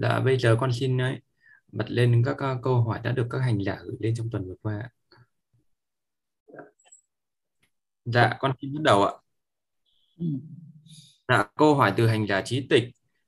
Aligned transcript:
Dạ 0.00 0.20
bây 0.20 0.38
giờ 0.38 0.56
con 0.60 0.72
xin 0.72 0.98
ấy, 1.00 1.20
bật 1.72 1.90
lên 1.90 2.22
các 2.26 2.36
uh, 2.52 2.62
câu 2.62 2.82
hỏi 2.82 3.00
đã 3.02 3.12
được 3.12 3.26
các 3.30 3.38
hành 3.38 3.64
giả 3.64 3.78
gửi 3.84 3.96
lên 4.00 4.14
trong 4.16 4.30
tuần 4.30 4.48
vừa 4.48 4.54
qua. 4.62 4.90
Dạ 8.04 8.36
con 8.38 8.52
xin 8.60 8.74
bắt 8.74 8.82
đầu 8.82 9.04
ạ. 9.04 9.12
Dạ 11.28 11.44
câu 11.56 11.74
hỏi 11.74 11.92
từ 11.96 12.06
hành 12.06 12.26
giả 12.26 12.42
trí 12.42 12.66
tịch. 12.70 12.84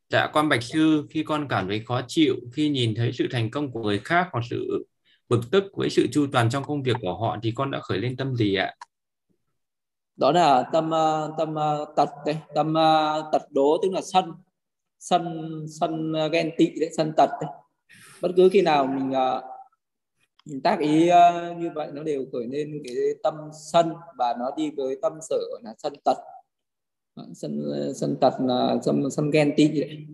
Dạ 0.08 0.30
con 0.32 0.48
bạch 0.48 0.62
sư 0.62 1.06
khi 1.11 1.22
con 1.22 1.46
cảm 1.48 1.69
thấy 1.69 1.82
khó 1.87 2.00
chịu 2.08 2.35
khi 2.53 2.69
nhìn 2.69 2.94
thấy 2.94 3.12
sự 3.12 3.28
thành 3.30 3.50
công 3.50 3.72
của 3.72 3.82
người 3.82 3.98
khác 3.98 4.28
hoặc 4.32 4.44
sự 4.50 4.86
bực 5.28 5.40
tức 5.50 5.64
với 5.76 5.90
sự 5.90 6.06
chu 6.12 6.26
toàn 6.32 6.50
trong 6.50 6.64
công 6.64 6.82
việc 6.82 6.96
của 7.00 7.18
họ 7.18 7.36
thì 7.42 7.52
con 7.56 7.70
đã 7.70 7.80
khởi 7.80 7.98
lên 7.98 8.16
tâm 8.16 8.36
gì 8.36 8.54
ạ? 8.54 8.74
Đó 10.16 10.32
là 10.32 10.64
tâm 10.72 10.90
tâm 11.38 11.54
tật 11.96 12.08
đấy, 12.26 12.36
tâm 12.54 12.74
tật 13.32 13.42
đố 13.50 13.78
tức 13.82 13.92
là 13.92 14.00
sân 14.12 14.32
sân 15.03 15.50
sân 15.80 16.12
ờ, 16.12 16.28
ghen 16.28 16.50
tị 16.56 16.70
đấy, 16.80 16.91
sân 16.96 17.12
tật 17.16 17.30
đấy. 17.41 17.50
Bất 18.20 18.28
cứ 18.36 18.48
khi 18.52 18.62
nào 18.62 18.86
mình 18.86 19.10
uh, 19.10 19.44
mình 20.44 20.60
tác 20.60 20.78
ý 20.78 21.10
uh, 21.10 21.56
như 21.56 21.70
vậy 21.74 21.88
nó 21.92 22.02
đều 22.02 22.24
khởi 22.32 22.46
lên 22.46 22.82
cái 22.84 22.94
tâm 23.22 23.34
sân 23.72 23.92
và 24.16 24.34
nó 24.38 24.50
đi 24.56 24.70
với 24.77 24.96
tâm 25.02 25.12
sở 25.28 25.38
là 25.62 25.74
sân 25.78 25.92
tật 26.04 26.16
sân 27.34 27.72
sân 27.96 28.16
tật 28.20 28.34
là 28.41 28.77
sân 28.84 29.10
sân 29.10 29.30
ghen 29.30 29.54
tị 29.56 29.68
đấy. 29.80 30.06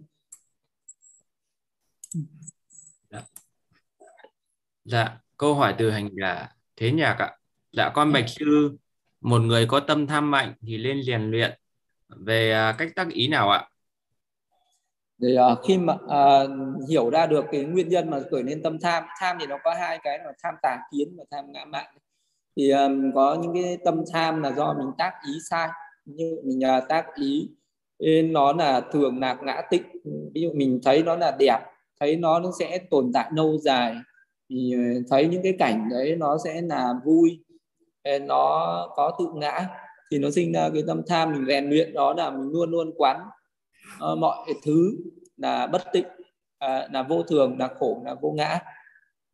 Dạ. 3.11 3.23
dạ 4.85 5.21
câu 5.37 5.55
hỏi 5.55 5.75
từ 5.79 5.91
hành 5.91 6.09
giả 6.21 6.49
thế 6.77 6.93
nhạc 6.93 7.17
ạ 7.19 7.39
dạ 7.73 7.91
con 7.95 8.13
bạch 8.13 8.29
sư 8.29 8.77
một 9.21 9.39
người 9.39 9.67
có 9.67 9.81
tâm 9.81 10.07
tham 10.07 10.31
mạnh 10.31 10.55
thì 10.61 10.79
lên 10.79 11.03
rèn 11.07 11.31
luyện 11.31 11.61
về 12.09 12.53
à, 12.53 12.75
cách 12.79 12.93
tác 12.97 13.09
ý 13.11 13.29
nào 13.29 13.51
ạ 13.51 13.69
để 15.19 15.33
uh, 15.33 15.39
ờ, 15.39 15.57
khi 15.69 15.79
mà 15.79 15.95
uh, 15.95 16.51
hiểu 16.89 17.11
ra 17.11 17.27
được 17.27 17.45
cái 17.53 17.65
nguyên 17.65 17.89
nhân 17.89 18.11
mà 18.11 18.21
khởi 18.31 18.43
lên 18.43 18.63
tâm 18.63 18.79
tham 18.81 19.05
tham 19.21 19.37
thì 19.41 19.47
nó 19.47 19.59
có 19.65 19.75
hai 19.75 19.99
cái 20.03 20.19
là 20.19 20.33
tham 20.43 20.55
tà 20.63 20.79
kiến 20.93 21.09
và 21.19 21.25
tham 21.31 21.53
ngã 21.53 21.65
mạn. 21.65 21.87
Thì 22.57 22.71
um, 22.71 23.13
có 23.15 23.39
những 23.43 23.55
cái 23.55 23.79
tâm 23.85 24.03
tham 24.13 24.43
là 24.43 24.53
do 24.53 24.75
mình 24.79 24.91
tác 24.99 25.13
ý 25.27 25.33
sai. 25.51 25.69
Như 26.05 26.37
mình 26.45 26.61
uh, 26.79 26.89
tác 26.89 27.07
ý 27.15 27.51
nên 27.99 28.33
nó 28.33 28.53
là 28.53 28.81
thường 28.81 29.21
là 29.21 29.37
ngã 29.43 29.63
tịnh. 29.71 29.83
Ví 30.35 30.41
dụ 30.41 30.53
mình 30.55 30.81
thấy 30.85 31.03
nó 31.03 31.17
là 31.17 31.37
đẹp 31.39 31.59
thấy 32.01 32.17
nó 32.17 32.41
nó 32.41 32.51
sẽ 32.59 32.79
tồn 32.91 33.11
tại 33.15 33.31
lâu 33.35 33.59
dài 33.59 33.97
thì 34.51 34.75
thấy 35.11 35.29
những 35.29 35.43
cái 35.43 35.55
cảnh 35.59 35.89
đấy 35.91 36.17
nó 36.17 36.39
sẽ 36.45 36.63
là 36.63 36.95
vui 37.05 37.45
nó 38.21 38.89
có 38.97 39.17
tự 39.19 39.27
ngã 39.35 39.69
thì 40.11 40.19
nó 40.19 40.31
sinh 40.31 40.53
ra 40.53 40.71
cái 40.75 40.83
tâm 40.87 41.03
tham 41.07 41.33
mình 41.33 41.47
rèn 41.47 41.71
luyện 41.71 41.93
đó 41.93 42.15
là 42.15 42.31
mình 42.31 42.51
luôn 42.53 42.71
luôn 42.71 42.93
quán 42.97 43.21
uh, 44.13 44.19
mọi 44.19 44.55
thứ 44.65 44.97
là 45.37 45.67
bất 45.67 45.83
tịnh 45.93 46.07
uh, 46.65 46.93
là 46.93 47.07
vô 47.09 47.23
thường 47.23 47.59
là 47.59 47.69
khổ 47.79 48.03
là 48.05 48.15
vô 48.23 48.31
ngã 48.31 48.59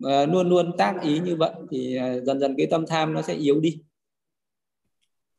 uh, 0.06 0.28
luôn 0.28 0.48
luôn 0.48 0.77
tác 0.78 0.94
ý 1.02 1.19
như 1.19 1.36
vậy 1.36 1.52
thì 1.70 1.98
uh, 1.98 2.24
dần 2.24 2.41
dần 2.41 2.55
cái 2.58 2.66
tâm 2.70 2.84
tham 2.88 3.14
nó 3.14 3.22
sẽ 3.22 3.34
yếu 3.34 3.61
đi 3.61 3.83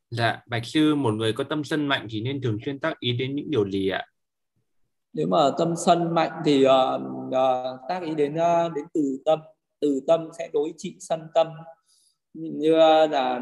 Dạ, 0.09 0.43
Bạch 0.47 0.65
Sư, 0.65 0.95
một 0.95 1.13
người 1.13 1.33
có 1.33 1.43
tâm 1.43 1.63
sân 1.63 1.87
mạnh 1.87 2.07
thì 2.09 2.21
nên 2.21 2.41
thường 2.41 2.57
xuyên 2.65 2.79
tác 2.79 2.99
ý 2.99 3.11
đến 3.11 3.35
những 3.35 3.51
điều 3.51 3.69
gì 3.69 3.89
ạ? 3.89 4.05
Nếu 5.13 5.27
mà 5.27 5.51
tâm 5.57 5.73
sân 5.85 6.13
mạnh 6.13 6.31
thì 6.45 6.65
uh, 6.65 7.01
uh, 7.27 7.79
tác 7.89 8.03
ý 8.03 8.15
đến 8.15 8.33
uh, 8.33 8.73
đến 8.75 8.85
từ 8.93 9.21
tâm, 9.25 9.39
từ 9.79 10.01
tâm 10.07 10.29
sẽ 10.37 10.49
đối 10.53 10.73
trị 10.77 10.95
sân 10.99 11.21
tâm. 11.33 11.47
Như 12.33 12.75
là 12.75 13.39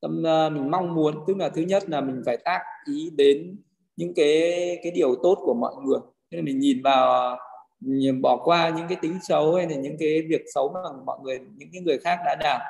tâm 0.00 0.18
uh, 0.18 0.52
mình 0.52 0.70
mong 0.70 0.94
muốn, 0.94 1.14
tức 1.26 1.36
là 1.36 1.48
thứ 1.48 1.62
nhất 1.62 1.82
là 1.88 2.00
mình 2.00 2.22
phải 2.26 2.36
tác 2.44 2.60
ý 2.86 3.10
đến 3.16 3.56
những 3.96 4.14
cái 4.14 4.78
cái 4.82 4.92
điều 4.92 5.14
tốt 5.22 5.38
của 5.42 5.54
mọi 5.54 5.74
người. 5.84 5.98
Nên 6.30 6.44
mình 6.44 6.58
nhìn 6.58 6.82
vào 6.82 7.36
nhìn 7.80 8.22
bỏ 8.22 8.36
qua 8.44 8.72
những 8.76 8.88
cái 8.88 8.98
tính 9.02 9.18
xấu 9.22 9.54
hay 9.54 9.68
là 9.70 9.76
những 9.76 9.96
cái 9.98 10.22
việc 10.28 10.42
xấu 10.54 10.72
mà 10.72 10.80
mọi 11.06 11.18
người 11.22 11.40
những 11.56 11.68
cái 11.72 11.82
người 11.82 11.98
khác 11.98 12.18
đã 12.24 12.36
làm. 12.40 12.60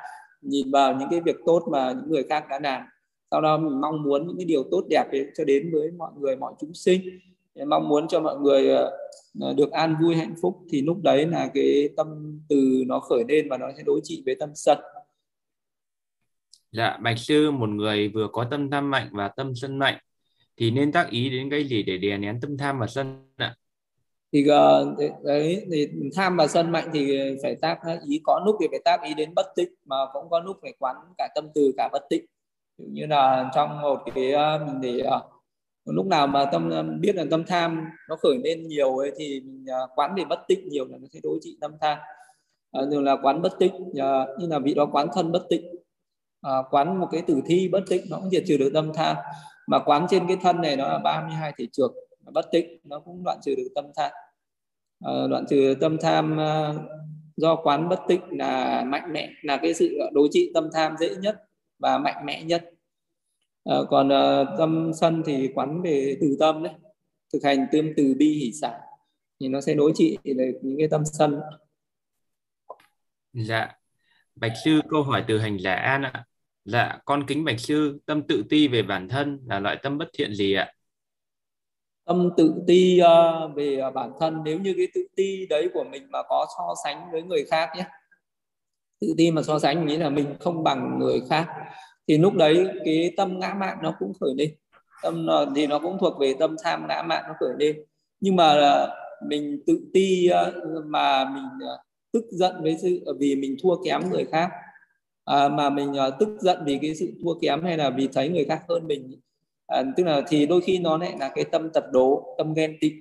Nhìn 0.41 0.71
vào 0.71 0.95
những 0.95 1.09
cái 1.11 1.21
việc 1.21 1.35
tốt 1.45 1.63
mà 1.71 1.91
những 1.91 2.09
người 2.09 2.23
khác 2.23 2.45
đã 2.49 2.59
làm. 2.63 2.81
Sau 3.31 3.41
đó 3.41 3.57
mình 3.57 3.81
mong 3.81 4.03
muốn 4.03 4.27
những 4.27 4.37
cái 4.37 4.45
điều 4.45 4.63
tốt 4.71 4.83
đẹp 4.89 5.03
ấy 5.11 5.27
cho 5.37 5.43
đến 5.43 5.69
với 5.73 5.91
mọi 5.91 6.11
người 6.19 6.35
mọi 6.35 6.53
chúng 6.61 6.73
sinh. 6.73 7.01
Mong 7.67 7.89
muốn 7.89 8.07
cho 8.07 8.19
mọi 8.19 8.39
người 8.39 8.69
ờ, 8.69 8.97
ờ, 9.41 9.53
được 9.53 9.71
an 9.71 9.95
vui 10.01 10.15
hạnh 10.15 10.35
phúc. 10.41 10.59
Thì 10.69 10.81
lúc 10.81 10.97
đấy 11.03 11.25
là 11.25 11.49
cái 11.53 11.89
tâm 11.97 12.39
từ 12.49 12.83
nó 12.87 12.99
khởi 12.99 13.23
lên 13.27 13.49
và 13.49 13.57
nó 13.57 13.67
sẽ 13.77 13.83
đối 13.85 13.99
trị 14.03 14.23
với 14.25 14.35
tâm 14.39 14.49
sân. 14.55 14.77
Dạ, 16.71 16.97
Bạch 17.01 17.19
Sư, 17.19 17.51
một 17.51 17.69
người 17.69 18.09
vừa 18.09 18.27
có 18.31 18.47
tâm 18.51 18.69
tham 18.71 18.91
mạnh 18.91 19.09
và 19.11 19.27
tâm 19.27 19.55
sân 19.55 19.79
mạnh 19.79 19.97
thì 20.63 20.71
nên 20.71 20.91
tác 20.91 21.09
ý 21.09 21.29
đến 21.29 21.49
cái 21.49 21.67
gì 21.67 21.83
để 21.83 21.97
đè 21.97 22.17
nén 22.17 22.39
tâm 22.41 22.57
tham 22.57 22.79
và 22.79 22.87
sân 22.87 23.27
ạ? 23.37 23.55
Thì 24.33 24.47
ờ, 24.47 24.95
đấy 25.23 25.65
thì 25.71 25.87
tham 26.15 26.37
và 26.37 26.47
sân 26.47 26.71
mạnh 26.71 26.89
thì 26.93 27.17
phải 27.43 27.55
tác 27.55 27.77
ờ, 27.81 27.99
ý 28.07 28.21
có 28.23 28.41
lúc 28.45 28.55
thì 28.61 28.67
phải 28.71 28.79
tác 28.85 29.01
ý 29.03 29.13
đến 29.13 29.33
bất 29.35 29.45
tịnh 29.55 29.73
mà 29.85 29.95
cũng 30.13 30.29
có 30.29 30.39
lúc 30.39 30.57
phải 30.61 30.73
quán 30.79 30.95
cả 31.17 31.27
tâm 31.35 31.47
từ 31.55 31.71
cả 31.77 31.89
bất 31.91 32.03
tịnh. 32.09 32.25
Như 32.77 33.05
là 33.05 33.51
trong 33.55 33.81
một 33.81 33.99
cái 34.15 34.31
ờ, 34.31 34.65
mình 34.67 34.81
để 34.81 35.03
lúc 35.85 36.05
nào 36.05 36.27
mà 36.27 36.45
tâm 36.45 36.71
biết 36.99 37.15
là 37.15 37.25
tâm 37.31 37.43
tham 37.47 37.85
nó 38.09 38.15
khởi 38.15 38.37
lên 38.43 38.67
nhiều 38.67 38.97
ấy, 38.97 39.11
thì 39.17 39.41
mình 39.45 39.65
quán 39.95 40.15
về 40.15 40.25
bất 40.25 40.39
tịnh 40.47 40.69
nhiều 40.69 40.85
là 40.85 40.97
nó 41.01 41.07
sẽ 41.13 41.19
đối 41.23 41.39
trị 41.41 41.57
tâm 41.61 41.71
tham 41.81 41.97
à, 42.71 42.81
rồi 42.91 43.03
là 43.03 43.17
quán 43.23 43.41
bất 43.41 43.59
tịnh 43.59 43.73
như 44.39 44.47
là 44.49 44.59
vị 44.63 44.73
đó 44.73 44.89
quán 44.91 45.07
thân 45.13 45.31
bất 45.31 45.45
tịnh 45.49 45.65
à, 46.41 46.51
quán 46.71 46.99
một 46.99 47.07
cái 47.11 47.21
tử 47.21 47.41
thi 47.45 47.69
bất 47.71 47.83
tịnh 47.89 48.05
nó 48.09 48.17
cũng 48.19 48.29
diệt 48.29 48.43
trừ 48.47 48.57
được 48.57 48.71
tâm 48.73 48.91
tham 48.93 49.15
mà 49.67 49.79
quán 49.85 50.05
trên 50.09 50.27
cái 50.27 50.37
thân 50.41 50.61
này 50.61 50.75
nó 50.75 50.87
là 50.87 50.97
32 50.97 51.53
thể 51.57 51.67
trược 51.71 51.91
bất 52.33 52.45
tịnh 52.51 52.79
nó 52.83 52.99
cũng 52.99 53.23
đoạn 53.23 53.39
trừ 53.41 53.55
được 53.55 53.69
tâm 53.75 53.85
tham. 53.95 54.11
À, 54.99 55.11
đoạn 55.29 55.45
trừ 55.49 55.75
tâm 55.81 55.97
tham 56.01 56.37
ờ, 56.37 56.79
do 57.37 57.55
quán 57.55 57.89
bất 57.89 57.99
tịnh 58.07 58.21
là 58.29 58.83
mạnh 58.83 59.13
mẽ 59.13 59.29
là 59.41 59.57
cái 59.57 59.73
sự 59.73 59.99
đối 60.13 60.27
trị 60.31 60.51
tâm 60.53 60.69
tham 60.73 60.95
dễ 60.99 61.15
nhất 61.15 61.35
và 61.79 61.97
mạnh 61.97 62.25
mẽ 62.25 62.43
nhất. 62.43 62.69
À, 63.63 63.75
còn 63.89 64.11
à, 64.11 64.43
tâm 64.57 64.91
sân 64.93 65.23
thì 65.25 65.49
quán 65.55 65.81
về 65.81 66.17
từ 66.21 66.37
tâm 66.39 66.63
đấy 66.63 66.73
thực 67.33 67.43
hành 67.43 67.67
tương 67.71 67.93
từ 67.97 68.15
bi 68.17 68.29
hỷ 68.29 68.51
xả 68.61 68.79
thì 69.39 69.47
nó 69.47 69.61
sẽ 69.61 69.73
đối 69.73 69.91
trị 69.95 70.17
được 70.23 70.59
những 70.61 70.77
cái 70.77 70.87
tâm 70.87 71.05
sân. 71.05 71.39
Dạ. 73.33 73.71
Bạch 74.35 74.53
sư 74.63 74.81
câu 74.89 75.03
hỏi 75.03 75.25
từ 75.27 75.39
hành 75.39 75.57
giả 75.59 75.73
an 75.73 76.01
ạ. 76.01 76.25
Dạ, 76.65 76.99
con 77.05 77.23
kính 77.27 77.45
bạch 77.45 77.59
sư, 77.59 77.99
tâm 78.05 78.21
tự 78.27 78.43
ti 78.49 78.67
về 78.67 78.83
bản 78.83 79.09
thân 79.09 79.39
là 79.45 79.59
loại 79.59 79.77
tâm 79.83 79.97
bất 79.97 80.09
thiện 80.13 80.35
gì 80.35 80.53
ạ? 80.53 80.71
Tâm 82.05 82.29
tự 82.37 82.53
ti 82.67 83.01
uh, 83.01 83.55
về 83.55 83.77
ờ, 83.77 83.91
bản 83.91 84.11
thân 84.19 84.41
nếu 84.45 84.59
như 84.59 84.73
cái 84.77 84.87
tự 84.93 85.07
ti 85.15 85.45
đấy 85.49 85.69
của 85.73 85.83
mình 85.91 86.07
mà 86.11 86.19
có 86.29 86.47
so 86.57 86.73
sánh 86.83 87.11
với 87.11 87.21
người 87.21 87.45
khác 87.51 87.69
nhé. 87.77 87.85
Tự 89.01 89.13
ti 89.17 89.31
mà 89.31 89.41
so 89.41 89.59
sánh 89.59 89.85
nghĩa 89.85 89.97
là 89.97 90.09
mình 90.09 90.35
không 90.39 90.63
bằng 90.63 90.99
người 90.99 91.21
khác 91.29 91.47
thì 92.07 92.17
lúc 92.17 92.33
đấy 92.33 92.67
cái 92.85 93.13
tâm 93.17 93.39
ngã 93.39 93.53
mạn 93.53 93.77
nó 93.81 93.95
cũng 93.99 94.11
khởi 94.21 94.33
lên. 94.37 94.55
Tâm 95.03 95.27
ờ, 95.27 95.51
thì 95.55 95.67
nó 95.67 95.79
cũng 95.79 95.97
thuộc 95.99 96.19
về 96.19 96.35
tâm 96.39 96.55
tham 96.63 96.87
ngã 96.87 97.01
mạn 97.01 97.23
nó 97.27 97.33
khởi 97.39 97.53
lên. 97.59 97.83
Nhưng 98.19 98.35
mà 98.35 98.55
mình 99.27 99.63
tự 99.67 99.79
ti 99.93 100.29
uh, 100.29 100.85
mà 100.85 101.25
mình 101.25 101.45
uh, 101.45 101.79
tức 102.13 102.23
giận 102.31 102.55
với 102.61 102.77
sự 102.81 103.03
vì 103.19 103.35
mình 103.35 103.55
thua 103.63 103.83
kém 103.83 104.09
người 104.09 104.25
khác 104.25 104.49
à, 105.25 105.49
mà 105.49 105.69
mình 105.69 105.93
à, 105.93 106.09
tức 106.09 106.29
giận 106.39 106.57
vì 106.65 106.79
cái 106.81 106.95
sự 106.95 107.13
thua 107.23 107.33
kém 107.39 107.63
hay 107.63 107.77
là 107.77 107.89
vì 107.89 108.07
thấy 108.13 108.29
người 108.29 108.45
khác 108.45 108.63
hơn 108.69 108.87
mình. 108.87 109.19
À, 109.67 109.83
tức 109.97 110.03
là 110.03 110.21
thì 110.27 110.45
đôi 110.45 110.61
khi 110.61 110.79
nó 110.79 110.97
lại 110.97 111.15
là 111.19 111.31
cái 111.35 111.45
tâm 111.45 111.69
tật 111.69 111.83
đố 111.91 112.35
tâm 112.37 112.53
ghen 112.53 112.77
tị. 112.81 112.91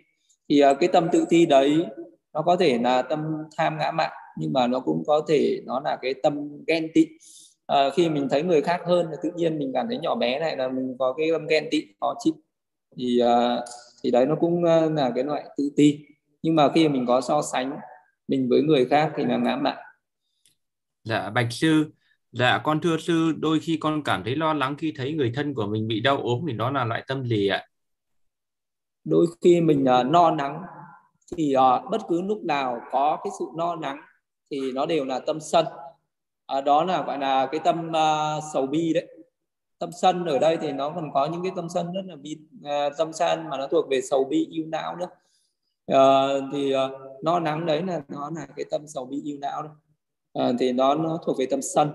Thì 0.49 0.61
à, 0.61 0.75
cái 0.75 0.89
tâm 0.89 1.09
tự 1.13 1.25
ti 1.29 1.47
đấy 1.47 1.87
nó 2.33 2.43
có 2.43 2.57
thể 2.57 2.79
là 2.79 3.03
tâm 3.03 3.21
tham 3.57 3.79
ngã 3.79 3.91
mạn 3.91 4.11
nhưng 4.39 4.53
mà 4.53 4.67
nó 4.67 4.81
cũng 4.81 5.03
có 5.07 5.25
thể 5.29 5.61
nó 5.67 5.81
là 5.81 5.99
cái 6.03 6.15
tâm 6.15 6.65
ghen 6.67 6.89
tị. 6.95 7.07
À, 7.67 7.91
khi 7.95 8.09
mình 8.09 8.29
thấy 8.31 8.43
người 8.43 8.63
khác 8.63 8.81
hơn 8.87 9.07
thì 9.11 9.17
tự 9.23 9.31
nhiên 9.37 9.59
mình 9.59 9.71
cảm 9.75 9.87
thấy 9.89 9.99
nhỏ 9.99 10.15
bé 10.15 10.39
này 10.39 10.57
là 10.57 10.69
mình 10.69 10.97
có 10.99 11.13
cái 11.13 11.29
tâm 11.33 11.47
ghen 11.47 11.69
tị 11.71 11.87
khó 12.01 12.15
chịu. 12.25 12.35
Thì 12.97 13.19
à, 13.19 13.59
thì 14.03 14.11
đấy 14.11 14.27
nó 14.27 14.35
cũng 14.41 14.65
à, 14.65 14.81
là 14.81 15.13
cái 15.15 15.25
loại 15.25 15.45
tự 15.57 15.73
ti. 15.77 15.99
Nhưng 16.43 16.57
mà 16.57 16.69
khi 16.75 16.89
mình 16.89 17.07
có 17.07 17.21
so 17.21 17.43
sánh 17.53 17.79
mình 18.29 18.49
với 18.49 18.63
người 18.63 18.87
khác 18.87 19.13
thì 19.17 19.25
là 19.25 19.37
ngã 19.37 19.57
mạn. 19.57 19.77
Dạ 21.05 21.31
bạch 21.31 21.53
sư 21.53 21.91
Dạ 22.33 22.61
con 22.65 22.81
thưa 22.81 22.97
sư, 22.97 23.33
đôi 23.39 23.61
khi 23.61 23.77
con 23.81 24.03
cảm 24.03 24.25
thấy 24.25 24.37
lo 24.37 24.55
lắng 24.55 24.77
khi 24.79 24.93
thấy 24.97 25.13
người 25.13 25.33
thân 25.35 25.55
của 25.55 25.67
mình 25.67 25.89
bị 25.89 26.01
đau 26.01 26.17
ốm 26.17 26.45
thì 26.49 26.53
đó 26.53 26.71
là 26.71 26.85
loại 26.85 27.05
tâm 27.07 27.27
gì 27.27 27.49
ạ? 27.49 27.67
Đôi 29.05 29.27
khi 29.41 29.61
mình 29.61 29.85
uh, 30.01 30.07
no 30.07 30.31
nắng 30.31 30.63
thì 31.37 31.55
uh, 31.57 31.91
bất 31.91 32.01
cứ 32.09 32.23
lúc 32.23 32.45
nào 32.45 32.81
có 32.91 33.19
cái 33.25 33.31
sự 33.39 33.45
no 33.57 33.77
nắng 33.77 34.01
thì 34.51 34.73
nó 34.73 34.87
đều 34.87 35.05
là 35.05 35.21
tâm 35.27 35.41
sân. 35.41 35.67
Uh, 36.59 36.65
đó 36.65 36.85
là 36.85 37.03
gọi 37.03 37.19
là 37.19 37.47
cái 37.53 37.61
tâm 37.65 37.89
uh, 37.89 38.43
sầu 38.53 38.67
bi 38.67 38.93
đấy. 38.93 39.09
Tâm 39.79 39.91
sân 40.01 40.25
ở 40.25 40.39
đây 40.39 40.57
thì 40.57 40.73
nó 40.73 40.91
còn 40.91 41.11
có 41.15 41.27
những 41.27 41.43
cái 41.43 41.53
tâm 41.57 41.69
sân 41.69 41.93
rất 41.93 42.03
là 42.05 42.17
bi, 42.17 42.39
uh, 42.61 42.93
tâm 42.99 43.13
sân 43.13 43.49
mà 43.51 43.59
nó 43.59 43.67
thuộc 43.67 43.89
về 43.91 44.01
sầu 44.01 44.25
bi 44.25 44.47
yêu 44.51 44.65
não 44.67 44.97
nữa. 44.97 45.09
Uh, 45.93 46.45
thì 46.53 46.75
uh, 46.75 47.23
no 47.25 47.41
nắng 47.41 47.67
đấy 47.67 47.83
là 47.83 48.01
nó 48.09 48.31
là 48.35 48.47
cái 48.57 48.65
tâm 48.71 48.87
sầu 48.87 49.05
bi 49.07 49.23
yêu 49.25 49.39
não 49.41 49.63
đấy. 49.63 49.73
Uh, 50.51 50.57
thì 50.61 50.73
nó 50.73 50.95
nó 50.95 51.19
thuộc 51.27 51.39
về 51.39 51.47
tâm 51.51 51.63
sân 51.63 51.93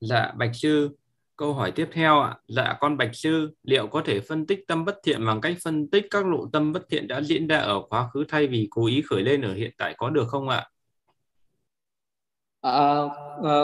Dạ, 0.00 0.32
Bạch 0.36 0.50
Sư, 0.54 0.90
câu 1.36 1.52
hỏi 1.52 1.72
tiếp 1.74 1.88
theo 1.92 2.20
ạ. 2.20 2.36
Dạ 2.48 2.76
con 2.80 2.96
bạch 2.96 3.14
sư 3.14 3.50
liệu 3.62 3.86
có 3.86 4.02
thể 4.04 4.20
phân 4.20 4.46
tích 4.46 4.64
tâm 4.68 4.84
bất 4.84 4.98
thiện 5.04 5.26
bằng 5.26 5.40
cách 5.40 5.56
phân 5.64 5.90
tích 5.90 6.06
các 6.10 6.26
lộ 6.26 6.46
tâm 6.52 6.72
bất 6.72 6.88
thiện 6.90 7.08
đã 7.08 7.20
diễn 7.20 7.46
ra 7.46 7.58
ở 7.58 7.82
quá 7.88 8.08
khứ 8.14 8.24
thay 8.28 8.46
vì 8.46 8.68
cố 8.70 8.86
ý 8.86 9.02
khởi 9.02 9.22
lên 9.22 9.42
ở 9.42 9.54
hiện 9.54 9.70
tại 9.78 9.94
có 9.96 10.10
được 10.10 10.28
không 10.28 10.48
ạ? 10.48 10.68
À, 12.60 12.98
à, 13.44 13.60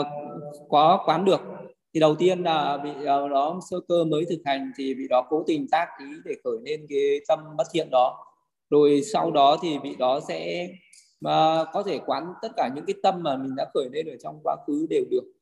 có 0.69 1.03
quán 1.05 1.25
được. 1.25 1.41
Thì 1.93 1.99
đầu 1.99 2.15
tiên 2.15 2.43
là 2.43 2.77
bị 2.77 2.89
ờ, 3.05 3.27
đó 3.29 3.59
sơ 3.69 3.77
cơ 3.87 4.03
mới 4.03 4.25
thực 4.29 4.39
hành 4.45 4.71
thì 4.77 4.93
bị 4.93 5.07
đó 5.09 5.27
cố 5.29 5.43
tình 5.47 5.67
tác 5.71 5.87
ý 5.99 6.05
để 6.25 6.35
khởi 6.43 6.57
lên 6.63 6.85
cái 6.89 7.19
tâm 7.27 7.39
bất 7.57 7.67
thiện 7.73 7.87
đó. 7.91 8.25
Rồi 8.69 9.01
sau 9.13 9.31
đó 9.31 9.57
thì 9.61 9.77
vị 9.83 9.95
đó 9.99 10.19
sẽ 10.27 10.67
mà 11.21 11.65
có 11.73 11.83
thể 11.83 11.99
quán 12.05 12.33
tất 12.41 12.49
cả 12.57 12.69
những 12.75 12.85
cái 12.85 12.95
tâm 13.03 13.23
mà 13.23 13.37
mình 13.37 13.55
đã 13.55 13.65
khởi 13.73 13.89
lên 13.91 14.07
ở 14.07 14.15
trong 14.23 14.39
quá 14.43 14.55
khứ 14.67 14.87
đều 14.89 15.03
được 15.11 15.34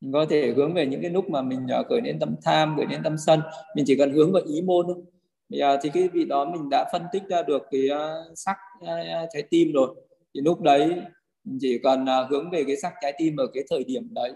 mình 0.00 0.12
có 0.12 0.26
thể 0.30 0.52
hướng 0.56 0.74
về 0.74 0.86
những 0.86 1.02
cái 1.02 1.10
lúc 1.10 1.30
mà 1.30 1.42
mình 1.42 1.66
uh, 1.80 1.86
khởi 1.88 2.00
lên 2.00 2.18
tâm 2.18 2.34
tham 2.44 2.76
khởi 2.76 2.86
lên 2.90 3.02
tâm 3.02 3.16
sân. 3.18 3.40
Mình 3.76 3.84
chỉ 3.88 3.96
cần 3.96 4.12
hướng 4.12 4.32
vào 4.32 4.42
ý 4.46 4.62
môn 4.62 4.86
thôi. 4.86 4.96
Bây 5.48 5.58
giờ 5.58 5.78
thì 5.82 5.90
cái 5.94 6.08
vị 6.08 6.24
đó 6.24 6.44
mình 6.44 6.68
đã 6.70 6.88
phân 6.92 7.02
tích 7.12 7.22
ra 7.28 7.42
được 7.42 7.62
cái 7.70 7.88
uh, 7.92 8.38
sắc 8.38 8.56
uh, 8.82 9.28
trái 9.32 9.42
tim 9.50 9.72
rồi. 9.72 9.94
Thì 10.34 10.40
lúc 10.40 10.60
đấy 10.60 10.88
mình 11.44 11.58
chỉ 11.60 11.78
cần 11.78 12.02
uh, 12.02 12.30
hướng 12.30 12.50
về 12.50 12.64
cái 12.66 12.76
sắc 12.76 12.92
trái 13.02 13.12
tim 13.18 13.36
ở 13.36 13.46
cái 13.54 13.64
thời 13.70 13.84
điểm 13.84 14.14
đấy. 14.14 14.32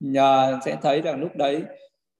Nhờ 0.00 0.58
sẽ 0.64 0.76
thấy 0.82 1.00
rằng 1.00 1.20
lúc 1.20 1.36
đấy 1.36 1.62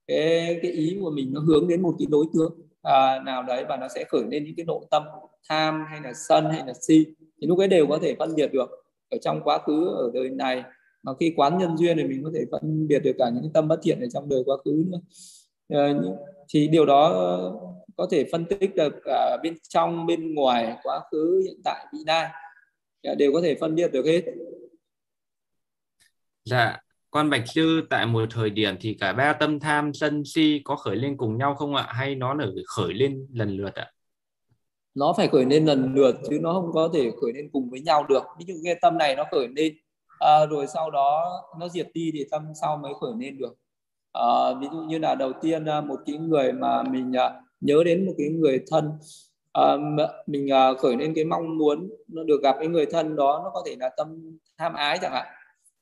cái 0.07 0.59
cái 0.61 0.71
ý 0.71 0.97
của 1.01 1.11
mình 1.11 1.33
nó 1.33 1.41
hướng 1.41 1.67
đến 1.67 1.81
một 1.81 1.95
cái 1.99 2.07
đối 2.09 2.25
tượng 2.33 2.53
à, 2.81 3.19
nào 3.25 3.43
đấy 3.43 3.65
và 3.69 3.77
nó 3.77 3.87
sẽ 3.95 4.03
khởi 4.03 4.23
lên 4.31 4.43
những 4.43 4.55
cái 4.57 4.65
nội 4.65 4.85
tâm 4.91 5.03
tham 5.49 5.85
hay 5.89 6.01
là 6.03 6.13
sân 6.13 6.49
hay 6.51 6.63
là 6.67 6.73
si. 6.81 7.05
Thì 7.41 7.47
lúc 7.47 7.59
ấy 7.59 7.67
đều 7.67 7.87
có 7.87 7.99
thể 8.01 8.15
phân 8.19 8.35
biệt 8.35 8.51
được 8.53 8.69
ở 9.09 9.17
trong 9.21 9.41
quá 9.43 9.57
khứ 9.57 9.87
ở 9.87 10.11
đời 10.13 10.29
này 10.29 10.63
mà 11.03 11.11
khi 11.19 11.33
quán 11.35 11.57
nhân 11.57 11.77
duyên 11.77 11.97
thì 11.97 12.03
mình 12.03 12.23
có 12.23 12.31
thể 12.33 12.45
phân 12.51 12.87
biệt 12.87 12.99
được 12.99 13.15
cả 13.17 13.29
những 13.29 13.53
tâm 13.53 13.67
bất 13.67 13.79
thiện 13.83 13.99
ở 13.99 14.07
trong 14.13 14.29
đời 14.29 14.43
quá 14.45 14.57
khứ 14.65 14.83
nữa. 14.87 14.99
À, 15.69 15.93
thì 16.49 16.67
điều 16.67 16.85
đó 16.85 17.09
có 17.97 18.07
thể 18.11 18.25
phân 18.31 18.45
tích 18.45 18.75
được 18.75 18.93
cả 19.05 19.37
bên 19.43 19.57
trong 19.69 20.05
bên 20.05 20.35
ngoài 20.35 20.77
quá 20.83 21.01
khứ 21.11 21.41
hiện 21.45 21.61
tại 21.63 21.85
vị 21.93 21.99
lai. 22.05 22.31
Đều 23.17 23.33
có 23.33 23.41
thể 23.41 23.55
phân 23.55 23.75
biệt 23.75 23.91
được 23.91 24.05
hết. 24.05 24.21
Dạ 26.45 26.79
con 27.11 27.29
bạch 27.29 27.43
sư 27.47 27.81
tại 27.89 28.05
một 28.05 28.25
thời 28.31 28.49
điểm 28.49 28.75
thì 28.79 28.93
cả 28.99 29.13
ba 29.13 29.33
tâm 29.33 29.59
tham 29.59 29.93
sân 29.93 30.23
si 30.25 30.61
có 30.63 30.75
khởi 30.75 30.95
lên 30.95 31.17
cùng 31.17 31.37
nhau 31.37 31.55
không 31.55 31.75
ạ? 31.75 31.87
Hay 31.89 32.15
nó 32.15 32.33
là 32.33 32.45
khởi 32.65 32.93
lên 32.93 33.27
lần 33.33 33.57
lượt 33.57 33.75
ạ? 33.75 33.91
Nó 34.95 35.13
phải 35.17 35.27
khởi 35.27 35.45
lên 35.45 35.65
lần 35.65 35.93
lượt 35.95 36.15
chứ 36.29 36.39
nó 36.41 36.53
không 36.53 36.71
có 36.73 36.89
thể 36.93 37.11
khởi 37.21 37.33
lên 37.33 37.49
cùng 37.51 37.69
với 37.69 37.81
nhau 37.81 38.05
được. 38.09 38.23
Ví 38.39 38.45
dụ 38.47 38.53
cái 38.63 38.75
tâm 38.81 38.97
này 38.97 39.15
nó 39.15 39.23
khởi 39.31 39.47
lên 39.55 39.73
à, 40.23 40.45
rồi 40.45 40.67
sau 40.67 40.91
đó 40.91 41.41
nó 41.59 41.69
diệt 41.69 41.87
đi 41.93 42.11
thì 42.13 42.25
tâm 42.31 42.41
sau 42.61 42.77
mới 42.77 42.93
khởi 43.01 43.11
lên 43.19 43.37
được. 43.37 43.53
À, 44.11 44.53
ví 44.61 44.67
dụ 44.71 44.77
như 44.77 44.97
là 44.97 45.15
đầu 45.15 45.31
tiên 45.41 45.65
à, 45.65 45.81
một 45.81 45.99
cái 46.05 46.17
người 46.17 46.53
mà 46.53 46.83
mình 46.83 47.13
à, 47.13 47.41
nhớ 47.61 47.83
đến 47.85 48.05
một 48.05 48.13
cái 48.17 48.29
người 48.29 48.63
thân 48.67 48.91
ờ, 49.51 49.77
à, 49.77 50.03
mình 50.27 50.47
khởi 50.79 50.97
lên 50.97 51.13
cái 51.15 51.25
mong 51.25 51.57
muốn 51.57 51.89
nó 52.07 52.23
được 52.23 52.41
gặp 52.43 52.55
cái 52.59 52.67
người 52.67 52.85
thân 52.85 53.15
đó 53.15 53.41
nó 53.43 53.49
có 53.49 53.63
thể 53.65 53.75
là 53.79 53.89
tâm 53.97 54.37
tham 54.57 54.73
ái 54.73 54.99
chẳng 55.01 55.11
hạn. 55.11 55.27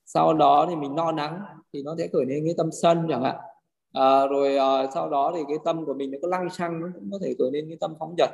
Sau 0.06 0.34
đó 0.34 0.66
thì 0.68 0.76
mình 0.76 0.94
no 0.94 1.12
nắng 1.12 1.40
thì 1.72 1.82
nó 1.82 1.94
sẽ 1.98 2.08
khởi 2.12 2.24
lên 2.26 2.44
cái 2.44 2.54
tâm 2.58 2.70
sân 2.82 3.06
chẳng 3.08 3.22
hạn. 3.22 3.36
À, 3.92 4.26
rồi 4.26 4.56
à, 4.56 4.90
sau 4.94 5.10
đó 5.10 5.32
thì 5.34 5.42
cái 5.48 5.56
tâm 5.64 5.86
của 5.86 5.94
mình 5.94 6.10
nó 6.10 6.18
có 6.22 6.28
lăng 6.28 6.50
xăng 6.50 6.80
nó 6.80 6.86
cũng 6.94 7.08
có 7.12 7.18
thể 7.22 7.34
khởi 7.38 7.50
lên 7.52 7.64
cái 7.68 7.76
tâm 7.80 7.94
phóng 7.98 8.14
dật. 8.18 8.30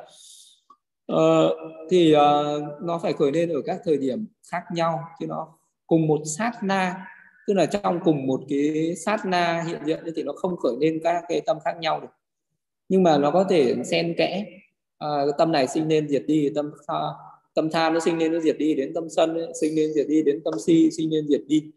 À, 1.07 1.43
thì 1.91 2.13
à, 2.13 2.43
nó 2.81 2.99
phải 2.99 3.13
khởi 3.13 3.33
lên 3.33 3.49
ở 3.49 3.63
các 3.67 3.81
thời 3.85 3.97
điểm 3.97 4.27
khác 4.53 4.63
nhau 4.75 5.01
chứ 5.21 5.27
nó 5.27 5.58
cùng 5.89 6.07
một 6.07 6.21
sát 6.25 6.53
na 6.63 7.07
tức 7.47 7.55
là 7.55 7.67
trong 7.67 8.01
cùng 8.05 8.27
một 8.27 8.41
cái 8.49 8.95
sát 8.97 9.27
na 9.27 9.65
hiện 9.67 9.81
diện 9.87 10.05
thì 10.17 10.23
nó 10.23 10.33
không 10.33 10.57
khởi 10.57 10.77
lên 10.81 11.01
các 11.05 11.25
cái 11.29 11.41
tâm 11.41 11.59
khác 11.65 11.77
nhau 11.81 12.01
được 12.01 12.09
nhưng 12.89 13.03
mà 13.03 13.19
nó 13.19 13.31
có 13.31 13.45
thể 13.51 13.75
xen 13.85 14.15
kẽ 14.19 14.47
à, 14.99 15.09
tâm 15.39 15.53
này 15.53 15.67
sinh 15.67 15.89
lên 15.89 16.09
diệt 16.09 16.25
đi 16.27 16.51
tâm 16.55 16.71
tâm 17.55 17.71
tham 17.71 17.95
nó 17.95 18.01
sinh 18.01 18.19
lên 18.19 18.33
nó 18.33 18.41
diệt 18.41 18.57
đi 18.59 18.75
đến 18.75 18.95
tâm 18.95 19.09
sân 19.11 19.35
ấy, 19.35 19.53
sinh 19.61 19.75
lên 19.77 19.93
diệt 19.93 20.07
đi 20.09 20.23
đến 20.23 20.41
tâm 20.45 20.55
si 20.67 20.91
sinh 20.91 21.11
lên 21.11 21.27
diệt 21.29 21.41
đi 21.47 21.71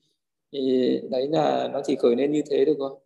thì 0.54 1.00
đấy 1.12 1.28
là 1.28 1.70
nó 1.74 1.82
chỉ 1.86 1.96
khởi 1.96 2.16
lên 2.16 2.32
như 2.32 2.42
thế 2.50 2.66
được 2.66 2.76
thôi 2.80 3.00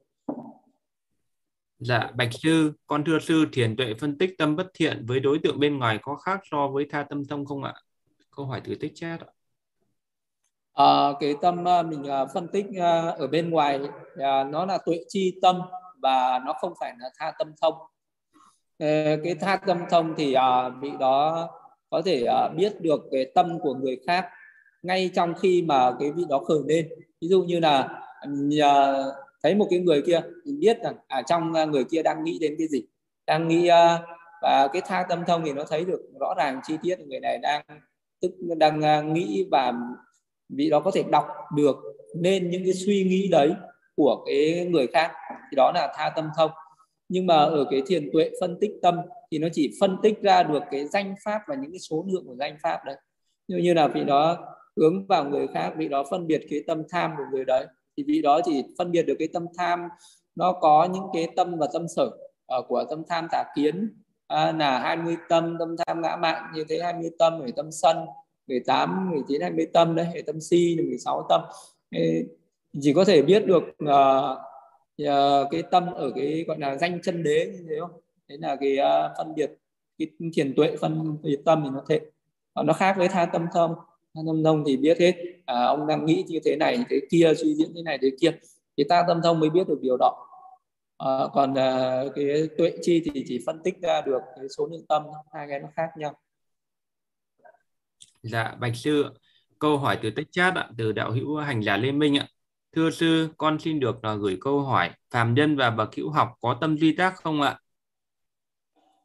Dạ, 1.80 2.12
Bạch 2.16 2.30
Sư, 2.34 2.74
con 2.88 3.04
thưa 3.06 3.20
sư 3.20 3.46
thiền 3.54 3.76
tuệ 3.76 3.94
phân 4.00 4.18
tích 4.18 4.38
tâm 4.38 4.56
bất 4.56 4.68
thiện 4.74 5.06
với 5.08 5.20
đối 5.20 5.40
tượng 5.40 5.60
bên 5.60 5.78
ngoài 5.78 6.00
có 6.02 6.16
khác 6.16 6.40
so 6.52 6.68
với 6.68 6.86
tha 6.90 7.04
tâm 7.10 7.26
thông 7.26 7.46
không 7.46 7.64
ạ? 7.64 7.74
Câu 8.36 8.46
hỏi 8.46 8.62
từ 8.66 8.76
tích 8.76 8.92
chat 8.96 9.20
ạ. 9.20 9.28
À, 10.76 11.14
cái 11.20 11.36
tâm 11.42 11.66
ờ, 11.66 11.84
mình 11.84 12.04
ờ, 12.04 12.28
phân 12.34 12.48
tích 12.48 12.66
ở 13.18 13.28
bên 13.28 13.50
ngoài 13.50 13.80
nó 14.50 14.66
là 14.66 14.78
tuệ 14.78 15.00
chi 15.08 15.40
tâm 15.42 15.62
và 16.02 16.40
nó 16.46 16.54
không 16.54 16.74
phải 16.80 16.94
là 17.00 17.10
tha 17.20 17.32
tâm 17.40 17.54
thông. 17.62 17.74
Cái 19.24 19.36
tha 19.42 19.56
tâm 19.56 19.78
thông 19.90 20.14
thì 20.18 20.36
bị 20.82 20.90
đó 21.00 21.50
có 21.90 22.02
thể 22.06 22.28
biết 22.56 22.82
được 22.82 23.02
cái 23.12 23.32
tâm 23.36 23.60
của 23.60 23.74
người 23.74 24.00
khác 24.08 24.30
ngay 24.84 25.10
trong 25.16 25.34
khi 25.34 25.62
mà 25.62 25.92
cái 26.00 26.12
vị 26.12 26.24
đó 26.30 26.40
khởi 26.40 26.60
lên 26.68 26.90
ví 27.22 27.28
dụ 27.28 27.44
như 27.44 27.60
là 27.60 27.90
thấy 29.44 29.56
một 29.56 29.68
cái 29.70 29.80
người 29.80 30.02
kia 30.02 30.22
mình 30.46 30.60
biết 30.60 30.78
rằng 30.84 30.96
ở 31.08 31.18
à, 31.18 31.22
trong 31.22 31.52
người 31.72 31.84
kia 31.84 32.04
đang 32.04 32.24
nghĩ 32.24 32.38
đến 32.42 32.56
cái 32.58 32.68
gì 32.68 32.84
đang 33.28 33.48
nghĩ 33.48 33.70
và 34.42 34.68
cái 34.74 34.82
tha 34.86 35.06
tâm 35.10 35.24
thông 35.28 35.46
thì 35.46 35.54
nó 35.54 35.64
thấy 35.70 35.86
được 35.86 36.02
rõ 36.20 36.34
ràng 36.38 36.62
chi 36.64 36.78
tiết 36.84 37.00
người 37.00 37.20
này 37.20 37.38
đang 37.38 37.66
tức 38.22 38.32
đang 38.58 39.14
nghĩ 39.14 39.48
và 39.52 39.74
vị 40.50 40.70
đó 40.70 40.80
có 40.80 40.92
thể 40.92 41.04
đọc 41.04 41.28
được 41.56 41.76
nên 42.16 42.50
những 42.50 42.64
cái 42.64 42.74
suy 42.74 43.04
nghĩ 43.04 43.28
đấy 43.32 43.54
của 43.96 44.24
cái 44.26 44.66
người 44.70 44.88
khác 44.88 45.12
thì 45.52 45.56
đó 45.56 45.72
là 45.76 45.94
tha 45.96 46.12
tâm 46.16 46.30
thông 46.38 46.52
nhưng 47.10 47.26
mà 47.26 47.36
ở 47.36 47.66
cái 47.72 47.82
thiền 47.88 48.10
tuệ 48.14 48.32
phân 48.42 48.58
tích 48.62 48.72
tâm 48.82 48.96
thì 49.32 49.40
nó 49.40 49.48
chỉ 49.54 49.78
phân 49.80 49.98
tích 50.04 50.22
ra 50.22 50.44
được 50.44 50.64
cái 50.72 50.88
danh 50.88 51.16
pháp 51.24 51.42
và 51.48 51.56
những 51.56 51.72
cái 51.72 51.80
số 51.80 52.06
lượng 52.08 52.24
của 52.28 52.36
danh 52.36 52.58
pháp 52.64 52.80
đấy. 52.86 52.96
Như 53.48 53.58
như 53.58 53.74
là 53.74 53.88
vị 53.88 54.04
đó 54.04 54.38
hướng 54.78 55.08
vào 55.08 55.26
người 55.26 55.48
khác 55.54 55.74
vị 55.78 55.88
đó 55.88 56.04
phân 56.12 56.28
biệt 56.28 56.42
cái 56.50 56.64
tâm 56.68 56.84
tham 56.90 57.12
của 57.18 57.24
người 57.32 57.46
đấy 57.46 57.66
thì 57.98 58.04
vị 58.08 58.22
đó 58.22 58.42
chỉ 58.46 58.64
phân 58.78 58.92
biệt 58.92 59.04
được 59.04 59.16
cái 59.20 59.28
tâm 59.34 59.46
tham 59.58 59.80
nó 60.36 60.52
có 60.52 60.88
những 60.94 61.04
cái 61.14 61.28
tâm 61.36 61.58
và 61.58 61.68
tâm 61.74 61.88
sở 61.96 62.10
ờ, 62.46 62.62
của 62.68 62.84
tâm 62.90 63.04
tham 63.10 63.28
tà 63.32 63.44
kiến 63.56 63.94
à, 64.28 64.52
là 64.52 64.80
20 64.80 65.18
tâm 65.30 65.56
tâm 65.60 65.76
tham 65.78 66.02
ngã 66.02 66.16
mạn 66.16 66.52
như 66.56 66.64
thế 66.70 66.80
20 66.84 67.10
tâm 67.20 67.40
rồi 67.40 67.54
tâm 67.56 67.72
sân 67.72 67.98
18 68.48 69.10
19 69.12 69.42
20 69.42 69.68
tâm 69.74 69.96
đấy 69.96 70.06
hệ 70.14 70.22
tâm 70.22 70.42
si 70.42 70.76
16 70.78 71.26
tâm. 71.30 71.42
Chỉ 72.82 72.94
có 72.94 73.06
thể 73.06 73.22
biết 73.22 73.46
được 73.46 73.64
uh, 73.64 74.38
uh, 75.04 75.48
cái 75.52 75.64
tâm 75.72 75.94
ở 75.94 76.12
cái 76.16 76.46
gọi 76.48 76.60
là 76.60 76.78
danh 76.78 77.00
chân 77.04 77.24
đế 77.24 77.46
như 77.46 77.66
thế 77.70 77.76
không? 77.80 77.92
Đấy 78.28 78.38
là 78.42 78.56
cái 78.56 78.78
uh, 78.80 79.12
phân 79.18 79.36
biệt 79.36 79.52
cái 79.98 80.08
thiền 80.34 80.56
tuệ 80.56 80.76
phân 80.82 81.18
biệt 81.24 81.40
tâm 81.46 81.62
thì 81.64 81.70
nó 81.74 81.84
thế. 81.90 82.02
Nó 82.64 82.74
khác 82.74 82.96
với 82.98 83.08
tha 83.08 83.26
tâm 83.26 83.46
thông. 83.54 83.76
Tha 84.16 84.22
tâm 84.28 84.44
thông 84.44 84.64
thì 84.68 84.78
biết 84.78 85.00
hết 85.00 85.14
à, 85.46 85.66
ông 85.66 85.88
đang 85.88 86.06
nghĩ 86.06 86.24
như 86.28 86.40
thế 86.46 86.56
này 86.56 86.78
thế 86.90 87.00
kia 87.10 87.34
suy 87.38 87.56
diễn 87.56 87.74
thế 87.76 87.82
này 87.82 87.98
thế 88.02 88.12
kia. 88.22 88.32
Thì 88.78 88.84
ta 88.90 89.04
tâm 89.08 89.22
thông 89.24 89.40
mới 89.40 89.50
biết 89.50 89.68
được 89.68 89.82
điều 89.82 89.98
đó. 89.98 90.28
À, 90.98 91.20
còn 91.34 91.58
à, 91.58 92.04
cái 92.16 92.50
tuệ 92.58 92.72
chi 92.82 93.02
thì 93.06 93.24
chỉ 93.28 93.44
phân 93.46 93.60
tích 93.64 93.82
ra 93.82 94.02
được 94.02 94.22
cái 94.36 94.50
số 94.58 94.68
lượng 94.68 94.86
tâm 94.90 95.04
hai 95.34 95.48
cái 95.50 95.60
nó 95.60 95.68
khác 95.76 95.90
nhau 95.98 96.14
dạ 98.26 98.56
bạch 98.60 98.76
sư 98.76 99.06
câu 99.60 99.78
hỏi 99.78 100.00
từ 100.02 100.10
tích 100.10 100.28
chat 100.32 100.56
ạ 100.56 100.70
từ 100.78 100.92
đạo 100.92 101.12
hữu 101.12 101.38
hành 101.38 101.64
giả 101.64 101.78
lê 101.78 101.92
minh 101.92 102.18
ạ. 102.18 102.28
Thưa 102.76 102.90
sư 102.90 103.30
con 103.38 103.60
xin 103.60 103.80
được 103.80 104.04
là 104.06 104.14
gửi 104.14 104.38
câu 104.42 104.62
hỏi 104.62 104.90
phàm 105.12 105.34
nhân 105.34 105.56
và 105.56 105.70
bậc 105.70 105.96
hữu 105.96 106.10
học 106.10 106.34
có 106.42 106.58
tâm 106.62 106.78
duy 106.78 106.96
tác 106.96 107.16
không 107.16 107.42
ạ? 107.42 107.60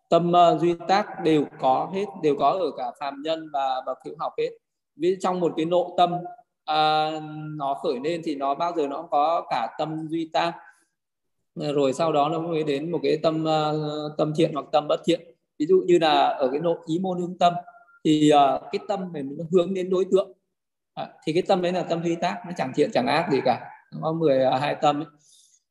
Tâm 0.08 0.32
uh, 0.54 0.60
duy 0.60 0.74
tác 0.88 1.06
đều 1.24 1.44
có 1.60 1.90
hết 1.94 2.04
đều 2.22 2.36
có 2.38 2.50
ở 2.50 2.70
cả 2.76 2.84
phàm 3.00 3.22
nhân 3.22 3.48
và 3.52 3.82
bậc 3.86 3.98
hữu 4.04 4.14
học 4.18 4.32
hết. 4.38 4.50
Vì 4.96 5.16
trong 5.20 5.40
một 5.40 5.52
cái 5.56 5.66
nội 5.66 5.86
tâm 5.96 6.12
uh, 6.12 7.22
nó 7.56 7.74
khởi 7.82 8.00
lên 8.04 8.20
thì 8.24 8.34
nó 8.34 8.54
bao 8.54 8.72
giờ 8.76 8.86
nó 8.86 8.96
cũng 8.96 9.10
có 9.10 9.46
cả 9.50 9.74
tâm 9.78 10.08
duy 10.08 10.30
tác. 10.32 10.52
Rồi 11.54 11.92
sau 11.92 12.12
đó 12.12 12.28
nó 12.28 12.38
mới 12.38 12.62
đến 12.62 12.92
một 12.92 13.00
cái 13.02 13.18
tâm 13.22 13.44
uh, 13.44 14.18
tâm 14.18 14.32
thiện 14.36 14.50
hoặc 14.54 14.64
tâm 14.72 14.88
bất 14.88 15.00
thiện. 15.04 15.20
Ví 15.58 15.66
dụ 15.66 15.82
như 15.86 15.98
là 15.98 16.28
ở 16.28 16.48
cái 16.52 16.60
nội 16.60 16.78
ý 16.86 16.98
môn 16.98 17.20
hướng 17.20 17.38
tâm 17.38 17.54
thì 18.04 18.30
uh, 18.34 18.62
cái 18.72 18.80
tâm 18.88 19.12
này 19.12 19.22
nó 19.22 19.44
hướng 19.52 19.74
đến 19.74 19.90
đối 19.90 20.04
tượng. 20.12 20.32
À, 20.94 21.08
thì 21.26 21.32
cái 21.32 21.42
tâm 21.42 21.62
đấy 21.62 21.72
là 21.72 21.82
tâm 21.82 22.04
duy 22.04 22.14
tác 22.14 22.36
nó 22.46 22.52
chẳng 22.56 22.72
thiện 22.74 22.90
chẳng 22.92 23.06
ác 23.06 23.28
gì 23.32 23.38
cả. 23.44 23.70
Nó 23.92 23.98
có 24.02 24.12
12 24.12 24.74
tâm 24.82 25.00
ấy. 25.00 25.06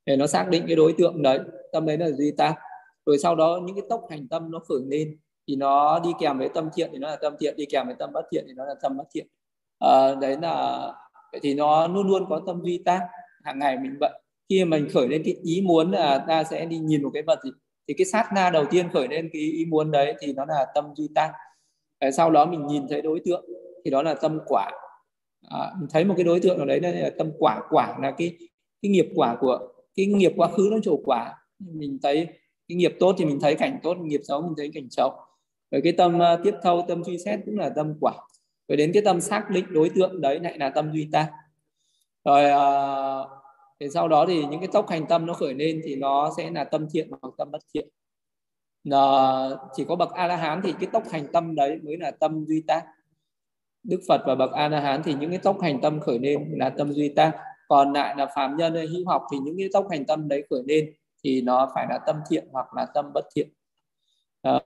để 0.05 0.15
nó 0.15 0.27
xác 0.27 0.49
định 0.49 0.63
cái 0.67 0.75
đối 0.75 0.93
tượng 0.97 1.21
đấy. 1.21 1.39
Tâm 1.71 1.85
đấy 1.85 1.97
là 1.97 2.11
duy 2.11 2.31
tác 2.37 2.55
rồi 3.05 3.17
sau 3.17 3.35
đó 3.35 3.59
những 3.65 3.75
cái 3.75 3.85
tốc 3.89 4.01
hành 4.09 4.27
tâm 4.27 4.51
nó 4.51 4.59
khởi 4.59 4.79
lên 4.87 5.17
thì 5.47 5.55
nó 5.55 5.99
đi 5.99 6.09
kèm 6.19 6.37
với 6.37 6.49
tâm 6.49 6.69
thiện 6.75 6.89
thì 6.91 6.97
nó 6.97 7.09
là 7.09 7.15
tâm 7.15 7.33
thiện 7.39 7.55
đi 7.57 7.65
kèm 7.65 7.85
với 7.85 7.95
tâm 7.99 8.09
bất 8.13 8.25
thiện 8.31 8.43
thì 8.47 8.53
nó 8.53 8.65
là 8.65 8.75
tâm 8.81 8.97
bất 8.97 9.03
thiện. 9.13 9.27
À, 9.79 10.15
đấy 10.21 10.37
là 10.41 10.81
vậy 11.31 11.39
thì 11.43 11.53
nó 11.53 11.87
luôn 11.87 12.07
luôn 12.07 12.25
có 12.29 12.41
tâm 12.47 12.61
duy 12.63 12.81
tác 12.85 13.07
hàng 13.43 13.59
ngày 13.59 13.77
mình 13.77 13.97
bận, 13.99 14.11
khi 14.49 14.65
mình 14.65 14.87
khởi 14.93 15.07
lên 15.07 15.21
cái 15.25 15.35
ý 15.43 15.61
muốn 15.61 15.91
là 15.91 16.25
ta 16.27 16.43
sẽ 16.43 16.65
đi 16.65 16.77
nhìn 16.77 17.03
một 17.03 17.09
cái 17.13 17.23
vật 17.23 17.39
gì 17.43 17.51
thì 17.87 17.93
cái 17.97 18.05
sát 18.05 18.29
na 18.33 18.49
đầu 18.49 18.65
tiên 18.71 18.89
khởi 18.93 19.07
lên 19.07 19.29
cái 19.33 19.41
ý 19.41 19.65
muốn 19.65 19.91
đấy 19.91 20.15
thì 20.19 20.33
nó 20.33 20.45
là 20.45 20.65
tâm 20.75 20.85
duy 20.95 21.07
tác 21.15 21.31
sau 22.13 22.31
đó 22.31 22.45
mình 22.45 22.67
nhìn 22.67 22.87
thấy 22.89 23.01
đối 23.01 23.19
tượng 23.25 23.45
thì 23.85 23.91
đó 23.91 24.01
là 24.01 24.13
tâm 24.13 24.39
quả. 24.45 24.71
À, 25.49 25.71
mình 25.79 25.89
thấy 25.91 26.05
một 26.05 26.13
cái 26.17 26.23
đối 26.23 26.39
tượng 26.39 26.57
nào 26.57 26.65
đấy 26.65 26.79
là 26.81 27.09
tâm 27.17 27.31
quả. 27.39 27.61
Quả 27.69 27.97
là 28.01 28.11
cái 28.11 28.37
cái 28.81 28.89
nghiệp 28.89 29.07
quả 29.15 29.37
của 29.39 29.59
cái 29.95 30.05
nghiệp 30.05 30.33
quá 30.37 30.47
khứ 30.47 30.69
nó 30.71 30.77
trổ 30.83 30.97
quả. 31.05 31.35
Mình 31.59 31.99
thấy 32.03 32.27
cái 32.67 32.75
nghiệp 32.75 32.95
tốt 32.99 33.15
thì 33.17 33.25
mình 33.25 33.39
thấy 33.41 33.55
cảnh 33.55 33.79
tốt 33.83 33.97
nghiệp 33.97 34.21
xấu 34.23 34.41
mình 34.41 34.53
thấy 34.57 34.71
cảnh 34.73 34.87
xấu. 34.89 35.13
Rồi 35.71 35.81
cái 35.83 35.93
tâm 35.93 36.17
uh, 36.17 36.39
tiếp 36.43 36.53
thâu 36.63 36.85
tâm 36.87 37.03
suy 37.03 37.17
xét 37.17 37.39
cũng 37.45 37.59
là 37.59 37.69
tâm 37.69 37.93
quả. 38.01 38.13
Rồi 38.67 38.77
đến 38.77 38.91
cái 38.93 39.03
tâm 39.05 39.21
xác 39.21 39.49
định 39.49 39.65
đối 39.69 39.89
tượng 39.89 40.21
đấy 40.21 40.39
lại 40.39 40.57
là 40.57 40.69
tâm 40.69 40.91
duy 40.93 41.09
ta. 41.11 41.27
Rồi 42.25 42.43
uh, 42.51 43.29
thì 43.79 43.89
sau 43.89 44.07
đó 44.07 44.25
thì 44.27 44.45
những 44.45 44.59
cái 44.59 44.69
tốc 44.73 44.89
hành 44.89 45.05
tâm 45.05 45.25
nó 45.25 45.33
khởi 45.33 45.53
lên 45.53 45.81
thì 45.83 45.95
nó 45.95 46.33
sẽ 46.37 46.49
là 46.51 46.63
tâm 46.63 46.87
thiện 46.91 47.09
hoặc 47.21 47.33
tâm 47.37 47.51
bất 47.51 47.61
thiện. 47.73 47.87
Ờ, 48.91 49.59
chỉ 49.73 49.85
có 49.85 49.95
bậc 49.95 50.11
a 50.11 50.27
la 50.27 50.35
hán 50.35 50.61
thì 50.63 50.73
cái 50.79 50.89
tốc 50.93 51.03
hành 51.11 51.27
tâm 51.33 51.55
đấy 51.55 51.79
mới 51.83 51.97
là 51.97 52.11
tâm 52.11 52.45
duy 52.45 52.63
tác. 52.67 52.85
Đức 53.83 53.99
phật 54.07 54.21
và 54.25 54.35
bậc 54.35 54.51
a 54.51 54.69
la 54.69 54.79
hán 54.79 55.03
thì 55.03 55.13
những 55.13 55.29
cái 55.29 55.39
tốc 55.39 55.61
hành 55.61 55.81
tâm 55.81 55.99
khởi 55.99 56.19
lên 56.19 56.53
là 56.57 56.69
tâm 56.69 56.93
duy 56.93 57.09
tác. 57.09 57.31
Còn 57.67 57.93
lại 57.93 58.15
là 58.17 58.25
phàm 58.35 58.57
nhân 58.57 58.75
hay 58.75 58.87
hữu 58.87 59.07
học 59.07 59.23
thì 59.31 59.37
những 59.37 59.57
cái 59.57 59.69
tốc 59.73 59.87
hành 59.91 60.05
tâm 60.05 60.27
đấy 60.27 60.43
khởi 60.49 60.63
lên 60.67 60.93
thì 61.23 61.41
nó 61.41 61.71
phải 61.75 61.85
là 61.89 61.99
tâm 62.07 62.15
thiện 62.29 62.47
hoặc 62.51 62.73
là 62.75 62.85
tâm 62.93 63.11
bất 63.13 63.25
thiện. 63.35 63.49
À, 64.41 64.59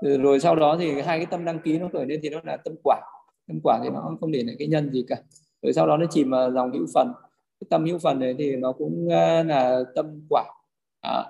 rồi 0.00 0.40
sau 0.40 0.56
đó 0.56 0.76
thì 0.78 1.00
hai 1.00 1.18
cái 1.18 1.26
tâm 1.26 1.44
đăng 1.44 1.58
ký 1.58 1.78
nó 1.78 1.88
khởi 1.92 2.06
lên 2.06 2.20
thì 2.22 2.28
nó 2.28 2.40
là 2.44 2.56
tâm 2.56 2.74
quả 2.84 3.00
tâm 3.48 3.60
quả 3.62 3.80
thì 3.82 3.90
nó 3.90 4.16
không 4.20 4.32
để 4.32 4.42
lại 4.42 4.56
cái 4.58 4.68
nhân 4.68 4.90
gì 4.92 5.04
cả. 5.08 5.16
Rồi 5.62 5.72
sau 5.72 5.86
đó 5.86 5.96
nó 5.96 6.06
chìm 6.10 6.30
vào 6.30 6.52
dòng 6.52 6.72
hữu 6.72 6.86
phần. 6.94 7.12
Cái 7.60 7.66
tâm 7.70 7.84
hữu 7.84 7.98
phần 7.98 8.20
này 8.20 8.34
thì 8.38 8.56
nó 8.56 8.72
cũng 8.72 9.08
ờ, 9.10 9.42
là 9.42 9.80
tâm 9.94 10.26
quả 10.30 10.44
à, 11.00 11.24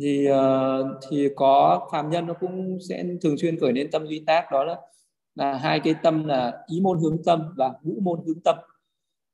thì 0.00 0.28
uh, 0.30 0.86
thì 1.10 1.28
có 1.36 1.88
phàm 1.92 2.10
nhân 2.10 2.26
nó 2.26 2.34
cũng 2.34 2.78
sẽ 2.88 3.04
thường 3.22 3.38
xuyên 3.38 3.60
khởi 3.60 3.72
lên 3.72 3.90
tâm 3.90 4.06
duy 4.06 4.24
tác. 4.26 4.44
Đó 4.52 4.64
là 4.64 4.76
là 5.34 5.54
hai 5.54 5.80
cái 5.80 5.94
tâm 6.02 6.24
là 6.24 6.64
ý 6.66 6.80
môn 6.80 6.98
hướng 6.98 7.22
tâm 7.24 7.42
và 7.56 7.72
ngũ 7.82 8.00
môn 8.00 8.20
hướng 8.26 8.40
tâm. 8.40 8.56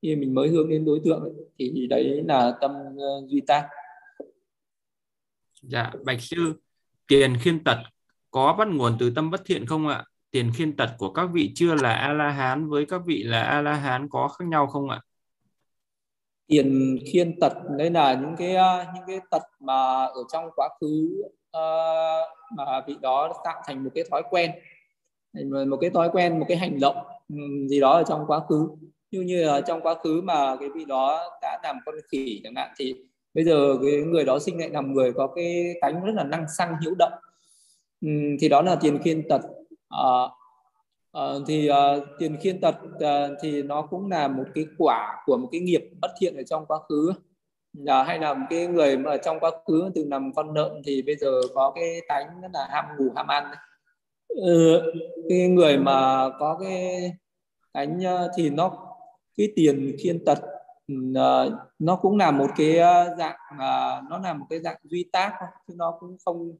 Khi 0.02 0.16
mình 0.16 0.34
mới 0.34 0.48
hướng 0.48 0.70
đến 0.70 0.84
đối 0.84 1.00
tượng 1.04 1.20
ấy, 1.20 1.32
thì 1.58 1.86
đấy 1.86 2.24
là 2.28 2.52
tâm 2.60 2.70
uh, 2.94 3.28
duy 3.28 3.40
tác. 3.40 3.68
Dạ 5.62 5.92
bạch 6.04 6.20
sư 6.20 6.54
tiền 7.08 7.36
khiên 7.40 7.64
tật 7.64 7.78
có 8.30 8.54
bắt 8.58 8.68
nguồn 8.68 8.96
từ 8.98 9.10
tâm 9.10 9.30
bất 9.30 9.40
thiện 9.44 9.66
không 9.66 9.88
ạ? 9.88 10.04
Tiền 10.30 10.50
khiên 10.54 10.76
tật 10.76 10.90
của 10.98 11.12
các 11.12 11.26
vị 11.32 11.52
chưa 11.54 11.74
là 11.74 11.94
a 11.94 12.12
la 12.12 12.30
hán 12.30 12.68
với 12.68 12.86
các 12.86 13.00
vị 13.06 13.22
là 13.22 13.42
a 13.42 13.62
la 13.62 13.74
hán 13.74 14.08
có 14.08 14.28
khác 14.28 14.44
nhau 14.48 14.66
không 14.66 14.90
ạ? 14.90 15.00
Tiền 16.46 16.98
khiên 17.12 17.40
tật 17.40 17.52
đây 17.78 17.90
là 17.90 18.14
những 18.14 18.34
cái 18.38 18.56
à, 18.56 18.92
những 18.94 19.04
cái 19.06 19.20
tật 19.30 19.42
mà 19.60 20.04
ở 20.04 20.24
trong 20.32 20.44
quá 20.56 20.68
khứ 20.80 21.22
uh, 21.56 22.28
mà 22.56 22.80
vị 22.86 22.96
đó 23.02 23.32
tạo 23.44 23.62
thành 23.66 23.84
một 23.84 23.90
cái 23.94 24.04
thói 24.10 24.22
quen. 24.30 24.50
Một 25.68 25.76
cái 25.80 25.90
thói 25.90 26.10
quen 26.12 26.38
một 26.38 26.46
cái 26.48 26.56
hành 26.56 26.80
động 26.80 26.96
gì 27.68 27.80
đó 27.80 27.92
ở 27.92 28.02
trong 28.02 28.24
quá 28.26 28.40
khứ. 28.48 28.68
Như 29.10 29.20
như 29.20 29.44
là 29.44 29.60
trong 29.60 29.80
quá 29.80 29.94
khứ 29.94 30.20
mà 30.24 30.56
cái 30.60 30.68
vị 30.74 30.84
đó 30.84 31.30
đã 31.42 31.58
làm 31.62 31.76
con 31.86 31.94
khỉ 32.12 32.40
chẳng 32.44 32.54
hạn 32.54 32.70
thì 32.76 32.94
bây 33.34 33.44
giờ 33.44 33.76
cái 33.82 33.92
người 33.92 34.24
đó 34.24 34.38
sinh 34.38 34.58
lại 34.58 34.70
làm 34.70 34.92
người 34.92 35.12
có 35.12 35.26
cái 35.26 35.74
tánh 35.80 36.04
rất 36.04 36.12
là 36.14 36.24
năng 36.24 36.46
xăng 36.58 36.74
hiếu 36.82 36.94
động. 36.98 37.12
Thì 38.40 38.48
đó 38.48 38.62
là 38.62 38.76
tiền 38.76 38.98
khiên 39.04 39.28
tật 39.28 39.40
uh, 39.94 40.30
Uh, 41.18 41.42
thì 41.46 41.70
uh, 41.70 42.04
tiền 42.18 42.36
khiên 42.40 42.60
tật 42.60 42.74
uh, 42.84 43.38
thì 43.42 43.62
nó 43.62 43.82
cũng 43.82 44.10
là 44.10 44.28
một 44.28 44.44
cái 44.54 44.66
quả 44.78 45.22
của 45.26 45.36
một 45.36 45.48
cái 45.52 45.60
nghiệp 45.60 45.90
bất 46.00 46.10
thiện 46.20 46.36
ở 46.36 46.42
trong 46.42 46.66
quá 46.66 46.78
khứ. 46.88 47.12
Uh, 47.82 48.06
hay 48.06 48.18
là 48.18 48.34
một 48.34 48.46
cái 48.50 48.66
người 48.66 48.98
mà 48.98 49.10
ở 49.10 49.16
trong 49.16 49.40
quá 49.40 49.50
khứ 49.66 49.90
từng 49.94 50.08
nằm 50.08 50.32
con 50.36 50.54
nợ 50.54 50.80
thì 50.84 51.02
bây 51.02 51.16
giờ 51.16 51.40
có 51.54 51.72
cái 51.74 52.00
tánh 52.08 52.40
rất 52.42 52.48
là 52.52 52.68
ham 52.70 52.84
ngủ 52.98 53.12
ham 53.16 53.26
ăn 53.26 53.44
uh, 54.32 54.82
cái 55.28 55.48
người 55.48 55.78
mà 55.78 56.28
có 56.38 56.58
cái 56.62 57.12
tánh 57.72 57.98
uh, 57.98 58.30
thì 58.36 58.50
nó 58.50 58.72
cái 59.36 59.48
tiền 59.56 59.96
khiên 59.98 60.24
tật 60.24 60.38
uh, 60.92 61.52
nó 61.78 61.96
cũng 61.96 62.18
là 62.18 62.30
một 62.30 62.50
cái 62.56 62.76
dạng 63.18 63.36
uh, 63.54 64.10
nó 64.10 64.18
là 64.22 64.34
một 64.34 64.46
cái 64.50 64.60
dạng 64.60 64.76
duy 64.82 65.08
tác 65.12 65.32
chứ 65.68 65.74
nó 65.76 65.96
cũng 66.00 66.16
không 66.24 66.52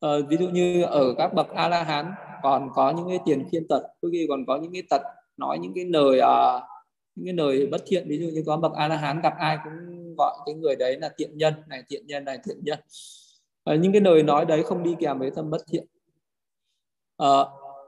à, 0.00 0.08
ví 0.28 0.36
dụ 0.36 0.48
như 0.48 0.82
ở 0.82 1.14
các 1.18 1.34
bậc 1.34 1.48
a 1.48 1.68
la 1.68 1.82
hán 1.82 2.12
còn 2.42 2.68
có 2.74 2.90
những 2.90 3.08
cái 3.08 3.18
tiền 3.24 3.48
khiên 3.52 3.68
tật 3.68 3.82
đôi 4.02 4.12
khi 4.12 4.26
còn 4.28 4.46
có 4.46 4.56
những 4.56 4.72
cái 4.72 4.82
tật 4.90 5.02
nói 5.36 5.58
những 5.58 5.72
cái 5.74 5.84
lời 5.84 6.20
uh, 6.20 6.62
những 7.14 7.26
cái 7.26 7.46
lời 7.46 7.66
bất 7.66 7.82
thiện. 7.86 8.08
Ví 8.08 8.18
dụ 8.18 8.28
như 8.28 8.42
có 8.46 8.56
bậc 8.56 8.72
a 8.72 8.88
la 8.88 8.96
hán 8.96 9.20
gặp 9.20 9.34
ai 9.38 9.58
cũng 9.64 10.14
gọi 10.18 10.36
cái 10.46 10.54
người 10.54 10.76
đấy 10.76 10.98
là 11.00 11.10
tiện 11.16 11.38
nhân 11.38 11.54
này 11.68 11.82
tiện 11.88 12.06
nhân 12.06 12.24
này 12.24 12.38
thiện 12.44 12.56
nhân. 12.62 12.78
À, 13.64 13.74
những 13.74 13.92
cái 13.92 14.00
lời 14.00 14.22
nói 14.22 14.44
đấy 14.44 14.62
không 14.62 14.82
đi 14.82 14.96
kèm 15.00 15.18
với 15.18 15.30
tâm 15.30 15.50
bất 15.50 15.62
thiện. 15.66 15.86
À, 17.16 17.44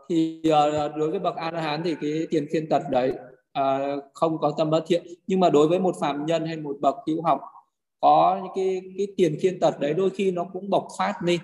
thì 0.08 0.42
uh, 0.48 0.96
đối 0.96 1.10
với 1.10 1.18
bậc 1.18 1.36
a 1.36 1.50
la 1.50 1.60
hán 1.60 1.82
thì 1.84 1.96
cái 2.00 2.26
tiền 2.30 2.46
khiên 2.52 2.68
tật 2.68 2.82
đấy 2.90 3.12
uh, 3.58 4.04
không 4.14 4.38
có 4.38 4.54
tâm 4.58 4.70
bất 4.70 4.84
thiện. 4.86 5.02
Nhưng 5.26 5.40
mà 5.40 5.50
đối 5.50 5.68
với 5.68 5.78
một 5.78 5.94
phàm 6.00 6.26
nhân 6.26 6.46
hay 6.46 6.56
một 6.56 6.76
bậc 6.80 6.94
hữu 7.06 7.22
học 7.22 7.40
có 8.00 8.40
những 8.42 8.52
cái 8.54 8.82
cái 8.98 9.06
tiền 9.16 9.36
khiên 9.40 9.60
tật 9.60 9.80
đấy 9.80 9.94
đôi 9.94 10.10
khi 10.10 10.30
nó 10.30 10.44
cũng 10.52 10.70
bộc 10.70 10.88
phát 10.98 11.14
đi 11.24 11.38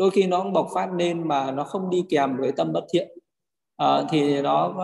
đôi 0.00 0.10
khi 0.10 0.26
nó 0.26 0.42
cũng 0.42 0.52
bộc 0.52 0.68
phát 0.74 0.92
lên 0.92 1.28
mà 1.28 1.50
nó 1.50 1.64
không 1.64 1.90
đi 1.90 2.04
kèm 2.08 2.36
với 2.36 2.52
tâm 2.52 2.72
bất 2.72 2.84
thiện. 2.92 3.08
À, 3.76 4.02
thì 4.10 4.42
nó 4.42 4.74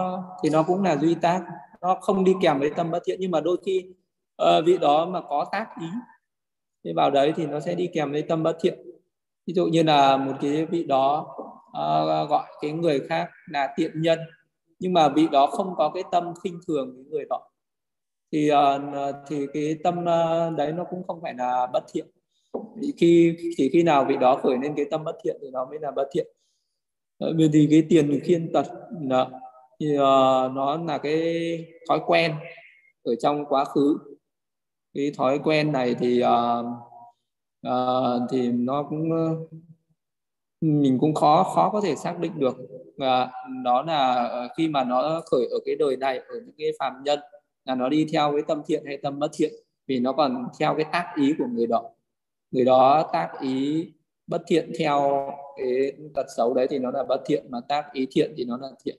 thì 0.43 0.51
nó 0.51 0.63
cũng 0.63 0.83
là 0.83 0.97
duy 0.97 1.15
tác. 1.15 1.43
Nó 1.81 1.99
không 2.01 2.25
đi 2.25 2.35
kèm 2.43 2.59
với 2.61 2.71
tâm 2.77 2.91
bất 2.91 3.03
thiện 3.07 3.17
nhưng 3.21 3.31
mà 3.31 3.41
đôi 3.41 3.57
khi 3.67 3.87
uh, 4.43 4.65
vị 4.67 4.79
đó 4.79 5.07
mà 5.07 5.21
có 5.21 5.47
tác 5.53 5.67
ý 5.81 5.87
thì 6.85 6.93
vào 6.93 7.11
đấy 7.11 7.33
thì 7.37 7.47
nó 7.47 7.61
sẽ 7.61 7.75
đi 7.75 7.89
kèm 7.95 8.13
với 8.13 8.23
tâm 8.23 8.43
bất 8.43 8.57
thiện. 8.61 8.79
Ví 9.47 9.55
dụ 9.55 9.67
như 9.67 9.83
là 9.83 10.17
một 10.17 10.33
cái 10.41 10.67
vị 10.67 10.85
đó 10.85 11.27
uh, 11.69 12.31
gọi 12.31 12.47
cái 12.61 12.73
người 12.73 13.01
khác 13.09 13.31
là 13.51 13.75
tiện 13.77 14.03
nhân 14.03 14.19
nhưng 14.79 14.93
mà 14.93 15.09
vị 15.09 15.29
đó 15.33 15.47
không 15.47 15.75
có 15.77 15.91
cái 15.95 16.03
tâm 16.11 16.35
khinh 16.45 16.61
thường 16.67 16.95
với 16.97 17.05
người 17.05 17.25
đó 17.29 17.51
thì 18.33 18.51
uh, 18.53 19.15
thì 19.29 19.47
cái 19.53 19.77
tâm 19.85 19.99
uh, 20.01 20.57
đấy 20.57 20.73
nó 20.73 20.85
cũng 20.91 21.03
không 21.07 21.21
phải 21.23 21.35
là 21.35 21.67
bất 21.73 21.85
thiện 21.93 22.07
khi 22.97 23.37
chỉ 23.57 23.71
khi 23.73 23.83
nào 23.83 24.05
vị 24.05 24.17
đó 24.21 24.41
khởi 24.43 24.59
lên 24.63 24.75
cái 24.77 24.87
tâm 24.91 25.05
bất 25.05 25.17
thiện 25.25 25.37
thì 25.43 25.51
nó 25.53 25.65
mới 25.65 25.79
là 25.79 25.91
bất 25.91 26.09
thiện. 26.13 26.27
Vì 27.37 27.49
thì 27.53 27.69
cái 27.71 27.83
tiền 27.89 28.21
khiên 28.25 28.53
tật 28.53 28.67
nợ 29.01 29.31
thì 29.81 29.95
uh, 29.95 29.99
nó 30.55 30.83
là 30.87 30.99
cái 30.99 31.59
thói 31.89 32.01
quen 32.07 32.35
ở 33.03 33.15
trong 33.15 33.45
quá 33.45 33.65
khứ. 33.65 33.99
Cái 34.95 35.13
thói 35.17 35.39
quen 35.45 35.73
này 35.73 35.95
thì 35.99 36.23
uh, 36.23 36.67
uh, 37.69 38.31
thì 38.31 38.49
nó 38.53 38.83
cũng 38.83 39.11
uh, 39.11 39.53
mình 40.61 40.99
cũng 41.01 41.15
khó 41.15 41.43
khó 41.55 41.71
có 41.73 41.81
thể 41.81 41.97
xác 41.97 42.19
định 42.19 42.33
được. 42.39 42.57
Và 42.97 43.31
đó 43.65 43.83
là 43.83 44.49
khi 44.57 44.69
mà 44.69 44.85
nó 44.85 45.23
khởi 45.31 45.47
ở 45.51 45.59
cái 45.65 45.77
đời 45.79 45.97
này 45.97 46.19
ở 46.19 46.35
những 46.35 46.55
cái 46.59 46.71
phàm 46.79 46.93
nhân 47.05 47.21
là 47.65 47.75
nó 47.75 47.89
đi 47.89 48.07
theo 48.13 48.33
cái 48.33 48.43
tâm 48.49 48.63
thiện 48.67 48.83
hay 48.87 48.97
tâm 48.97 49.19
bất 49.19 49.31
thiện 49.35 49.53
vì 49.87 50.01
nó 50.01 50.13
còn 50.13 50.49
theo 50.61 50.75
cái 50.77 50.87
tác 50.93 51.13
ý 51.17 51.35
của 51.39 51.47
người 51.53 51.67
đó 51.67 51.91
người 52.57 52.65
đó 52.65 53.11
tác 53.13 53.33
ý 53.41 53.87
bất 54.27 54.43
thiện 54.47 54.73
theo 54.79 55.29
cái 55.57 55.93
tật 56.15 56.27
xấu 56.37 56.55
đấy 56.55 56.67
thì 56.71 56.79
nó 56.79 56.91
là 56.91 57.05
bất 57.09 57.23
thiện 57.27 57.51
mà 57.51 57.59
tác 57.69 57.93
ý 57.93 58.07
thiện 58.11 58.35
thì 58.37 58.45
nó 58.45 58.57
là 58.57 58.69
thiện. 58.85 58.97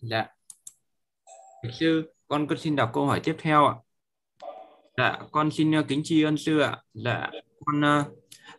Dạ. 0.00 0.26
Sư 1.72 2.12
con 2.28 2.46
con 2.46 2.58
xin 2.58 2.76
đọc 2.76 2.90
câu 2.92 3.06
hỏi 3.06 3.20
tiếp 3.24 3.36
theo 3.38 3.66
ạ. 3.66 3.74
Dạ 4.96 5.18
con 5.32 5.50
xin 5.50 5.78
uh, 5.78 5.88
kính 5.88 6.00
tri 6.04 6.22
ân 6.22 6.36
sư 6.36 6.58
ạ. 6.58 6.82
Dạ 6.94 7.30
con 7.64 7.80
uh, 7.80 8.06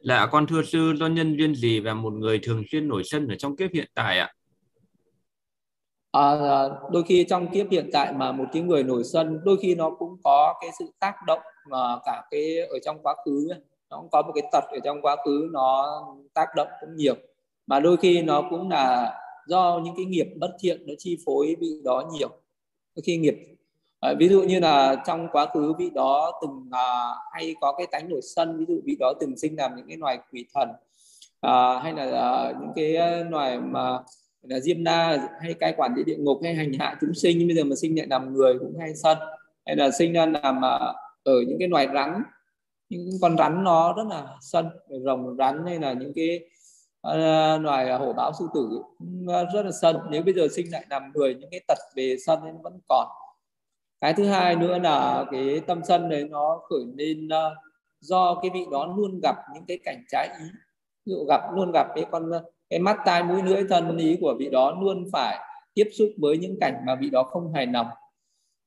dạ 0.02 0.28
con 0.32 0.48
thưa 0.48 0.64
sư 0.64 0.94
do 1.00 1.08
nhân 1.08 1.38
duyên 1.38 1.56
gì 1.56 1.80
và 1.80 1.94
một 1.94 2.14
người 2.14 2.40
thường 2.44 2.64
xuyên 2.72 2.88
nổi 2.88 3.04
sân 3.06 3.28
ở 3.28 3.36
trong 3.36 3.56
kiếp 3.56 3.70
hiện 3.74 3.92
tại 3.96 4.20
ạ? 4.20 4.34
À, 6.12 6.36
đôi 6.92 7.04
khi 7.04 7.26
trong 7.30 7.52
kiếp 7.52 7.72
hiện 7.72 7.90
tại 7.94 8.14
mà 8.14 8.32
một 8.32 8.46
cái 8.54 8.62
người 8.62 8.84
nổi 8.84 9.04
sân 9.04 9.40
đôi 9.44 9.58
khi 9.62 9.76
nó 9.76 9.90
cũng 10.00 10.18
có 10.24 10.54
cái 10.62 10.70
sự 10.80 10.86
tác 11.00 11.16
động 11.28 11.40
mà 11.70 12.00
cả 12.06 12.24
cái 12.32 12.58
ở 12.60 12.80
trong 12.86 13.00
quá 13.04 13.16
khứ 13.26 13.48
nó 13.90 13.98
cũng 13.98 14.10
có 14.10 14.22
một 14.22 14.32
cái 14.36 14.50
tật 14.52 14.64
ở 14.72 14.80
trong 14.84 15.02
quá 15.02 15.16
khứ 15.26 15.50
nó 15.52 16.02
tác 16.34 16.48
động 16.56 16.68
cũng 16.82 16.96
nhiều. 16.96 17.16
Mà 17.68 17.80
đôi 17.80 17.98
khi 17.98 18.22
nó 18.22 18.44
cũng 18.50 18.70
là 18.70 19.14
do 19.48 19.82
những 19.84 19.96
cái 19.96 20.06
nghiệp 20.06 20.28
bất 20.36 20.52
thiện 20.60 20.88
nó 20.88 20.94
chi 20.98 21.18
phối 21.26 21.56
vị 21.60 21.82
đó 21.84 22.04
nhiều 22.12 22.30
đôi 22.96 23.04
khi 23.04 23.18
nghiệp. 23.18 23.36
À, 24.00 24.14
ví 24.20 24.30
dụ 24.30 24.42
như 24.42 24.60
là 24.60 25.04
trong 25.08 25.28
quá 25.32 25.46
khứ 25.54 25.74
vị 25.74 25.90
đó 25.96 26.40
từng 26.42 26.70
à, 26.72 27.16
hay 27.32 27.56
có 27.62 27.74
cái 27.78 27.88
tánh 27.92 28.10
nổi 28.10 28.22
sân 28.22 28.58
ví 28.58 28.66
dụ 28.68 28.82
vị 28.86 28.96
đó 29.00 29.14
từng 29.20 29.38
sinh 29.38 29.56
làm 29.58 29.76
những 29.76 29.88
cái 29.88 29.98
loài 29.98 30.20
quỷ 30.32 30.46
thần 30.54 30.70
à, 31.42 31.80
hay 31.80 31.94
là 31.94 32.04
à, 32.04 32.54
những 32.62 32.72
cái 32.76 32.96
à, 32.96 33.24
loài 33.30 33.60
mà 33.60 34.00
là 34.42 34.60
diêm 34.60 34.84
na 34.84 35.28
hay 35.42 35.54
cai 35.54 35.74
quản 35.78 35.96
địa 35.96 36.16
ngục 36.18 36.40
hay 36.44 36.56
hành 36.56 36.74
hạ 36.80 36.98
chúng 37.02 37.14
sinh 37.14 37.38
nhưng 37.40 37.48
bây 37.48 37.58
giờ 37.58 37.64
mà 37.64 37.76
sinh 37.76 37.98
lại 37.98 38.08
làm 38.10 38.34
người 38.34 38.60
cũng 38.60 38.78
hay 38.80 38.96
sân 38.96 39.18
hay 39.66 39.76
là 39.76 39.92
sinh 39.92 40.14
ra 40.14 40.26
làm 40.26 40.58
uh, 40.58 40.96
ở 41.30 41.42
những 41.48 41.60
cái 41.60 41.68
loài 41.68 41.88
rắn. 41.94 42.24
Những 42.90 43.10
con 43.22 43.38
rắn 43.38 43.64
nó 43.64 43.94
rất 43.98 44.04
là 44.10 44.38
sân 44.42 44.70
rồng 45.06 45.36
rắn 45.38 45.66
hay 45.66 45.80
là 45.80 45.94
những 45.94 46.12
cái 46.16 46.40
uh, 47.08 47.62
loài 47.62 47.94
hổ 47.94 48.14
báo 48.14 48.32
sư 48.40 48.48
tử 48.54 48.82
rất 49.54 49.66
là 49.66 49.72
sân. 49.82 49.98
Nếu 50.10 50.24
bây 50.24 50.34
giờ 50.34 50.48
sinh 50.52 50.72
lại 50.72 50.86
làm 50.90 51.12
người 51.14 51.36
những 51.36 51.50
cái 51.52 51.60
tật 51.68 51.78
về 51.96 52.16
sân 52.26 52.40
nó 52.44 52.52
vẫn 52.64 52.80
còn. 52.90 53.08
Cái 54.02 54.14
thứ 54.14 54.26
hai 54.26 54.56
nữa 54.56 54.80
là 54.80 55.26
cái 55.32 55.62
tâm 55.68 55.82
sân 55.88 56.10
đấy 56.10 56.28
nó 56.30 56.62
khởi 56.70 56.86
lên 56.98 57.28
uh, 57.28 57.58
do 58.00 58.36
cái 58.42 58.52
vị 58.54 58.66
đó 58.72 58.94
luôn 58.98 59.20
gặp 59.24 59.36
những 59.54 59.66
cái 59.68 59.80
cảnh 59.84 60.04
trái 60.10 60.30
ý. 60.40 60.46
Ví 61.06 61.14
dụ 61.14 61.26
gặp 61.28 61.42
luôn 61.54 61.72
gặp 61.72 61.88
cái 61.96 62.06
con 62.12 62.32
cái 62.70 62.80
mắt 62.80 62.98
tai 63.06 63.24
mũi 63.24 63.44
lưỡi 63.44 63.64
thân 63.70 63.98
ý 63.98 64.18
của 64.22 64.36
vị 64.40 64.50
đó 64.50 64.78
luôn 64.82 65.06
phải 65.12 65.38
tiếp 65.74 65.90
xúc 65.94 66.10
với 66.18 66.38
những 66.38 66.58
cảnh 66.62 66.74
mà 66.88 66.96
vị 66.96 67.10
đó 67.10 67.24
không 67.24 67.54
hài 67.54 67.68
lòng 67.68 67.88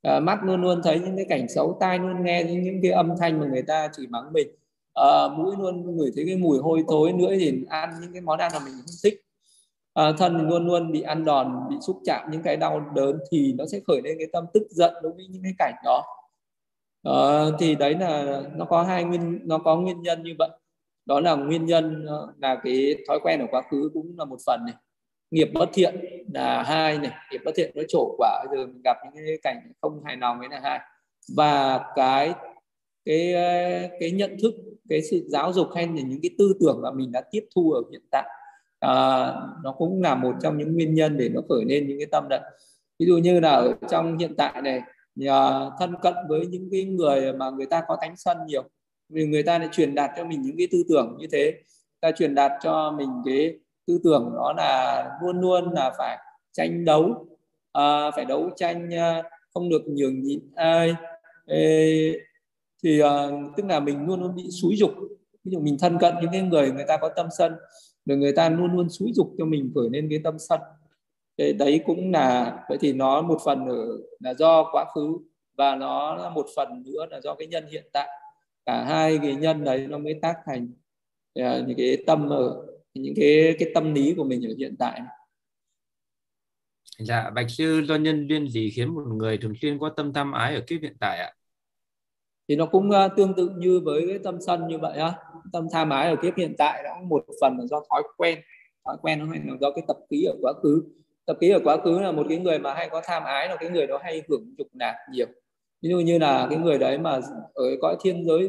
à, 0.02 0.20
mắt 0.20 0.38
luôn 0.44 0.62
luôn 0.62 0.80
thấy 0.84 1.00
những 1.00 1.16
cái 1.16 1.26
cảnh 1.28 1.48
xấu 1.48 1.76
tai 1.80 1.98
luôn 1.98 2.24
nghe 2.24 2.44
những, 2.44 2.62
những 2.62 2.80
cái 2.82 2.90
âm 2.90 3.12
thanh 3.20 3.40
mà 3.40 3.46
người 3.46 3.62
ta 3.62 3.88
chỉ 3.96 4.06
mắng 4.06 4.32
mình. 4.32 4.48
À, 4.94 5.28
mũi 5.36 5.54
luôn 5.58 5.96
ngửi 5.96 6.10
thấy 6.16 6.24
cái 6.26 6.36
mùi 6.36 6.58
hôi 6.58 6.84
thối 6.88 7.12
nữa 7.12 7.34
thì 7.38 7.64
ăn 7.68 7.90
những 8.02 8.12
cái 8.12 8.22
món 8.22 8.38
ăn 8.38 8.52
mà 8.54 8.58
mình 8.64 8.74
không 8.76 8.94
thích. 9.04 9.20
À, 9.94 10.12
thân 10.18 10.38
thì 10.38 10.44
luôn 10.44 10.66
luôn 10.66 10.92
bị 10.92 11.00
ăn 11.02 11.24
đòn 11.24 11.60
bị 11.70 11.76
xúc 11.80 12.00
chạm 12.04 12.30
những 12.30 12.42
cái 12.42 12.56
đau 12.56 12.80
đớn 12.94 13.18
thì 13.30 13.52
nó 13.58 13.66
sẽ 13.66 13.80
khởi 13.86 14.00
lên 14.04 14.16
cái 14.18 14.28
tâm 14.32 14.44
tức 14.54 14.62
giận 14.70 14.94
đối 15.02 15.12
với 15.12 15.26
những 15.26 15.42
cái 15.42 15.52
cảnh 15.58 15.74
đó. 15.84 16.04
À, 17.02 17.44
thì 17.58 17.74
đấy 17.74 17.94
là 17.94 18.42
nó 18.56 18.64
có 18.64 18.82
hai 18.82 19.04
nguyên 19.04 19.40
nó 19.44 19.58
có 19.58 19.76
nguyên 19.76 20.02
nhân 20.02 20.22
như 20.22 20.34
vậy. 20.38 20.50
Đó 21.06 21.20
là 21.20 21.34
nguyên 21.34 21.66
nhân 21.66 22.06
là 22.38 22.60
cái 22.64 22.96
thói 23.08 23.18
quen 23.22 23.40
ở 23.40 23.46
quá 23.50 23.62
khứ 23.70 23.90
cũng 23.94 24.14
là 24.18 24.24
một 24.24 24.38
phần 24.46 24.60
này 24.66 24.74
nghiệp 25.32 25.48
bất 25.54 25.70
thiện 25.72 25.94
là 26.34 26.62
hai 26.62 26.98
này 26.98 27.10
nghiệp 27.30 27.40
bất 27.44 27.52
thiện 27.56 27.70
nó 27.74 27.82
trổ 27.88 28.14
quả. 28.18 28.44
Giờ 28.50 28.66
mình 28.66 28.82
gặp 28.84 28.96
những 29.04 29.24
cái 29.26 29.38
cảnh 29.42 29.72
không 29.80 30.04
hài 30.04 30.16
lòng 30.16 30.38
ấy 30.38 30.48
là 30.48 30.60
hai. 30.62 30.80
Và 31.36 31.80
cái 31.96 32.32
cái 33.04 33.34
cái 34.00 34.10
nhận 34.10 34.36
thức 34.42 34.54
cái 34.88 35.02
sự 35.02 35.24
giáo 35.28 35.52
dục 35.52 35.68
hay 35.74 35.86
là 35.86 35.92
những 35.92 36.20
cái 36.22 36.30
tư 36.38 36.52
tưởng 36.60 36.80
mà 36.82 36.90
mình 36.90 37.12
đã 37.12 37.22
tiếp 37.30 37.46
thu 37.54 37.72
ở 37.72 37.82
hiện 37.92 38.02
tại 38.10 38.28
à, 38.80 38.92
nó 39.64 39.72
cũng 39.78 40.02
là 40.02 40.14
một 40.14 40.34
trong 40.42 40.58
những 40.58 40.74
nguyên 40.74 40.94
nhân 40.94 41.16
để 41.16 41.28
nó 41.28 41.40
khởi 41.48 41.64
lên 41.64 41.88
những 41.88 41.98
cái 41.98 42.06
tâm 42.06 42.26
đấy 42.30 42.40
ví 42.98 43.06
dụ 43.06 43.18
như 43.18 43.40
là 43.40 43.50
ở 43.50 43.74
trong 43.90 44.18
hiện 44.18 44.34
tại 44.36 44.62
này 44.62 44.80
nhờ 45.14 45.70
thân 45.78 45.94
cận 46.02 46.14
với 46.28 46.46
những 46.46 46.68
cái 46.72 46.84
người 46.84 47.32
mà 47.32 47.50
người 47.50 47.66
ta 47.66 47.82
có 47.88 47.96
tánh 48.00 48.16
sân 48.16 48.36
nhiều 48.46 48.64
vì 49.12 49.26
người 49.26 49.42
ta 49.42 49.58
lại 49.58 49.68
truyền 49.72 49.94
đạt 49.94 50.10
cho 50.16 50.24
mình 50.24 50.42
những 50.42 50.56
cái 50.56 50.68
tư 50.72 50.82
tưởng 50.88 51.16
như 51.18 51.26
thế. 51.32 51.54
Ta 52.00 52.12
truyền 52.12 52.34
đạt 52.34 52.52
cho 52.62 52.94
mình 52.98 53.08
cái 53.24 53.58
tư 53.86 54.00
tưởng 54.04 54.32
đó 54.34 54.52
là 54.56 55.04
luôn 55.22 55.40
luôn 55.40 55.72
là 55.72 55.92
phải 55.98 56.18
tranh 56.52 56.84
đấu 56.84 57.26
à, 57.72 58.10
phải 58.10 58.24
đấu 58.24 58.50
tranh 58.56 58.90
ờ, 58.90 59.22
không 59.54 59.68
được 59.68 59.82
nhường 59.86 60.22
nhịn 60.22 60.40
ai. 60.54 60.94
Ê, 61.46 62.12
thì 62.82 63.00
à, 63.00 63.26
tức 63.56 63.66
là 63.66 63.80
mình 63.80 64.06
luôn 64.06 64.20
luôn 64.20 64.34
bị 64.36 64.48
xúi 64.62 64.76
dục. 64.76 64.90
Ví 65.44 65.52
dụ 65.52 65.60
mình 65.60 65.76
thân 65.80 65.98
cận 65.98 66.14
những 66.20 66.30
cái 66.32 66.42
người 66.42 66.70
người 66.70 66.84
ta 66.88 66.96
có 66.96 67.08
tâm 67.16 67.26
sân 67.38 67.54
rồi 68.06 68.18
người 68.18 68.32
ta 68.32 68.48
luôn 68.48 68.72
luôn 68.72 68.88
xúi 68.90 69.12
dục 69.14 69.34
cho 69.38 69.44
mình 69.44 69.72
khởi 69.74 69.90
lên 69.90 70.06
cái 70.10 70.20
tâm 70.24 70.38
sân. 70.38 70.60
Ê, 71.36 71.52
đấy 71.52 71.80
cũng 71.86 72.12
là 72.12 72.58
vậy 72.68 72.78
thì 72.80 72.92
nó 72.92 73.22
một 73.22 73.38
phần 73.44 73.66
ở, 73.66 73.98
là 74.20 74.34
do 74.34 74.64
quá 74.72 74.84
khứ 74.94 75.18
và 75.56 75.76
nó 75.76 76.14
là 76.14 76.30
một 76.30 76.46
phần 76.56 76.82
nữa 76.86 77.06
là 77.10 77.20
do 77.20 77.34
cái 77.34 77.48
nhân 77.48 77.64
hiện 77.70 77.84
tại. 77.92 78.08
Cả 78.66 78.84
hai 78.84 79.18
cái 79.22 79.34
nhân 79.34 79.64
đấy 79.64 79.86
nó 79.90 79.98
mới 79.98 80.14
tác 80.22 80.36
thành 80.46 80.68
những 81.66 81.74
cái 81.76 81.96
tâm 82.06 82.28
ở 82.28 82.66
những 82.94 83.14
cái 83.16 83.56
cái 83.58 83.70
tâm 83.74 83.94
lý 83.94 84.14
của 84.14 84.24
mình 84.24 84.46
ở 84.46 84.54
hiện 84.58 84.76
tại 84.78 85.00
Dạ, 86.98 87.30
Bạch 87.30 87.50
Sư 87.50 87.82
do 87.88 87.96
nhân 87.96 88.26
duyên 88.28 88.48
gì 88.48 88.70
khiến 88.70 88.94
một 88.94 89.02
người 89.06 89.38
thường 89.38 89.54
xuyên 89.60 89.78
có 89.78 89.88
tâm 89.88 90.12
tham 90.12 90.32
ái 90.32 90.54
ở 90.54 90.60
kiếp 90.66 90.82
hiện 90.82 90.96
tại 91.00 91.18
ạ? 91.18 91.32
Thì 92.48 92.56
nó 92.56 92.66
cũng 92.66 92.90
uh, 92.90 93.12
tương 93.16 93.34
tự 93.34 93.50
như 93.56 93.80
với 93.84 94.04
cái 94.08 94.18
tâm 94.18 94.38
sân 94.46 94.68
như 94.68 94.78
vậy 94.78 94.98
á. 94.98 95.12
Tâm 95.52 95.66
tham 95.72 95.90
ái 95.90 96.08
ở 96.08 96.16
kiếp 96.22 96.36
hiện 96.36 96.54
tại 96.58 96.82
đó 96.84 97.00
một 97.08 97.24
phần 97.40 97.58
là 97.58 97.66
do 97.66 97.82
thói 97.90 98.02
quen. 98.16 98.38
Thói 98.84 98.96
quen 99.02 99.18
nó 99.18 99.26
hay 99.26 99.40
là 99.46 99.54
do 99.60 99.70
cái 99.70 99.84
tập 99.88 99.96
khí 100.10 100.24
ở 100.24 100.34
quá 100.42 100.52
khứ. 100.62 100.82
Tập 101.26 101.36
khí 101.40 101.50
ở 101.50 101.60
quá 101.64 101.76
khứ 101.84 102.00
là 102.00 102.12
một 102.12 102.26
cái 102.28 102.38
người 102.38 102.58
mà 102.58 102.74
hay 102.74 102.88
có 102.90 103.02
tham 103.04 103.24
ái 103.24 103.48
là 103.48 103.56
cái 103.56 103.70
người 103.70 103.86
đó 103.86 104.00
hay 104.02 104.22
hưởng 104.28 104.54
dục 104.58 104.68
nạp 104.72 104.94
nhiều. 105.12 105.26
Ví 105.82 105.90
dụ 105.90 106.00
như 106.00 106.18
là 106.18 106.46
cái 106.50 106.58
người 106.58 106.78
đấy 106.78 106.98
mà 106.98 107.20
ở 107.54 107.64
cõi 107.80 107.96
thiên 108.00 108.26
giới 108.26 108.48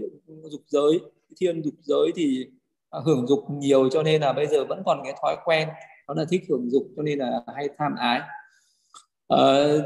dục 0.51 0.61
giới, 0.67 0.99
thiên 1.39 1.63
dục 1.63 1.73
giới 1.83 2.11
thì 2.15 2.47
À, 2.47 2.62
hưởng 3.01 3.27
dục 3.27 3.39
nhiều 3.49 3.89
cho 3.89 4.03
nên 4.03 4.21
là 4.21 4.33
bây 4.33 4.47
giờ 4.47 4.65
vẫn 4.65 4.83
còn 4.85 5.01
cái 5.03 5.13
thói 5.21 5.35
quen 5.45 5.69
đó 6.07 6.13
là 6.17 6.25
thích 6.29 6.41
hưởng 6.49 6.69
dục 6.71 6.83
cho 6.95 7.03
nên 7.03 7.19
là 7.19 7.41
hay 7.55 7.69
tham 7.77 7.95
ái. 7.95 8.21
Ờ, 9.27 9.81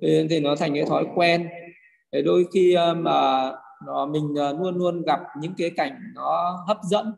thì 0.00 0.40
nó 0.40 0.56
thành 0.56 0.74
cái 0.74 0.84
thói 0.84 1.06
quen. 1.14 1.48
Để 2.12 2.22
đôi 2.22 2.44
khi 2.54 2.74
ờ, 2.74 2.94
mà 2.94 3.50
nó 3.86 4.06
mình 4.06 4.34
ờ, 4.38 4.52
luôn 4.52 4.76
luôn 4.76 5.02
gặp 5.02 5.20
những 5.40 5.54
cái 5.58 5.70
cảnh 5.76 5.98
nó 6.14 6.64
hấp 6.68 6.76
dẫn 6.90 7.12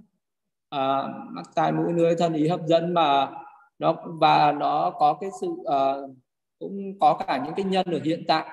à, 0.70 1.02
mắt 1.30 1.42
tai 1.54 1.72
mũi 1.72 1.92
lưỡi 1.92 2.14
thân 2.18 2.34
ý 2.34 2.48
hấp 2.48 2.60
dẫn 2.66 2.94
mà 2.94 3.30
nó 3.78 3.96
và 4.20 4.52
nó 4.52 4.92
có 4.98 5.18
cái 5.20 5.30
sự 5.40 5.46
uh, 5.46 6.10
cũng 6.58 6.98
có 7.00 7.18
cả 7.26 7.42
những 7.44 7.54
cái 7.54 7.64
nhân 7.64 7.86
ở 7.86 8.00
hiện 8.04 8.24
tại. 8.28 8.46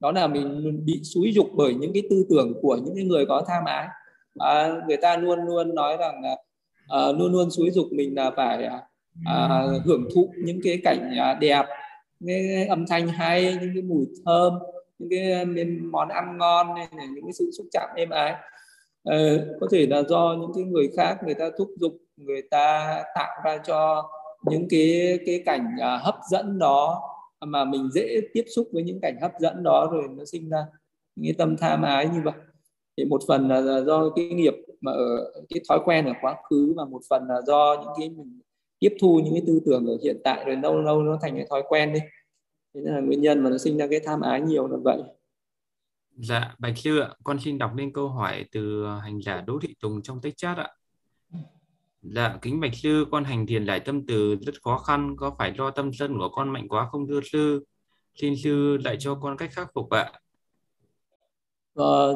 Đó 0.00 0.12
là 0.12 0.26
mình 0.26 0.80
bị 0.84 1.00
xúi 1.04 1.32
dục 1.34 1.46
bởi 1.54 1.74
những 1.74 1.92
cái 1.94 2.02
tư 2.10 2.26
tưởng 2.30 2.52
của 2.62 2.78
những 2.84 2.94
cái 2.94 3.04
người 3.04 3.26
có 3.26 3.44
tham 3.48 3.64
ái 3.64 3.88
à, 4.38 4.72
người 4.88 4.96
ta 4.96 5.16
luôn 5.16 5.38
luôn 5.46 5.74
nói 5.74 5.96
rằng 5.96 6.22
là 6.22 6.36
à, 6.88 7.12
luôn 7.18 7.32
luôn 7.32 7.50
xúi 7.50 7.70
dục 7.70 7.86
mình 7.90 8.14
là 8.14 8.30
phải 8.36 8.64
à, 8.64 8.80
à 9.24 9.62
hưởng 9.84 10.08
thụ 10.14 10.28
những 10.36 10.60
cái 10.64 10.80
cảnh 10.84 11.14
à, 11.18 11.34
đẹp 11.34 11.66
những 12.20 12.38
cái 12.48 12.66
âm 12.66 12.86
thanh 12.86 13.08
hay 13.08 13.58
những 13.60 13.70
cái 13.74 13.82
mùi 13.82 14.06
thơm 14.26 14.52
những 14.98 15.10
cái 15.10 15.32
à, 15.32 15.44
món 15.92 16.08
ăn 16.08 16.38
ngon 16.38 16.74
này 16.74 16.88
những 17.14 17.24
cái 17.24 17.32
sự 17.32 17.50
xúc 17.58 17.66
chạm 17.72 17.88
êm 17.96 18.10
ái. 18.10 18.34
À, 19.04 19.16
có 19.60 19.66
thể 19.70 19.86
là 19.86 20.02
do 20.02 20.36
những 20.40 20.50
cái 20.54 20.64
người 20.64 20.88
khác 20.96 21.16
người 21.24 21.34
ta 21.34 21.50
thúc 21.58 21.68
giục 21.76 21.92
người 22.16 22.42
ta 22.50 22.96
tạo 23.14 23.40
ra 23.44 23.58
cho 23.58 24.10
những 24.50 24.66
cái 24.70 25.18
cái 25.26 25.42
cảnh 25.46 25.66
à, 25.80 25.96
hấp 25.96 26.14
dẫn 26.30 26.58
đó 26.58 27.02
mà 27.40 27.64
mình 27.64 27.90
dễ 27.92 28.20
tiếp 28.34 28.44
xúc 28.56 28.68
với 28.72 28.82
những 28.82 29.00
cảnh 29.02 29.16
hấp 29.22 29.32
dẫn 29.40 29.62
đó 29.62 29.88
rồi 29.92 30.08
nó 30.16 30.24
sinh 30.24 30.48
ra 30.48 30.66
những 31.16 31.34
cái 31.34 31.38
tâm 31.38 31.56
tham 31.56 31.82
ái 31.82 32.08
như 32.08 32.20
vậy 32.24 32.34
thì 32.96 33.04
một 33.04 33.20
phần 33.28 33.48
là 33.48 33.80
do 33.80 34.10
cái 34.10 34.28
nghiệp 34.28 34.54
mà 34.80 34.92
ở, 34.92 35.32
cái 35.48 35.60
thói 35.68 35.80
quen 35.84 36.04
ở 36.04 36.12
quá 36.20 36.36
khứ 36.50 36.74
và 36.76 36.84
một 36.84 37.00
phần 37.10 37.22
là 37.28 37.40
do 37.46 37.76
những 37.80 37.92
cái 37.98 38.08
mình 38.08 38.40
tiếp 38.78 38.96
thu 39.00 39.20
những 39.24 39.34
cái 39.34 39.42
tư 39.46 39.60
tưởng 39.66 39.86
ở 39.86 39.96
hiện 40.02 40.20
tại, 40.24 40.44
rồi 40.44 40.56
lâu 40.56 40.82
lâu 40.82 41.02
nó 41.02 41.18
thành 41.22 41.36
cái 41.36 41.46
thói 41.50 41.62
quen 41.68 41.92
đi. 41.92 42.00
Thế 42.74 42.80
là 42.84 43.00
nguyên 43.00 43.20
nhân 43.20 43.44
mà 43.44 43.50
nó 43.50 43.58
sinh 43.58 43.76
ra 43.76 43.86
cái 43.90 44.00
tham 44.04 44.20
ái 44.20 44.40
nhiều 44.40 44.68
là 44.68 44.76
vậy. 44.84 45.02
Dạ 46.16 46.54
bạch 46.58 46.78
sư 46.78 46.98
ạ, 46.98 47.10
con 47.24 47.38
xin 47.40 47.58
đọc 47.58 47.70
lên 47.76 47.92
câu 47.92 48.08
hỏi 48.08 48.44
từ 48.52 48.86
hành 49.02 49.22
giả 49.22 49.40
đỗ 49.40 49.58
thị 49.62 49.74
tùng 49.80 50.02
trong 50.02 50.20
tích 50.20 50.36
chat 50.36 50.56
ạ. 50.56 50.68
Dạ 52.02 52.38
kính 52.42 52.60
bạch 52.60 52.74
sư, 52.74 53.06
con 53.10 53.24
hành 53.24 53.46
thiền 53.46 53.66
giải 53.66 53.80
tâm 53.80 54.06
từ 54.06 54.36
rất 54.36 54.54
khó 54.62 54.78
khăn, 54.78 55.14
có 55.16 55.34
phải 55.38 55.54
do 55.58 55.70
tâm 55.70 55.92
sân 55.92 56.18
của 56.18 56.28
con 56.28 56.48
mạnh 56.48 56.68
quá 56.68 56.88
không 56.92 57.08
thưa 57.08 57.20
sư? 57.32 57.64
Xin 58.14 58.34
sư 58.36 58.78
dạy 58.84 58.96
cho 59.00 59.14
con 59.14 59.36
cách 59.36 59.50
khắc 59.52 59.68
phục 59.74 59.90
ạ. 59.90 60.12
Ờ, 61.74 62.12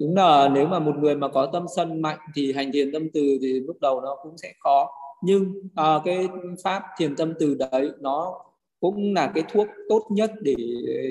đúng 0.00 0.16
là 0.16 0.48
nếu 0.48 0.66
mà 0.66 0.78
một 0.78 0.96
người 0.96 1.14
mà 1.14 1.28
có 1.28 1.46
tâm 1.46 1.66
sân 1.76 2.02
mạnh 2.02 2.18
thì 2.34 2.52
hành 2.52 2.72
thiền 2.72 2.92
tâm 2.92 3.08
từ 3.14 3.20
thì 3.42 3.60
lúc 3.60 3.76
đầu 3.80 4.00
nó 4.00 4.16
cũng 4.22 4.38
sẽ 4.38 4.52
khó. 4.60 4.90
Nhưng 5.22 5.54
à, 5.74 6.00
cái 6.04 6.28
pháp 6.62 6.82
thiền 6.98 7.16
tâm 7.16 7.34
từ 7.38 7.54
đấy 7.54 7.90
nó 8.00 8.34
cũng 8.80 9.14
là 9.14 9.32
cái 9.34 9.44
thuốc 9.52 9.66
tốt 9.88 10.02
nhất 10.10 10.32
để 10.40 10.54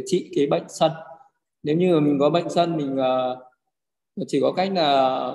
trị 0.05 0.29
cái 0.35 0.47
bệnh 0.47 0.63
sân. 0.69 0.91
Nếu 1.63 1.77
như 1.77 1.99
mình 1.99 2.17
có 2.19 2.29
bệnh 2.29 2.49
sân 2.49 2.77
mình 2.77 2.97
uh, 2.99 4.27
chỉ 4.27 4.39
có 4.41 4.51
cách 4.51 4.71
là 4.75 5.31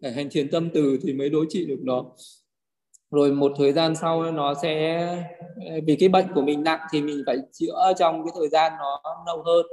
để 0.00 0.10
hành 0.10 0.28
thiền 0.30 0.50
tâm 0.50 0.68
từ 0.74 0.98
thì 1.02 1.12
mới 1.12 1.28
đối 1.28 1.46
trị 1.48 1.66
được 1.66 1.78
nó. 1.82 2.04
Rồi 3.10 3.32
một 3.32 3.52
thời 3.56 3.72
gian 3.72 3.94
sau 3.94 4.32
nó 4.32 4.54
sẽ 4.62 5.08
vì 5.86 5.96
cái 5.96 6.08
bệnh 6.08 6.26
của 6.34 6.42
mình 6.42 6.64
nặng 6.64 6.80
thì 6.92 7.02
mình 7.02 7.22
phải 7.26 7.36
chữa 7.52 7.92
trong 7.98 8.24
cái 8.24 8.32
thời 8.38 8.48
gian 8.48 8.72
nó 8.78 9.00
lâu 9.26 9.42
hơn 9.42 9.66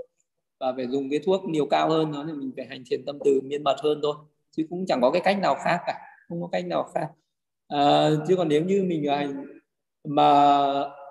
và 0.65 0.73
phải 0.75 0.87
dùng 0.87 1.09
cái 1.09 1.19
thuốc 1.25 1.41
liều 1.53 1.65
cao 1.65 1.89
hơn 1.89 2.11
nó 2.11 2.23
thì 2.27 2.33
mình 2.33 2.51
phải 2.57 2.65
hành 2.65 2.83
thiền 2.89 3.05
tâm 3.05 3.17
từ 3.25 3.41
miên 3.43 3.63
mật 3.63 3.75
hơn 3.83 3.99
thôi. 4.03 4.15
Chứ 4.51 4.65
cũng 4.69 4.85
chẳng 4.87 5.01
có 5.01 5.11
cái 5.11 5.21
cách 5.25 5.39
nào 5.39 5.55
khác 5.55 5.79
cả. 5.87 5.99
Không 6.29 6.41
có 6.41 6.47
cách 6.51 6.65
nào 6.65 6.89
khác. 6.93 7.07
À, 7.67 8.09
chứ 8.27 8.35
còn 8.35 8.47
nếu 8.47 8.63
như 8.63 8.83
mình 8.83 9.09
hành 9.09 9.45
mà 10.07 10.63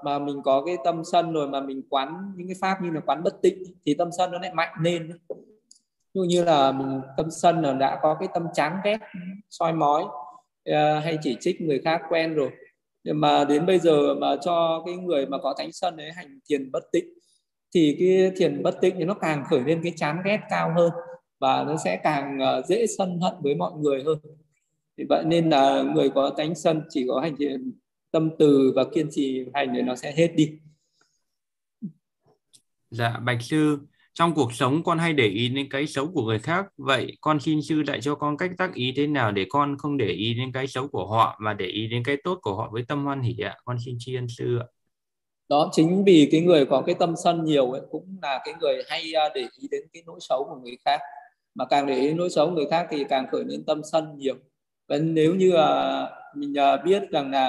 mà 0.05 0.19
mình 0.19 0.43
có 0.45 0.63
cái 0.67 0.77
tâm 0.85 1.03
sân 1.13 1.33
rồi 1.33 1.49
mà 1.49 1.61
mình 1.61 1.83
quán 1.91 2.33
những 2.37 2.49
cái 2.49 2.57
pháp 2.61 2.83
như 2.83 2.91
là 2.91 3.01
quán 3.01 3.23
bất 3.23 3.43
tịnh 3.43 3.65
thì 3.87 3.95
tâm 3.95 4.09
sân 4.19 4.31
nó 4.31 4.39
lại 4.39 4.55
mạnh 4.55 4.75
lên 4.81 5.13
như 6.15 6.23
như 6.23 6.45
là 6.45 6.73
mình 6.73 7.01
tâm 7.17 7.27
sân 7.31 7.63
là 7.63 7.73
đã 7.73 7.99
có 8.03 8.17
cái 8.21 8.29
tâm 8.35 8.47
chán 8.55 8.77
ghét 8.85 8.99
soi 9.51 9.73
mói 9.73 10.05
à, 10.65 11.01
hay 11.05 11.19
chỉ 11.23 11.37
trích 11.41 11.61
người 11.61 11.81
khác 11.85 12.03
quen 12.09 12.35
rồi. 12.35 12.51
Nhưng 13.05 13.21
mà 13.21 13.45
đến 13.45 13.67
bây 13.67 13.79
giờ 13.79 14.15
mà 14.15 14.37
cho 14.41 14.83
cái 14.87 14.97
người 14.97 15.27
mà 15.27 15.39
có 15.39 15.55
thánh 15.59 15.73
sân 15.73 15.97
đấy 15.97 16.11
hành 16.17 16.39
thiền 16.49 16.71
bất 16.73 16.83
tịnh 16.93 17.05
thì 17.75 17.97
cái 17.99 18.33
thiền 18.37 18.63
bất 18.63 18.81
tịnh 18.81 18.95
thì 18.99 19.05
nó 19.05 19.15
càng 19.15 19.45
khởi 19.51 19.61
lên 19.61 19.81
cái 19.83 19.93
chán 19.97 20.17
ghét 20.25 20.41
cao 20.51 20.73
hơn 20.77 20.93
và 21.41 21.65
nó 21.65 21.77
sẽ 21.85 22.01
càng 22.05 22.39
ờ, 22.39 22.63
dễ 22.69 22.87
sân 22.99 23.21
hận 23.21 23.35
với 23.43 23.55
mọi 23.55 23.73
người 23.79 24.03
hơn. 24.03 24.19
Thì 24.99 25.05
vậy 25.09 25.25
nên 25.27 25.51
là 25.51 25.83
người 25.83 26.11
có 26.11 26.31
tánh 26.37 26.55
sân, 26.55 26.83
chỉ 26.91 27.05
có 27.09 27.21
hành 27.21 27.37
thiền 27.37 27.73
tâm 28.11 28.31
từ 28.39 28.73
và 28.77 28.85
kiên 28.95 29.09
trì 29.11 29.45
hành 29.55 29.73
thì 29.75 29.83
nó 29.83 29.97
sẽ 29.97 30.13
hết 30.17 30.29
đi. 30.37 30.59
Dạ 32.91 33.19
bạch 33.25 33.43
sư, 33.43 33.79
trong 34.15 34.35
cuộc 34.35 34.53
sống 34.53 34.83
con 34.83 34.99
hay 34.99 35.13
để 35.13 35.27
ý 35.27 35.49
đến 35.49 35.67
cái 35.71 35.87
xấu 35.87 36.13
của 36.13 36.27
người 36.27 36.39
khác, 36.39 36.67
vậy 36.77 37.17
con 37.21 37.41
xin 37.41 37.63
sư 37.63 37.83
dạy 37.87 38.01
cho 38.01 38.15
con 38.15 38.37
cách 38.37 38.51
tác 38.59 38.75
ý 38.75 38.93
thế 38.97 39.07
nào 39.07 39.33
để 39.33 39.47
con 39.49 39.79
không 39.79 39.97
để 39.97 40.07
ý 40.07 40.35
đến 40.35 40.53
cái 40.53 40.67
xấu 40.67 40.89
của 40.89 41.07
họ 41.07 41.39
mà 41.41 41.55
để 41.55 41.67
ý 41.67 41.87
đến 41.89 42.03
cái 42.05 42.17
tốt 42.25 42.39
của 42.43 42.57
họ 42.57 42.69
với 42.73 42.85
tâm 42.89 43.05
hoan 43.05 43.23
hỷ 43.23 43.39
ạ? 43.39 43.57
Con 43.65 43.77
xin 43.85 43.97
tri 43.99 44.15
ân 44.15 44.29
sư 44.29 44.59
ạ 44.59 44.67
đó 45.55 45.71
chính 45.73 46.05
vì 46.05 46.29
cái 46.33 46.41
người 46.41 46.67
có 46.67 46.83
cái 46.87 46.95
tâm 46.95 47.15
sân 47.17 47.45
nhiều 47.45 47.73
ấy 47.73 47.83
cũng 47.91 48.17
là 48.23 48.41
cái 48.45 48.55
người 48.61 48.83
hay 48.89 49.13
à, 49.15 49.29
để 49.35 49.41
ý 49.61 49.69
đến 49.71 49.83
cái 49.93 50.03
nỗi 50.07 50.19
xấu 50.21 50.45
của 50.45 50.57
người 50.57 50.77
khác. 50.85 51.01
Mà 51.55 51.65
càng 51.65 51.87
để 51.87 51.95
ý 51.95 52.15
nỗi 52.15 52.31
xấu 52.31 52.47
của 52.47 52.53
người 52.53 52.67
khác 52.71 52.87
thì 52.91 53.05
càng 53.09 53.27
khởi 53.33 53.45
lên 53.45 53.65
tâm 53.65 53.81
sân 53.93 54.19
nhiều. 54.19 54.35
Và 54.89 54.97
nếu 54.99 55.35
như 55.35 55.49
uh, 55.49 56.37
mình 56.37 56.53
uh, 56.53 56.85
biết 56.85 57.03
rằng 57.11 57.31
là 57.31 57.49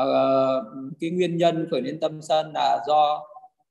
uh, 0.00 0.64
cái 1.00 1.10
nguyên 1.10 1.36
nhân 1.36 1.68
khởi 1.70 1.82
lên 1.82 2.00
tâm 2.00 2.22
sân 2.22 2.52
là 2.54 2.78
do 2.86 3.20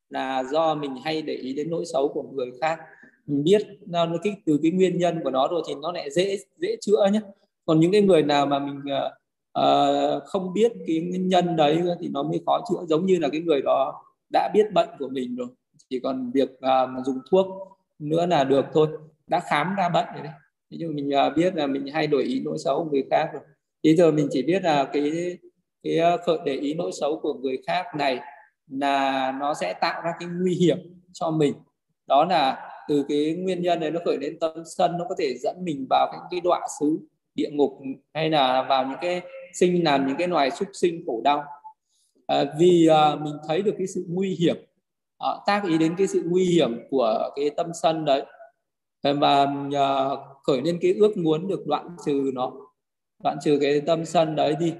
là 0.09 0.43
do 0.43 0.75
mình 0.75 0.95
hay 1.03 1.21
để 1.21 1.33
ý 1.33 1.53
đến 1.53 1.69
nỗi 1.69 1.85
xấu 1.93 2.07
của 2.13 2.23
người 2.23 2.51
khác 2.61 2.79
mình 3.25 3.43
biết 3.43 3.61
nó 3.85 4.07
cái 4.23 4.35
từ 4.45 4.59
cái 4.63 4.71
nguyên 4.71 4.97
nhân 4.97 5.19
của 5.23 5.29
nó 5.29 5.47
rồi 5.47 5.61
thì 5.67 5.73
nó 5.81 5.91
lại 5.91 6.11
dễ 6.11 6.37
dễ 6.57 6.75
chữa 6.81 7.09
nhé 7.13 7.19
còn 7.65 7.79
những 7.79 7.91
cái 7.91 8.01
người 8.01 8.23
nào 8.23 8.45
mà 8.45 8.59
mình 8.59 8.77
uh, 8.77 9.13
Ờ, 9.53 10.19
không 10.19 10.53
biết 10.53 10.71
cái 10.87 10.99
nguyên 10.99 11.27
nhân 11.27 11.55
đấy 11.55 11.83
thì 11.99 12.07
nó 12.07 12.23
mới 12.23 12.41
khó 12.45 12.61
chữa. 12.69 12.85
Giống 12.85 13.05
như 13.05 13.19
là 13.19 13.29
cái 13.31 13.41
người 13.41 13.61
đó 13.61 14.03
đã 14.33 14.49
biết 14.53 14.73
bệnh 14.73 14.89
của 14.99 15.09
mình 15.09 15.35
rồi. 15.35 15.47
Chỉ 15.89 15.99
còn 15.99 16.31
việc 16.31 16.49
uh, 16.51 17.05
dùng 17.05 17.19
thuốc 17.31 17.47
nữa 17.99 18.25
là 18.25 18.43
được 18.43 18.65
thôi. 18.73 18.87
Đã 19.27 19.39
khám 19.39 19.75
ra 19.75 19.89
bệnh 19.89 20.05
rồi 20.13 20.23
đấy. 20.23 20.33
Thế 20.71 20.77
nhưng 20.79 20.95
mình 20.95 21.09
uh, 21.09 21.37
biết 21.37 21.55
là 21.55 21.67
mình 21.67 21.87
hay 21.93 22.07
đổi 22.07 22.23
ý 22.23 22.41
nỗi 22.45 22.57
xấu 22.57 22.83
của 22.83 22.89
người 22.91 23.03
khác 23.11 23.29
rồi. 23.33 23.41
Bây 23.83 23.95
giờ 23.95 24.11
mình 24.11 24.27
chỉ 24.31 24.41
biết 24.41 24.63
là 24.63 24.83
cái 24.93 25.37
cái 25.83 25.99
à, 25.99 26.17
khởi 26.17 26.37
để 26.45 26.53
ý 26.53 26.73
nỗi 26.73 26.91
xấu 27.01 27.19
của 27.19 27.33
người 27.33 27.57
khác 27.67 27.85
này 27.97 28.19
là 28.67 29.31
nó 29.39 29.53
sẽ 29.53 29.73
tạo 29.81 30.01
ra 30.01 30.11
cái 30.19 30.29
nguy 30.41 30.55
hiểm 30.55 30.77
cho 31.13 31.31
mình. 31.31 31.53
Đó 32.07 32.25
là 32.25 32.69
từ 32.87 33.05
cái 33.09 33.35
nguyên 33.39 33.61
nhân 33.61 33.79
này 33.79 33.91
nó 33.91 33.99
khởi 34.05 34.17
lên 34.17 34.39
tâm 34.39 34.51
sân 34.77 34.97
nó 34.97 35.05
có 35.09 35.15
thể 35.19 35.33
dẫn 35.43 35.55
mình 35.63 35.87
vào 35.89 36.07
những 36.13 36.27
cái 36.31 36.41
đọa 36.43 36.67
xứ 36.79 36.99
địa 37.35 37.49
ngục 37.51 37.71
hay 38.13 38.29
là 38.29 38.65
vào 38.69 38.87
những 38.87 38.97
cái 39.01 39.21
sinh 39.53 39.83
làm 39.83 40.07
những 40.07 40.17
cái 40.17 40.27
loài 40.27 40.51
súc 40.51 40.67
sinh 40.73 41.03
khổ 41.05 41.21
đau. 41.23 41.43
À, 42.27 42.45
vì 42.59 42.87
à, 42.87 43.15
mình 43.15 43.33
thấy 43.47 43.61
được 43.61 43.75
cái 43.77 43.87
sự 43.87 44.05
nguy 44.07 44.35
hiểm. 44.35 44.55
À, 45.17 45.29
tác 45.45 45.63
ý 45.67 45.77
đến 45.77 45.95
cái 45.97 46.07
sự 46.07 46.23
nguy 46.25 46.45
hiểm 46.45 46.79
của 46.89 47.29
cái 47.35 47.49
tâm 47.49 47.67
sân 47.81 48.05
đấy. 48.05 48.25
À, 49.01 49.13
và 49.13 49.47
à, 49.73 50.09
khởi 50.43 50.61
lên 50.61 50.79
cái 50.81 50.93
ước 50.93 51.17
muốn 51.17 51.47
được 51.47 51.67
đoạn 51.67 51.95
trừ 52.05 52.31
nó 52.33 52.51
đoạn 53.23 53.37
trừ 53.43 53.57
cái 53.61 53.81
tâm 53.81 54.05
sân 54.05 54.35
đấy 54.35 54.55
đi 54.59 54.73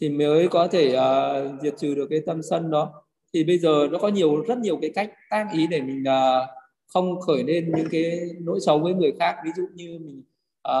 thì 0.00 0.08
mới 0.08 0.48
có 0.48 0.68
thể 0.68 0.94
à, 0.94 1.40
diệt 1.62 1.74
trừ 1.78 1.94
được 1.94 2.06
cái 2.10 2.20
tâm 2.26 2.42
sân 2.42 2.70
đó. 2.70 2.92
Thì 3.34 3.44
bây 3.44 3.58
giờ 3.58 3.88
nó 3.90 3.98
có 3.98 4.08
nhiều 4.08 4.44
rất 4.48 4.58
nhiều 4.58 4.78
cái 4.82 4.90
cách 4.94 5.12
tác 5.30 5.46
ý 5.52 5.66
để 5.66 5.80
mình 5.82 6.04
à, 6.04 6.46
không 6.86 7.20
khởi 7.20 7.42
lên 7.44 7.72
những 7.76 7.88
cái 7.90 8.20
nỗi 8.40 8.60
xấu 8.60 8.78
với 8.78 8.94
người 8.94 9.12
khác. 9.18 9.36
Ví 9.44 9.50
dụ 9.56 9.62
như 9.74 9.98
mình 9.98 10.22
à, 10.62 10.78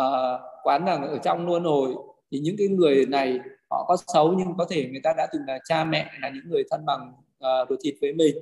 quán 0.62 0.84
là 0.84 0.92
ở 0.92 1.18
trong 1.24 1.46
luôn 1.46 1.62
rồi 1.62 1.94
thì 2.32 2.38
những 2.38 2.56
cái 2.58 2.68
người 2.68 3.06
này 3.06 3.40
họ 3.70 3.84
có 3.88 3.96
xấu 4.06 4.32
nhưng 4.32 4.56
có 4.58 4.66
thể 4.70 4.88
người 4.90 5.00
ta 5.04 5.12
đã 5.16 5.26
từng 5.32 5.42
là 5.46 5.58
cha 5.68 5.84
mẹ 5.84 6.10
là 6.20 6.28
những 6.28 6.50
người 6.50 6.62
thân 6.70 6.86
bằng 6.86 7.12
uh, 7.44 7.68
ruột 7.68 7.78
thịt 7.82 7.94
với 8.00 8.12
mình. 8.12 8.36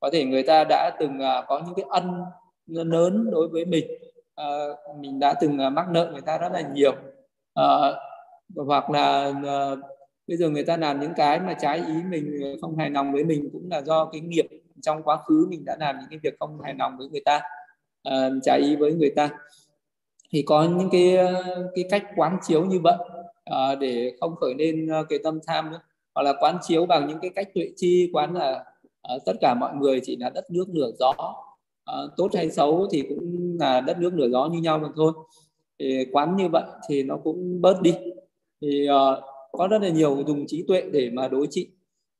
Có 0.00 0.10
thể 0.12 0.24
người 0.24 0.42
ta 0.42 0.64
đã 0.68 0.90
từng 1.00 1.18
uh, 1.18 1.44
có 1.48 1.62
những 1.66 1.74
cái 1.74 1.84
ân 1.88 2.22
lớn 2.66 3.30
đối 3.30 3.48
với 3.48 3.64
mình. 3.64 3.86
Uh, 4.40 4.96
mình 5.00 5.18
đã 5.18 5.34
từng 5.40 5.58
uh, 5.66 5.72
mắc 5.72 5.86
nợ 5.90 6.08
người 6.12 6.20
ta 6.20 6.38
rất 6.38 6.52
là 6.52 6.60
nhiều. 6.60 6.92
Uh, 7.60 7.96
hoặc 8.66 8.90
là 8.90 9.28
uh, 9.28 9.78
bây 10.26 10.36
giờ 10.36 10.48
người 10.48 10.64
ta 10.64 10.76
làm 10.76 11.00
những 11.00 11.12
cái 11.16 11.40
mà 11.40 11.54
trái 11.54 11.78
ý 11.78 11.94
mình 12.10 12.56
không 12.60 12.76
hài 12.76 12.90
lòng 12.90 13.12
với 13.12 13.24
mình 13.24 13.48
cũng 13.52 13.70
là 13.70 13.80
do 13.80 14.04
cái 14.04 14.20
nghiệp 14.20 14.46
trong 14.82 15.02
quá 15.02 15.16
khứ 15.16 15.46
mình 15.50 15.64
đã 15.64 15.76
làm 15.80 15.96
những 16.00 16.08
cái 16.10 16.18
việc 16.22 16.34
không 16.40 16.60
hài 16.60 16.74
lòng 16.78 16.96
với 16.98 17.08
người 17.08 17.22
ta 17.24 17.40
uh, 18.08 18.32
trái 18.42 18.60
ý 18.60 18.76
với 18.76 18.94
người 18.94 19.10
ta. 19.16 19.30
Thì 20.30 20.42
có 20.42 20.64
những 20.64 20.88
cái 20.92 21.16
cái 21.74 21.84
cách 21.90 22.04
quán 22.16 22.38
chiếu 22.42 22.64
như 22.64 22.80
vậy 22.84 22.94
à, 23.52 23.74
để 23.74 24.12
không 24.20 24.36
khởi 24.36 24.54
lên 24.58 24.86
ờ, 24.88 25.04
cái 25.04 25.18
tâm 25.24 25.38
tham 25.46 25.70
nữa. 25.70 25.80
Hoặc 26.14 26.22
là 26.22 26.32
quán 26.40 26.58
chiếu 26.62 26.86
bằng 26.86 27.08
những 27.08 27.18
cái 27.22 27.30
cách 27.34 27.48
tuệ 27.54 27.70
chi 27.76 28.10
quán 28.12 28.34
là 28.36 28.64
à, 29.02 29.14
tất 29.26 29.32
cả 29.40 29.54
mọi 29.54 29.74
người 29.74 30.00
chỉ 30.04 30.16
là 30.16 30.30
đất 30.30 30.50
nước 30.50 30.68
nửa 30.68 30.90
gió. 30.98 31.12
À, 31.84 31.94
tốt 32.16 32.28
hay 32.34 32.50
xấu 32.50 32.88
thì 32.90 33.02
cũng 33.08 33.56
là 33.60 33.80
đất 33.80 33.98
nước 33.98 34.12
nửa 34.12 34.28
gió 34.28 34.48
như 34.52 34.60
nhau 34.60 34.78
mà 34.78 34.88
thôi. 34.96 35.12
Thì 35.78 36.06
quán 36.12 36.36
như 36.36 36.48
vậy 36.48 36.64
thì 36.88 37.02
nó 37.02 37.16
cũng 37.16 37.60
bớt 37.60 37.82
đi. 37.82 37.94
Thì 38.60 38.86
à, 38.86 39.16
có 39.52 39.68
rất 39.68 39.82
là 39.82 39.88
nhiều 39.88 40.24
dùng 40.26 40.46
trí 40.46 40.64
tuệ 40.68 40.82
để 40.92 41.10
mà 41.10 41.28
đối 41.28 41.46
trị. 41.50 41.68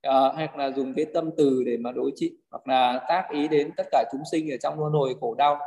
À, 0.03 0.21
hoặc 0.35 0.57
là 0.57 0.73
dùng 0.77 0.95
cái 0.95 1.05
tâm 1.05 1.31
từ 1.37 1.63
để 1.67 1.77
mà 1.77 1.93
đối 1.93 2.13
trị. 2.17 2.33
Hoặc 2.51 2.69
là 2.69 3.05
tác 3.09 3.29
ý 3.33 3.49
đến 3.49 3.71
tất 3.77 3.87
cả 3.91 4.05
chúng 4.13 4.23
sinh 4.33 4.51
ở 4.51 4.57
trong 4.57 4.79
luân 4.79 4.93
hồi 4.93 5.15
khổ 5.21 5.35
đau. 5.35 5.59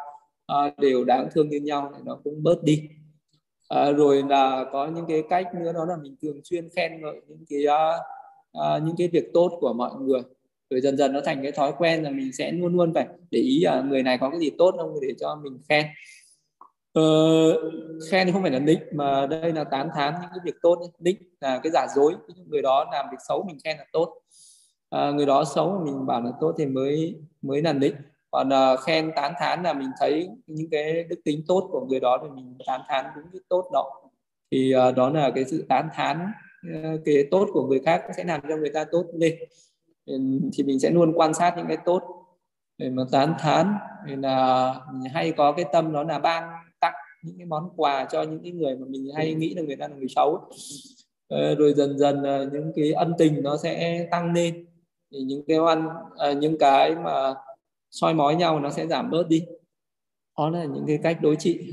À, 0.48 0.58
đều 0.78 1.04
đáng 1.04 1.28
thương 1.34 1.50
như 1.50 1.60
nhau 1.60 1.92
thì 1.96 2.02
nó 2.06 2.18
cũng 2.24 2.44
bớt 2.44 2.64
đi 2.64 2.90
à, 3.68 3.92
rồi 3.92 4.24
là 4.30 4.66
có 4.72 4.88
những 4.88 5.06
cái 5.08 5.24
cách 5.30 5.48
nữa 5.56 5.74
đó 5.74 5.86
là 5.86 5.96
mình 6.02 6.16
thường 6.22 6.42
xuyên 6.44 6.70
khen 6.76 7.02
ngợi 7.02 7.22
những 7.28 7.46
cái 7.50 7.60
uh, 7.66 8.02
uh, 8.58 8.84
những 8.84 8.96
cái 8.98 9.08
việc 9.08 9.34
tốt 9.34 9.58
của 9.60 9.74
mọi 9.74 9.92
người. 10.02 10.22
Rồi 10.70 10.82
dần 10.82 10.98
dần 10.98 11.14
nó 11.14 11.22
thành 11.26 11.44
cái 11.44 11.52
thói 11.52 11.74
quen 11.78 12.04
là 12.04 12.10
mình 12.10 12.34
sẽ 12.34 12.52
luôn 12.52 12.76
luôn 12.76 12.94
phải 12.94 13.08
để 13.32 13.40
ý 13.40 13.60
là 13.64 13.82
người 13.82 14.04
này 14.04 14.18
có 14.18 14.30
cái 14.30 14.40
gì 14.40 14.50
tốt 14.58 14.76
không 14.78 15.00
để 15.02 15.14
cho 15.20 15.36
mình 15.36 15.58
khen. 15.70 15.86
Uh, 17.00 17.56
khen 18.12 18.32
không 18.32 18.42
phải 18.42 18.52
là 18.52 18.60
nick 18.60 18.94
mà 18.94 19.26
đây 19.26 19.54
là 19.54 19.64
tán 19.64 19.90
thán 19.96 20.14
những 20.22 20.30
cái 20.30 20.40
việc 20.46 20.56
tốt 20.62 20.80
nick 21.00 21.22
là 21.42 21.60
cái 21.64 21.72
giả 21.72 21.88
dối 21.96 22.14
người 22.48 22.62
đó 22.62 22.86
làm 22.92 23.06
việc 23.12 23.18
xấu 23.28 23.44
mình 23.44 23.58
khen 23.64 23.78
là 23.78 23.86
tốt. 23.92 24.22
À, 24.90 25.12
người 25.12 25.26
đó 25.26 25.44
xấu 25.56 25.82
mình 25.86 26.06
bảo 26.06 26.22
là 26.22 26.32
tốt 26.42 26.56
thì 26.58 26.66
mới 26.66 27.16
mới 27.42 27.62
là 27.62 27.74
đích 27.74 27.96
còn 28.36 28.50
uh, 28.50 28.80
khen 28.80 29.12
tán 29.16 29.34
thán 29.40 29.64
là 29.64 29.74
mình 29.74 29.90
thấy 30.00 30.30
những 30.48 30.70
cái 30.72 31.04
đức 31.04 31.16
tính 31.26 31.44
tốt 31.48 31.70
của 31.72 31.86
người 31.86 32.00
đó 32.00 32.20
thì 32.24 32.30
mình 32.36 32.58
tán 32.68 32.82
thán 32.88 33.06
đúng 33.16 33.26
cái 33.34 33.42
tốt 33.50 33.70
đó. 33.74 34.02
Thì 34.52 34.74
uh, 34.90 34.96
đó 34.96 35.10
là 35.10 35.32
cái 35.36 35.46
sự 35.46 35.66
tán 35.70 35.90
thán 35.94 36.28
uh, 36.70 37.02
cái 37.06 37.28
tốt 37.32 37.48
của 37.54 37.68
người 37.68 37.80
khác 37.86 38.04
sẽ 38.18 38.24
làm 38.24 38.42
cho 38.50 38.58
người 38.58 38.70
ta 38.70 38.84
tốt 38.92 39.06
lên. 39.14 39.36
Thì 40.54 40.64
mình 40.64 40.80
sẽ 40.80 40.90
luôn 40.90 41.14
quan 41.16 41.34
sát 41.34 41.54
những 41.58 41.68
cái 41.68 41.78
tốt 41.86 42.02
để 42.78 42.90
mà 42.90 43.04
tán 43.12 43.36
thán. 43.40 43.74
Thì 44.08 44.16
là 44.16 44.74
mình 44.94 45.12
hay 45.14 45.32
có 45.32 45.52
cái 45.52 45.66
tâm 45.74 45.94
đó 45.94 46.04
là 46.04 46.20
ban 46.20 46.44
tặng 46.82 46.94
những 47.24 47.38
cái 47.38 47.46
món 47.46 47.70
quà 47.76 48.08
cho 48.12 48.24
những 48.24 48.40
cái 48.44 48.52
người 48.52 48.76
mà 48.76 48.86
mình 48.90 49.10
hay 49.16 49.34
nghĩ 49.34 49.54
là 49.54 49.62
người 49.62 49.76
ta 49.76 49.88
là 49.88 49.96
người 49.96 50.10
xấu. 50.16 50.42
Rồi 51.30 51.74
dần 51.76 51.98
dần 51.98 52.24
những 52.54 52.72
cái 52.76 52.94
ân 52.94 53.14
tình 53.18 53.44
nó 53.44 53.58
sẽ 53.58 54.08
tăng 54.12 54.34
lên. 54.34 54.66
Thì 55.12 55.20
những 55.22 55.44
cái 55.48 55.58
ăn 55.68 55.88
những 56.40 56.58
cái 56.58 56.96
mà 56.96 57.34
soi 57.96 58.14
mói 58.14 58.36
nhau 58.36 58.60
nó 58.60 58.70
sẽ 58.70 58.88
giảm 58.88 59.10
bớt 59.10 59.28
đi. 59.28 59.46
Đó 60.38 60.50
là 60.50 60.64
những 60.64 60.84
cái 60.88 61.00
cách 61.04 61.18
đối 61.22 61.36
trị. 61.36 61.72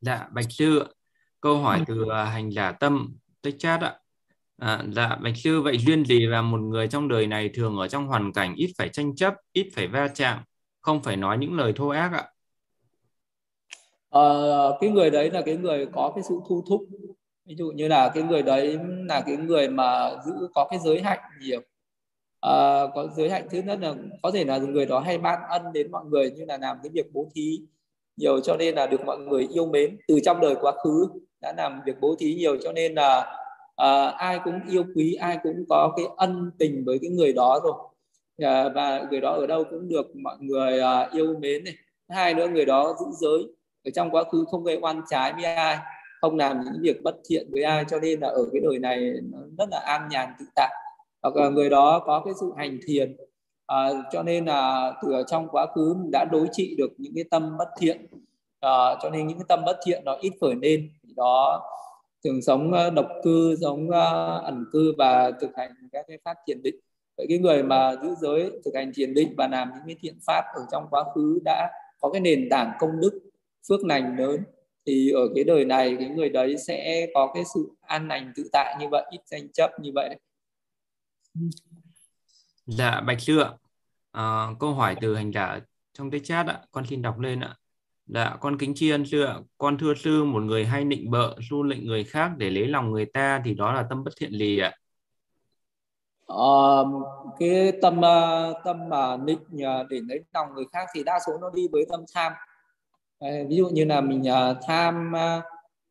Dạ 0.00 0.28
bạch 0.32 0.46
sư 0.48 0.94
câu 1.40 1.58
hỏi 1.58 1.80
từ 1.86 2.04
hành 2.12 2.52
giả 2.52 2.72
tâm 2.72 3.16
tích 3.42 3.54
chat 3.58 3.80
ạ. 3.80 3.98
À, 4.56 4.84
dạ 4.92 5.16
bạch 5.16 5.36
sư 5.36 5.60
vậy 5.60 5.78
duyên 5.78 6.04
gì 6.04 6.26
và 6.26 6.42
một 6.42 6.60
người 6.60 6.88
trong 6.88 7.08
đời 7.08 7.26
này 7.26 7.50
thường 7.54 7.76
ở 7.76 7.88
trong 7.88 8.06
hoàn 8.06 8.32
cảnh 8.32 8.54
ít 8.54 8.72
phải 8.78 8.88
tranh 8.88 9.16
chấp 9.16 9.34
ít 9.52 9.68
phải 9.74 9.86
va 9.86 10.08
chạm 10.08 10.38
không 10.80 11.02
phải 11.02 11.16
nói 11.16 11.38
những 11.38 11.54
lời 11.54 11.72
thô 11.76 11.88
ác 11.88 12.12
ạ? 12.12 12.24
Uh, 14.18 14.76
cái 14.80 14.90
người 14.90 15.10
đấy 15.10 15.30
là 15.30 15.42
cái 15.46 15.56
người 15.56 15.86
có 15.92 16.12
cái 16.14 16.24
sự 16.28 16.34
thu 16.48 16.64
thúc. 16.68 16.80
Ví 17.44 17.54
dụ 17.54 17.70
như 17.70 17.88
là 17.88 18.10
cái 18.14 18.22
người 18.22 18.42
đấy 18.42 18.78
là 19.08 19.20
cái 19.26 19.36
người 19.36 19.68
mà 19.68 20.10
giữ 20.26 20.32
có 20.54 20.68
cái 20.70 20.78
giới 20.84 21.02
hạnh 21.02 21.20
nhiều 21.40 21.60
uh, 22.46 22.90
có 22.94 23.08
giới 23.16 23.30
hạnh 23.30 23.46
thứ 23.50 23.62
nhất 23.62 23.78
là 23.82 23.94
có 24.22 24.30
thể 24.30 24.44
là 24.44 24.58
người 24.58 24.86
đó 24.86 25.00
hay 25.00 25.18
ban 25.18 25.38
ân 25.48 25.72
đến 25.72 25.90
mọi 25.90 26.04
người 26.04 26.30
như 26.30 26.44
là 26.44 26.58
làm 26.58 26.76
cái 26.82 26.90
việc 26.90 27.06
bố 27.12 27.28
thí 27.34 27.60
nhiều 28.16 28.40
cho 28.40 28.56
nên 28.56 28.74
là 28.74 28.86
được 28.86 29.04
mọi 29.04 29.18
người 29.18 29.48
yêu 29.52 29.66
mến. 29.66 29.96
Từ 30.08 30.20
trong 30.24 30.40
đời 30.40 30.54
quá 30.60 30.72
khứ 30.84 31.08
đã 31.40 31.54
làm 31.56 31.80
việc 31.86 31.96
bố 32.00 32.14
thí 32.18 32.34
nhiều 32.34 32.56
cho 32.62 32.72
nên 32.72 32.94
là 32.94 33.36
uh, 33.82 34.14
ai 34.14 34.40
cũng 34.44 34.60
yêu 34.68 34.84
quý 34.94 35.14
ai 35.14 35.38
cũng 35.42 35.64
có 35.68 35.92
cái 35.96 36.06
ân 36.16 36.50
tình 36.58 36.82
với 36.86 36.98
cái 37.02 37.10
người 37.10 37.32
đó 37.32 37.60
rồi. 37.64 37.72
Uh, 37.72 38.74
và 38.74 39.06
người 39.10 39.20
đó 39.20 39.32
ở 39.32 39.46
đâu 39.46 39.64
cũng 39.70 39.88
được 39.88 40.16
mọi 40.16 40.36
người 40.40 40.80
uh, 40.80 41.12
yêu 41.12 41.34
mến 41.40 41.64
này. 41.64 41.74
Hai 42.08 42.34
nữa 42.34 42.48
người 42.48 42.64
đó 42.64 42.94
giữ 43.00 43.06
giới. 43.20 43.46
Ở 43.84 43.90
trong 43.94 44.10
quá 44.10 44.24
khứ 44.24 44.44
không 44.50 44.64
gây 44.64 44.78
oan 44.82 45.02
trái 45.10 45.32
với 45.32 45.44
ai 45.44 45.78
không 46.20 46.36
làm 46.36 46.60
những 46.64 46.82
việc 46.82 47.02
bất 47.02 47.16
thiện 47.28 47.48
với 47.50 47.62
ai 47.62 47.84
cho 47.88 48.00
nên 48.00 48.20
là 48.20 48.28
ở 48.28 48.44
cái 48.52 48.60
đời 48.64 48.78
này 48.78 49.12
nó 49.22 49.38
rất 49.58 49.68
là 49.70 49.78
an 49.78 50.08
nhàn 50.10 50.28
tự 50.38 50.44
tại 50.54 50.70
hoặc 51.22 51.36
là 51.36 51.48
người 51.48 51.70
đó 51.70 52.02
có 52.06 52.22
cái 52.24 52.34
sự 52.40 52.52
hành 52.56 52.78
thiền. 52.86 53.16
À, 53.66 53.88
cho 54.12 54.22
nên 54.22 54.44
là 54.44 54.92
từ 55.02 55.12
ở 55.12 55.22
trong 55.22 55.48
quá 55.48 55.66
khứ 55.74 55.96
đã 56.12 56.24
đối 56.32 56.46
trị 56.52 56.74
được 56.78 56.90
những 56.98 57.12
cái 57.14 57.24
tâm 57.30 57.56
bất 57.58 57.68
thiện. 57.80 58.06
À, 58.60 58.96
cho 59.02 59.10
nên 59.10 59.26
những 59.26 59.38
cái 59.38 59.46
tâm 59.48 59.60
bất 59.66 59.76
thiện 59.86 60.04
nó 60.04 60.16
ít 60.20 60.32
khởi 60.40 60.54
lên. 60.54 60.90
Đó 61.16 61.62
thường 62.24 62.42
sống 62.42 62.72
ờ, 62.72 62.90
độc 62.90 63.06
cư 63.22 63.56
sống 63.60 63.88
uh, 63.88 64.44
ẩn 64.44 64.64
cư 64.72 64.92
và 64.98 65.30
thực 65.40 65.50
hành 65.56 65.70
các 65.92 66.04
cái 66.08 66.18
pháp 66.24 66.36
thiền 66.46 66.62
định. 66.62 66.74
Vậy 67.16 67.26
cái 67.28 67.38
người 67.38 67.62
mà 67.62 67.96
giữ 68.02 68.14
giới 68.20 68.50
thực 68.64 68.74
hành 68.74 68.92
thiền 68.94 69.14
định 69.14 69.34
và 69.36 69.48
làm 69.48 69.68
những 69.68 69.86
cái 69.86 69.96
thiện 70.00 70.18
pháp 70.26 70.44
ở 70.54 70.62
trong 70.72 70.86
quá 70.90 71.04
khứ 71.14 71.38
đã 71.44 71.70
có 72.00 72.10
cái 72.10 72.20
nền 72.20 72.48
tảng 72.50 72.72
công 72.80 73.00
đức 73.00 73.20
phước 73.68 73.84
lành 73.84 74.16
lớn 74.18 74.42
thì 74.86 75.10
ở 75.10 75.28
cái 75.34 75.44
đời 75.44 75.64
này 75.64 75.96
cái 75.98 76.08
người 76.08 76.28
đấy 76.28 76.56
sẽ 76.58 77.06
có 77.14 77.30
cái 77.34 77.42
sự 77.54 77.70
an 77.80 78.08
lành 78.08 78.32
tự 78.36 78.48
tại 78.52 78.76
như 78.80 78.88
vậy 78.90 79.04
ít 79.10 79.20
tranh 79.30 79.52
chấp 79.52 79.70
như 79.80 79.90
vậy 79.94 80.16
dạ 82.66 83.00
bạch 83.00 83.20
sư 83.20 83.38
ạ. 83.38 83.50
À, 84.12 84.46
câu 84.60 84.74
hỏi 84.74 84.96
từ 85.00 85.14
hành 85.14 85.30
giả 85.30 85.58
trong 85.92 86.10
cái 86.10 86.20
chat 86.20 86.46
ạ. 86.46 86.60
Con 86.70 86.86
xin 86.86 87.02
đọc 87.02 87.18
lên 87.18 87.40
ạ. 87.40 87.56
Dạ 88.06 88.36
con 88.40 88.58
kính 88.58 88.72
tri 88.74 88.90
ân 88.90 89.06
sư 89.06 89.22
ạ. 89.24 89.38
Con 89.58 89.78
thưa 89.78 89.94
sư 89.94 90.24
một 90.24 90.40
người 90.40 90.66
hay 90.66 90.84
nịnh 90.84 91.10
bợ 91.10 91.36
du 91.50 91.62
lệnh 91.62 91.86
người 91.86 92.04
khác 92.04 92.32
để 92.36 92.50
lấy 92.50 92.66
lòng 92.66 92.90
người 92.90 93.06
ta 93.06 93.42
thì 93.44 93.54
đó 93.54 93.72
là 93.72 93.86
tâm 93.90 94.04
bất 94.04 94.10
thiện 94.16 94.32
lì 94.32 94.58
ạ. 94.58 94.72
Uh, 96.32 96.86
cái 97.38 97.72
tâm 97.82 98.00
ờ, 98.00 98.54
tâm 98.64 98.88
mà 98.88 99.16
định 99.16 99.38
nịnh 99.50 99.86
để 99.90 100.00
lấy 100.08 100.20
lòng 100.34 100.46
người 100.54 100.64
khác 100.72 100.88
thì 100.94 101.04
đa 101.04 101.18
số 101.26 101.38
nó 101.40 101.50
đi 101.54 101.68
với 101.72 101.86
tâm 101.90 102.00
tham. 102.14 102.32
Ví 103.20 103.56
dụ 103.56 103.68
như 103.68 103.84
là 103.84 104.00
mình 104.00 104.24
tham 104.66 105.12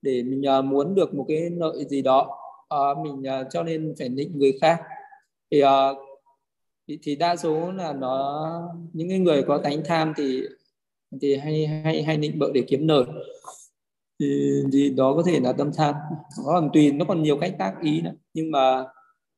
để 0.01 0.23
mình 0.23 0.69
muốn 0.69 0.95
được 0.95 1.13
một 1.13 1.25
cái 1.27 1.49
lợi 1.49 1.85
gì 1.89 2.01
đó 2.01 2.37
mình 3.03 3.23
uh, 3.41 3.47
cho 3.51 3.63
nên 3.63 3.93
phải 3.99 4.09
định 4.09 4.39
người 4.39 4.57
khác 4.61 4.79
thì 5.51 5.59
ờ, 5.59 5.95
thì, 6.87 6.99
thì 7.03 7.15
đa 7.15 7.35
số 7.35 7.71
là 7.71 7.93
nó 7.93 8.61
những 8.93 9.09
cái 9.09 9.19
người 9.19 9.43
có 9.47 9.57
tánh 9.57 9.81
tham 9.85 10.13
thì 10.17 10.43
thì 11.21 11.35
hay 11.35 11.67
hay 11.67 12.03
hay 12.03 12.17
định 12.17 12.39
bợ 12.39 12.51
để 12.53 12.63
kiếm 12.67 12.87
lời. 12.87 13.03
Thì, 14.19 14.51
thì 14.73 14.89
đó 14.89 15.13
có 15.15 15.23
thể 15.25 15.39
là 15.39 15.53
tâm 15.53 15.71
tham. 15.77 15.95
Nó 16.45 16.45
còn 16.45 16.69
tùy 16.73 16.91
nó 16.91 17.05
còn 17.05 17.23
nhiều 17.23 17.37
cách 17.37 17.55
tác 17.59 17.73
ý 17.81 18.01
nữa. 18.01 18.11
Nhưng 18.33 18.51
mà 18.51 18.85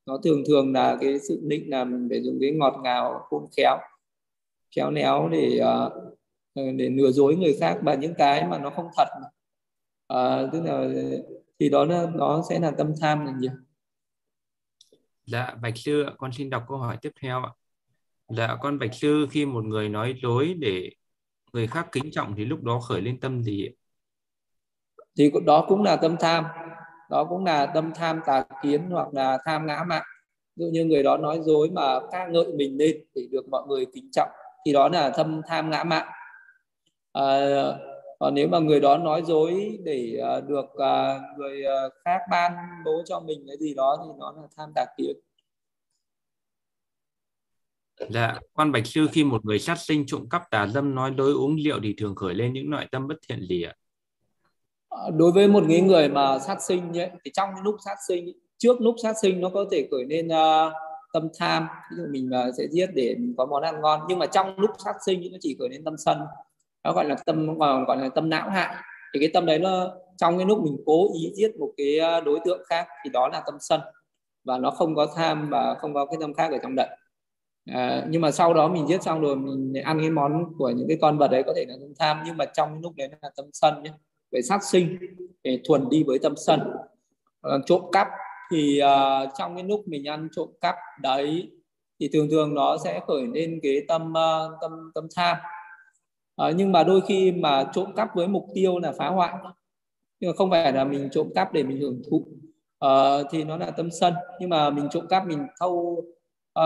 nó 0.06 0.18
thường 0.24 0.42
thường 0.46 0.72
là 0.72 0.96
cái 1.00 1.18
sự 1.28 1.40
định 1.42 1.70
là 1.70 1.84
mình 1.84 2.06
phải 2.10 2.22
dùng 2.22 2.38
cái 2.40 2.50
ngọt 2.50 2.80
ngào 2.82 3.20
khôn 3.30 3.46
khéo 3.56 3.78
khéo 4.76 4.90
léo 4.90 5.28
để 5.28 5.58
ờ, 5.58 5.90
để 6.54 6.90
lừa 6.90 7.10
dối 7.10 7.36
người 7.36 7.56
khác. 7.60 7.78
Và 7.82 7.94
những 7.94 8.14
cái 8.14 8.46
mà 8.46 8.58
nó 8.58 8.70
không 8.70 8.86
thật 8.96 9.08
à, 10.08 10.48
tức 10.52 10.60
là 10.64 10.88
thì 11.60 11.68
đó 11.68 11.84
nó, 11.84 12.06
nó 12.10 12.42
sẽ 12.48 12.58
là 12.60 12.70
tâm 12.70 12.92
tham 13.00 13.26
là 13.26 13.32
nhiều. 13.38 13.52
Dạ, 15.24 15.54
Bạch 15.62 15.76
Sư, 15.76 16.06
con 16.18 16.32
xin 16.32 16.50
đọc 16.50 16.64
câu 16.68 16.78
hỏi 16.78 16.96
tiếp 17.02 17.12
theo 17.20 17.42
ạ. 17.42 17.50
Dạ, 18.28 18.56
con 18.60 18.78
Bạch 18.78 18.94
Sư 18.94 19.26
khi 19.30 19.46
một 19.46 19.64
người 19.64 19.88
nói 19.88 20.14
dối 20.22 20.54
để 20.58 20.90
người 21.52 21.66
khác 21.66 21.88
kính 21.92 22.10
trọng 22.12 22.34
thì 22.36 22.44
lúc 22.44 22.62
đó 22.62 22.80
khởi 22.80 23.00
lên 23.00 23.20
tâm 23.20 23.42
gì 23.42 23.66
ạ? 23.66 23.72
Thì 25.18 25.30
đó 25.46 25.64
cũng 25.68 25.82
là 25.82 25.96
tâm 25.96 26.16
tham, 26.20 26.44
đó 27.10 27.24
cũng 27.24 27.44
là 27.44 27.66
tâm 27.66 27.92
tham 27.94 28.20
tà 28.26 28.44
kiến 28.62 28.90
hoặc 28.90 29.08
là 29.14 29.38
tham 29.44 29.66
ngã 29.66 29.84
mạn. 29.86 30.02
Ví 30.56 30.64
dụ 30.64 30.70
như 30.72 30.84
người 30.84 31.02
đó 31.02 31.16
nói 31.16 31.40
dối 31.42 31.70
mà 31.70 32.00
ca 32.12 32.26
ngợi 32.26 32.52
mình 32.56 32.78
lên 32.78 32.96
để 33.14 33.22
được 33.30 33.48
mọi 33.48 33.62
người 33.68 33.86
kính 33.94 34.08
trọng 34.12 34.28
thì 34.66 34.72
đó 34.72 34.88
là 34.88 35.10
tâm 35.10 35.40
tham 35.46 35.70
ngã 35.70 35.84
mạn. 35.84 36.06
À, 37.12 37.22
ờ, 37.22 37.78
còn 38.22 38.34
nếu 38.34 38.48
mà 38.48 38.58
người 38.58 38.80
đó 38.80 38.98
nói 38.98 39.22
dối 39.26 39.78
để 39.84 40.20
uh, 40.38 40.48
được 40.48 40.64
uh, 40.64 41.38
người 41.38 41.62
uh, 41.86 41.92
khác 42.04 42.20
ban 42.30 42.52
bố 42.84 43.02
cho 43.06 43.20
mình 43.20 43.44
cái 43.46 43.56
gì 43.60 43.74
đó 43.74 44.04
thì 44.04 44.12
nó 44.18 44.32
là 44.32 44.42
tham 44.56 44.72
tà 44.74 44.84
kiến 44.96 45.16
Dạ, 48.08 48.38
quan 48.52 48.72
bạch 48.72 48.86
sư 48.86 49.06
khi 49.12 49.24
một 49.24 49.44
người 49.44 49.58
sát 49.58 49.78
sinh 49.78 50.04
trộm 50.06 50.28
cắp 50.30 50.50
tà 50.50 50.66
dâm 50.66 50.94
nói 50.94 51.10
đối 51.10 51.32
uống 51.32 51.56
rượu 51.56 51.80
thì 51.82 51.94
thường 51.98 52.14
khởi 52.14 52.34
lên 52.34 52.52
những 52.52 52.70
loại 52.70 52.88
tâm 52.92 53.08
bất 53.08 53.14
thiện 53.28 53.46
gì 53.48 53.62
ạ? 53.62 53.74
Đối 55.16 55.32
với 55.32 55.48
một 55.48 55.64
người 55.68 56.08
mà 56.08 56.38
sát 56.38 56.62
sinh 56.62 56.98
ấy, 56.98 57.10
thì 57.24 57.30
trong 57.34 57.50
lúc 57.62 57.76
sát 57.84 57.96
sinh 58.08 58.32
trước 58.58 58.80
lúc 58.80 58.94
sát 59.02 59.14
sinh 59.22 59.40
nó 59.40 59.48
có 59.48 59.64
thể 59.70 59.88
khởi 59.90 60.04
lên 60.04 60.26
uh, 60.26 60.72
tâm 61.12 61.28
tham. 61.38 61.66
Ví 61.90 61.96
dụ 61.96 62.02
mình 62.10 62.30
uh, 62.48 62.54
sẽ 62.58 62.64
giết 62.70 62.86
để 62.94 63.16
có 63.36 63.46
món 63.46 63.62
ăn 63.62 63.80
ngon. 63.80 64.00
Nhưng 64.08 64.18
mà 64.18 64.26
trong 64.26 64.58
lúc 64.58 64.70
sát 64.84 64.94
sinh 65.06 65.32
nó 65.32 65.38
chỉ 65.40 65.56
khởi 65.58 65.68
lên 65.68 65.84
tâm 65.84 65.94
sân 65.98 66.18
nó 66.84 66.92
gọi 66.92 67.04
là 67.04 67.16
tâm 67.26 67.58
còn 67.58 67.84
gọi 67.84 67.96
là 67.96 68.08
tâm 68.08 68.30
não 68.30 68.50
hại. 68.50 68.74
Thì 69.14 69.20
cái 69.20 69.30
tâm 69.34 69.46
đấy 69.46 69.58
nó 69.58 69.92
trong 70.16 70.38
cái 70.38 70.46
lúc 70.46 70.62
mình 70.62 70.76
cố 70.86 71.08
ý 71.14 71.32
giết 71.34 71.56
một 71.58 71.72
cái 71.76 71.98
ờ, 71.98 72.20
đối 72.20 72.40
tượng 72.44 72.62
khác 72.68 72.86
thì 73.04 73.10
đó 73.10 73.28
là 73.28 73.42
tâm 73.46 73.54
sân. 73.60 73.80
Và 74.44 74.58
nó 74.58 74.70
không 74.70 74.94
có 74.94 75.06
tham 75.16 75.48
và 75.50 75.74
không 75.74 75.94
có 75.94 76.06
cái 76.06 76.16
tâm 76.20 76.34
khác 76.34 76.52
ở 76.52 76.58
trong 76.62 76.74
đậy 76.76 76.88
à, 77.66 77.88
ờ, 77.88 78.06
nhưng 78.08 78.22
mà 78.22 78.30
sau 78.30 78.54
đó 78.54 78.68
mình 78.68 78.86
giết 78.88 79.02
xong 79.02 79.20
rồi 79.20 79.36
mình 79.36 79.82
ăn 79.84 80.00
cái 80.00 80.10
món 80.10 80.54
của 80.58 80.70
những 80.70 80.88
cái 80.88 80.98
con 81.00 81.18
vật 81.18 81.28
đấy 81.28 81.42
có 81.46 81.52
thể 81.56 81.64
là 81.68 81.74
tâm 81.80 81.92
tham 81.98 82.22
nhưng 82.26 82.36
mà 82.36 82.44
trong 82.44 82.68
cái 82.72 82.80
lúc 82.82 82.92
đấy 82.96 83.08
là 83.22 83.30
tâm 83.36 83.46
sân 83.52 83.82
nhé 83.82 83.90
về 84.32 84.42
sát 84.42 84.64
sinh 84.64 84.98
để 85.44 85.60
thuần 85.64 85.88
đi 85.88 86.02
với 86.06 86.18
tâm 86.18 86.34
sân. 86.36 86.60
À, 87.42 87.52
trộm 87.66 87.82
cắp 87.92 88.08
thì 88.52 88.80
uh, 88.82 89.28
trong 89.38 89.56
cái 89.56 89.64
lúc 89.64 89.88
mình 89.88 90.08
ăn 90.08 90.28
trộm 90.36 90.48
cắp 90.60 90.74
đấy 91.00 91.50
thì 92.00 92.08
thường 92.12 92.28
thường 92.30 92.54
nó 92.54 92.76
sẽ 92.84 93.00
khởi 93.06 93.22
lên 93.34 93.60
cái 93.62 93.76
tâm 93.88 94.12
uh, 94.12 94.52
tâm 94.60 94.90
tâm 94.94 95.06
tham 95.16 95.36
à, 96.42 96.50
nhưng 96.56 96.72
mà 96.72 96.84
đôi 96.84 97.00
khi 97.08 97.32
mà 97.32 97.64
trộm 97.72 97.92
cắp 97.96 98.14
với 98.14 98.28
mục 98.28 98.46
tiêu 98.54 98.78
là 98.78 98.92
phá 98.92 99.08
hoại. 99.08 99.34
Nhưng 100.20 100.30
mà 100.30 100.36
không 100.36 100.50
phải 100.50 100.72
là 100.72 100.84
mình 100.84 101.08
trộm 101.12 101.28
cắp 101.34 101.52
để 101.52 101.62
mình 101.62 101.80
hưởng 101.80 102.02
thụ. 102.10 102.26
À, 102.78 102.90
thì 103.30 103.44
nó 103.44 103.56
là 103.56 103.70
tâm 103.70 103.90
sân. 103.90 104.14
Nhưng 104.40 104.50
mà 104.50 104.70
mình 104.70 104.88
trộm 104.90 105.06
cắp 105.06 105.26
mình 105.26 105.46
thâu 105.60 106.04
à, 106.54 106.64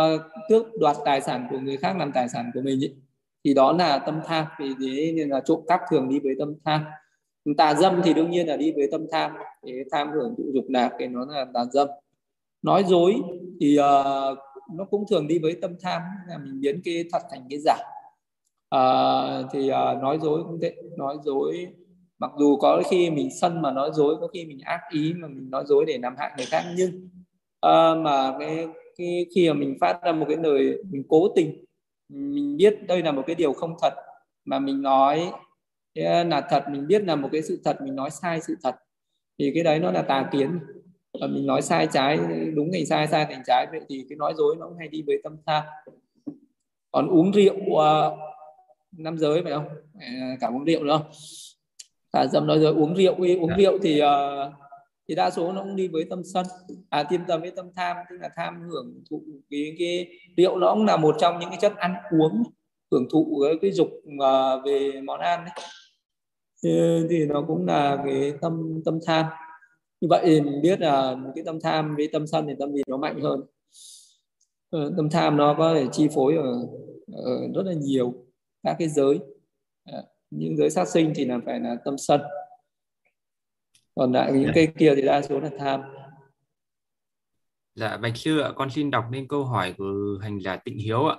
tước 0.48 0.66
đoạt 0.80 0.96
tài 1.04 1.20
sản 1.20 1.46
của 1.50 1.58
người 1.58 1.76
khác 1.76 1.96
làm 1.98 2.12
tài 2.12 2.28
sản 2.28 2.50
của 2.54 2.60
mình 2.60 2.80
ý. 2.80 2.94
thì 3.44 3.54
đó 3.54 3.72
là 3.72 3.98
tâm 3.98 4.20
tham. 4.24 4.44
Vì 4.58 4.74
thế 4.80 5.12
nên 5.16 5.28
là 5.28 5.40
trộm 5.44 5.60
cắp 5.68 5.80
thường 5.90 6.08
đi 6.08 6.20
với 6.20 6.34
tâm 6.38 6.54
tham. 6.64 6.84
Tà 7.56 7.74
dâm 7.74 8.00
thì 8.04 8.14
đương 8.14 8.30
nhiên 8.30 8.48
là 8.48 8.56
đi 8.56 8.72
với 8.72 8.88
tâm 8.92 9.06
tham. 9.12 9.30
Để 9.62 9.84
tham 9.92 10.10
hưởng 10.12 10.34
thụ 10.38 10.44
dục 10.54 10.64
lạc 10.68 10.90
thì 10.98 11.06
nó 11.06 11.26
là 11.26 11.46
tà 11.54 11.64
dâm. 11.72 11.88
Nói 12.62 12.84
dối 12.84 13.14
thì 13.60 13.78
uh, 13.78 14.38
nó 14.74 14.84
cũng 14.90 15.04
thường 15.10 15.28
đi 15.28 15.38
với 15.38 15.56
tâm 15.62 15.70
tham. 15.80 16.02
Là 16.28 16.38
mình 16.38 16.60
biến 16.60 16.80
cái 16.84 17.04
thật 17.12 17.22
thành 17.30 17.46
cái 17.50 17.58
giả 17.58 17.76
à, 18.68 18.80
thì 19.52 19.68
à, 19.68 19.94
nói 20.02 20.18
dối 20.22 20.42
cũng 20.44 20.58
thế 20.62 20.76
nói 20.98 21.16
dối 21.24 21.66
mặc 22.18 22.30
dù 22.38 22.56
có 22.56 22.82
khi 22.90 23.10
mình 23.10 23.28
sân 23.40 23.62
mà 23.62 23.70
nói 23.70 23.90
dối 23.92 24.16
có 24.20 24.28
khi 24.28 24.44
mình 24.44 24.58
ác 24.64 24.80
ý 24.90 25.14
mà 25.16 25.28
mình 25.28 25.50
nói 25.50 25.64
dối 25.66 25.84
để 25.88 25.98
làm 25.98 26.14
hại 26.18 26.30
người 26.36 26.46
khác 26.46 26.64
nhưng 26.76 27.08
à, 27.60 27.94
mà 27.94 28.36
cái, 28.38 28.68
cái 28.98 29.26
khi 29.34 29.48
mà 29.48 29.54
mình 29.54 29.76
phát 29.80 30.02
ra 30.02 30.12
một 30.12 30.26
cái 30.28 30.36
lời 30.36 30.82
mình 30.90 31.02
cố 31.08 31.28
tình 31.36 31.64
mình 32.08 32.56
biết 32.56 32.78
đây 32.88 33.02
là 33.02 33.12
một 33.12 33.22
cái 33.26 33.36
điều 33.36 33.52
không 33.52 33.76
thật 33.82 33.94
mà 34.44 34.58
mình 34.58 34.82
nói 34.82 35.32
là 35.94 36.46
thật 36.50 36.64
mình 36.70 36.86
biết 36.86 37.02
là 37.02 37.16
một 37.16 37.28
cái 37.32 37.42
sự 37.42 37.60
thật 37.64 37.76
mình 37.82 37.94
nói 37.94 38.10
sai 38.10 38.40
sự 38.40 38.54
thật 38.62 38.74
thì 39.38 39.50
cái 39.54 39.64
đấy 39.64 39.78
nó 39.78 39.90
là 39.90 40.02
tà 40.02 40.28
kiến. 40.32 40.58
Và 41.20 41.26
mình 41.26 41.46
nói 41.46 41.62
sai 41.62 41.88
trái 41.92 42.18
đúng 42.54 42.70
thành 42.72 42.86
sai 42.86 43.06
sai 43.06 43.26
thành 43.30 43.42
trái 43.46 43.66
vậy 43.70 43.80
thì 43.88 44.06
cái 44.08 44.16
nói 44.16 44.34
dối 44.36 44.56
nó 44.58 44.66
cũng 44.68 44.78
hay 44.78 44.88
đi 44.88 45.02
với 45.06 45.20
tâm 45.24 45.36
tham 45.46 45.64
còn 46.90 47.08
uống 47.08 47.32
rượu 47.32 47.54
uh, 47.54 48.18
nam 48.98 49.18
giới 49.18 49.42
phải 49.42 49.52
không? 49.52 49.66
Cả 50.40 50.48
uống 50.48 50.64
rượu 50.64 50.84
nữa 50.84 50.98
không? 50.98 51.10
Cả 52.12 52.26
dâm 52.26 52.46
nói 52.46 52.58
rồi 52.58 52.72
uống 52.72 52.96
rượu 52.96 53.14
uống 53.14 53.48
dạ. 53.48 53.54
rượu 53.58 53.78
thì 53.82 54.02
uh, 54.02 54.52
thì 55.08 55.14
đa 55.14 55.30
số 55.30 55.52
nó 55.52 55.62
cũng 55.62 55.76
đi 55.76 55.88
với 55.88 56.04
tâm 56.10 56.22
sân. 56.24 56.46
À 56.88 57.02
tiêm 57.02 57.20
tầm 57.28 57.40
với 57.40 57.50
tâm 57.50 57.70
tham 57.76 57.96
tức 58.10 58.16
là 58.20 58.28
tham 58.36 58.54
hưởng 58.70 59.02
thụ 59.10 59.22
cái 59.50 59.76
cái 59.78 60.08
rượu 60.36 60.58
nó 60.58 60.74
cũng 60.74 60.86
là 60.86 60.96
một 60.96 61.16
trong 61.20 61.38
những 61.38 61.50
cái 61.50 61.58
chất 61.60 61.76
ăn 61.76 61.94
uống 62.18 62.42
hưởng 62.90 63.08
thụ 63.12 63.42
cái, 63.44 63.58
cái 63.62 63.72
dục 63.72 63.88
uh, 63.88 64.64
về 64.64 65.00
món 65.04 65.20
ăn 65.20 65.40
ấy. 65.44 65.64
Thì, 66.64 66.70
thì 67.10 67.26
nó 67.26 67.44
cũng 67.48 67.66
là 67.66 68.02
cái 68.04 68.32
tâm 68.40 68.82
tâm 68.84 68.98
tham. 69.06 69.26
Như 70.00 70.08
vậy 70.10 70.22
thì 70.26 70.40
mình 70.40 70.62
biết 70.62 70.80
là 70.80 71.16
cái 71.34 71.44
tâm 71.44 71.60
tham 71.60 71.96
với 71.96 72.08
tâm 72.12 72.26
sân 72.26 72.46
thì 72.48 72.54
tâm 72.58 72.72
gì 72.72 72.82
nó 72.86 72.96
mạnh 72.96 73.20
hơn. 73.20 73.40
Ờ, 74.70 74.92
tâm 74.96 75.10
tham 75.10 75.36
nó 75.36 75.54
có 75.58 75.74
thể 75.74 75.86
chi 75.92 76.08
phối 76.14 76.36
ở, 76.36 76.52
ở 77.12 77.48
rất 77.54 77.62
là 77.66 77.72
nhiều 77.72 78.25
các 78.66 78.76
cái 78.78 78.88
giới 78.88 79.18
à, 79.84 80.02
những 80.30 80.56
giới 80.56 80.70
sát 80.70 80.88
sinh 80.88 81.12
thì 81.16 81.24
là 81.24 81.38
phải 81.46 81.60
là 81.60 81.76
tâm 81.84 81.98
sân 81.98 82.20
còn 83.94 84.12
lại 84.12 84.32
những 84.32 84.44
dạ. 84.44 84.52
cái 84.54 84.68
kia 84.78 84.92
thì 84.96 85.02
đa 85.02 85.22
số 85.22 85.40
là 85.40 85.50
tham 85.58 85.82
Dạ 87.74 87.96
Bạch 87.96 88.16
Sư 88.16 88.38
ạ, 88.38 88.50
con 88.56 88.70
xin 88.70 88.90
đọc 88.90 89.04
lên 89.12 89.28
câu 89.28 89.44
hỏi 89.44 89.74
của 89.78 90.18
hành 90.22 90.38
giả 90.40 90.56
Tịnh 90.56 90.78
Hiếu 90.78 91.06
ạ. 91.06 91.16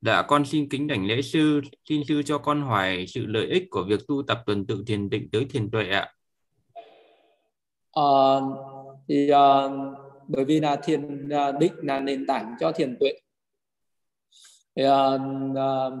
Dạ 0.00 0.22
con 0.22 0.44
xin 0.44 0.68
kính 0.68 0.86
đảnh 0.86 1.06
lễ 1.06 1.22
sư, 1.22 1.60
xin 1.88 2.02
sư 2.08 2.22
cho 2.22 2.38
con 2.38 2.62
hỏi 2.62 3.04
sự 3.08 3.26
lợi 3.26 3.46
ích 3.46 3.64
của 3.70 3.84
việc 3.88 4.00
tu 4.08 4.22
tập 4.22 4.42
tuần 4.46 4.66
tự 4.66 4.84
thiền 4.86 5.10
định 5.10 5.28
tới 5.32 5.46
thiền 5.50 5.70
tuệ 5.70 5.88
ạ. 5.88 6.12
À, 7.92 8.04
thì 9.08 9.30
uh, 9.32 9.72
bởi 10.28 10.44
vì 10.44 10.60
là 10.60 10.76
thiền 10.76 11.26
uh, 11.26 11.58
định 11.60 11.72
là 11.76 12.00
nền 12.00 12.26
tảng 12.26 12.54
cho 12.60 12.72
thiền 12.72 12.96
tuệ 13.00 13.12
thì, 14.78 14.84
uh, 14.84 15.20
uh, 15.50 15.92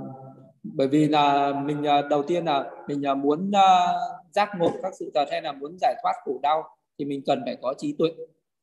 bởi 0.62 0.88
vì 0.88 1.08
là 1.08 1.52
mình 1.64 1.80
uh, 1.80 2.10
đầu 2.10 2.22
tiên 2.22 2.44
là 2.44 2.70
mình 2.88 3.02
uh, 3.12 3.18
muốn 3.18 3.48
uh, 3.48 3.96
giác 4.32 4.50
ngộ 4.58 4.70
các 4.82 4.92
sự 4.98 5.10
thật 5.14 5.24
hay 5.30 5.42
là 5.42 5.52
muốn 5.52 5.76
giải 5.80 5.94
thoát 6.02 6.12
khổ 6.24 6.32
đau 6.42 6.64
thì 6.98 7.04
mình 7.04 7.22
cần 7.26 7.42
phải 7.44 7.56
có 7.62 7.74
trí 7.78 7.94
tuệ. 7.98 8.08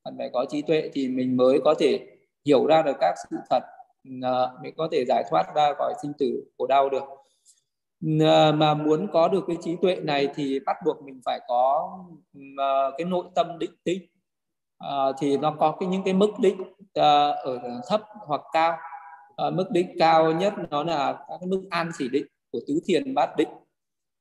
Cần 0.03 0.15
phải 0.17 0.29
có 0.33 0.45
trí 0.49 0.61
tuệ 0.61 0.89
thì 0.93 1.07
mình 1.07 1.37
mới 1.37 1.61
có 1.63 1.73
thể 1.79 1.99
hiểu 2.45 2.65
ra 2.65 2.81
được 2.81 2.95
các 2.99 3.13
sự 3.29 3.37
thật 3.49 3.63
uh, 4.17 4.63
mình 4.63 4.73
có 4.77 4.87
thể 4.91 5.05
giải 5.07 5.23
thoát 5.29 5.55
ra 5.55 5.73
khỏi 5.77 5.93
sinh 6.01 6.11
tử 6.19 6.43
khổ 6.57 6.67
đau 6.67 6.89
được. 6.89 7.03
Uh, 8.15 8.55
mà 8.55 8.73
muốn 8.73 9.07
có 9.13 9.27
được 9.27 9.43
cái 9.47 9.57
trí 9.61 9.75
tuệ 9.81 9.95
này 9.95 10.27
thì 10.35 10.59
bắt 10.65 10.75
buộc 10.85 11.03
mình 11.03 11.21
phải 11.25 11.39
có 11.47 11.97
uh, 12.37 12.93
cái 12.97 13.05
nội 13.05 13.25
tâm 13.35 13.59
định 13.59 13.75
tĩnh. 13.83 14.01
Uh, 14.85 15.15
thì 15.19 15.37
nó 15.37 15.55
có 15.59 15.75
cái 15.79 15.89
những 15.89 16.03
cái 16.03 16.13
mức 16.13 16.29
định 16.39 16.61
uh, 16.61 17.35
ở 17.43 17.59
thấp 17.87 18.01
hoặc 18.27 18.41
cao 18.53 18.77
à, 19.35 19.49
mức 19.49 19.71
định 19.71 19.87
cao 19.99 20.31
nhất 20.31 20.53
nó 20.69 20.83
là 20.83 21.25
các 21.29 21.47
mức 21.47 21.63
an 21.69 21.89
chỉ 21.97 22.09
định 22.09 22.25
của 22.51 22.59
tứ 22.67 22.79
thiền 22.85 23.13
bát 23.13 23.29
định 23.37 23.49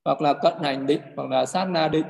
hoặc 0.04 0.20
là 0.20 0.32
cận 0.32 0.52
hành 0.62 0.86
định 0.86 1.00
hoặc 1.16 1.30
là 1.30 1.46
sát 1.46 1.64
na 1.64 1.88
định 1.88 2.06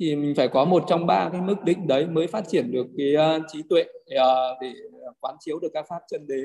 thì 0.00 0.16
mình 0.16 0.34
phải 0.36 0.48
có 0.48 0.64
một 0.64 0.84
trong 0.88 1.06
ba 1.06 1.28
cái 1.32 1.40
mức 1.40 1.64
định 1.64 1.86
đấy 1.86 2.06
mới 2.06 2.26
phát 2.26 2.44
triển 2.48 2.72
được 2.72 2.86
cái 2.96 3.36
uh, 3.36 3.42
trí 3.52 3.62
tuệ 3.70 3.82
uh, 3.82 4.58
để 4.60 4.72
quán 5.20 5.36
chiếu 5.40 5.58
được 5.58 5.68
các 5.74 5.86
pháp 5.88 6.00
chân 6.10 6.26
đế 6.26 6.42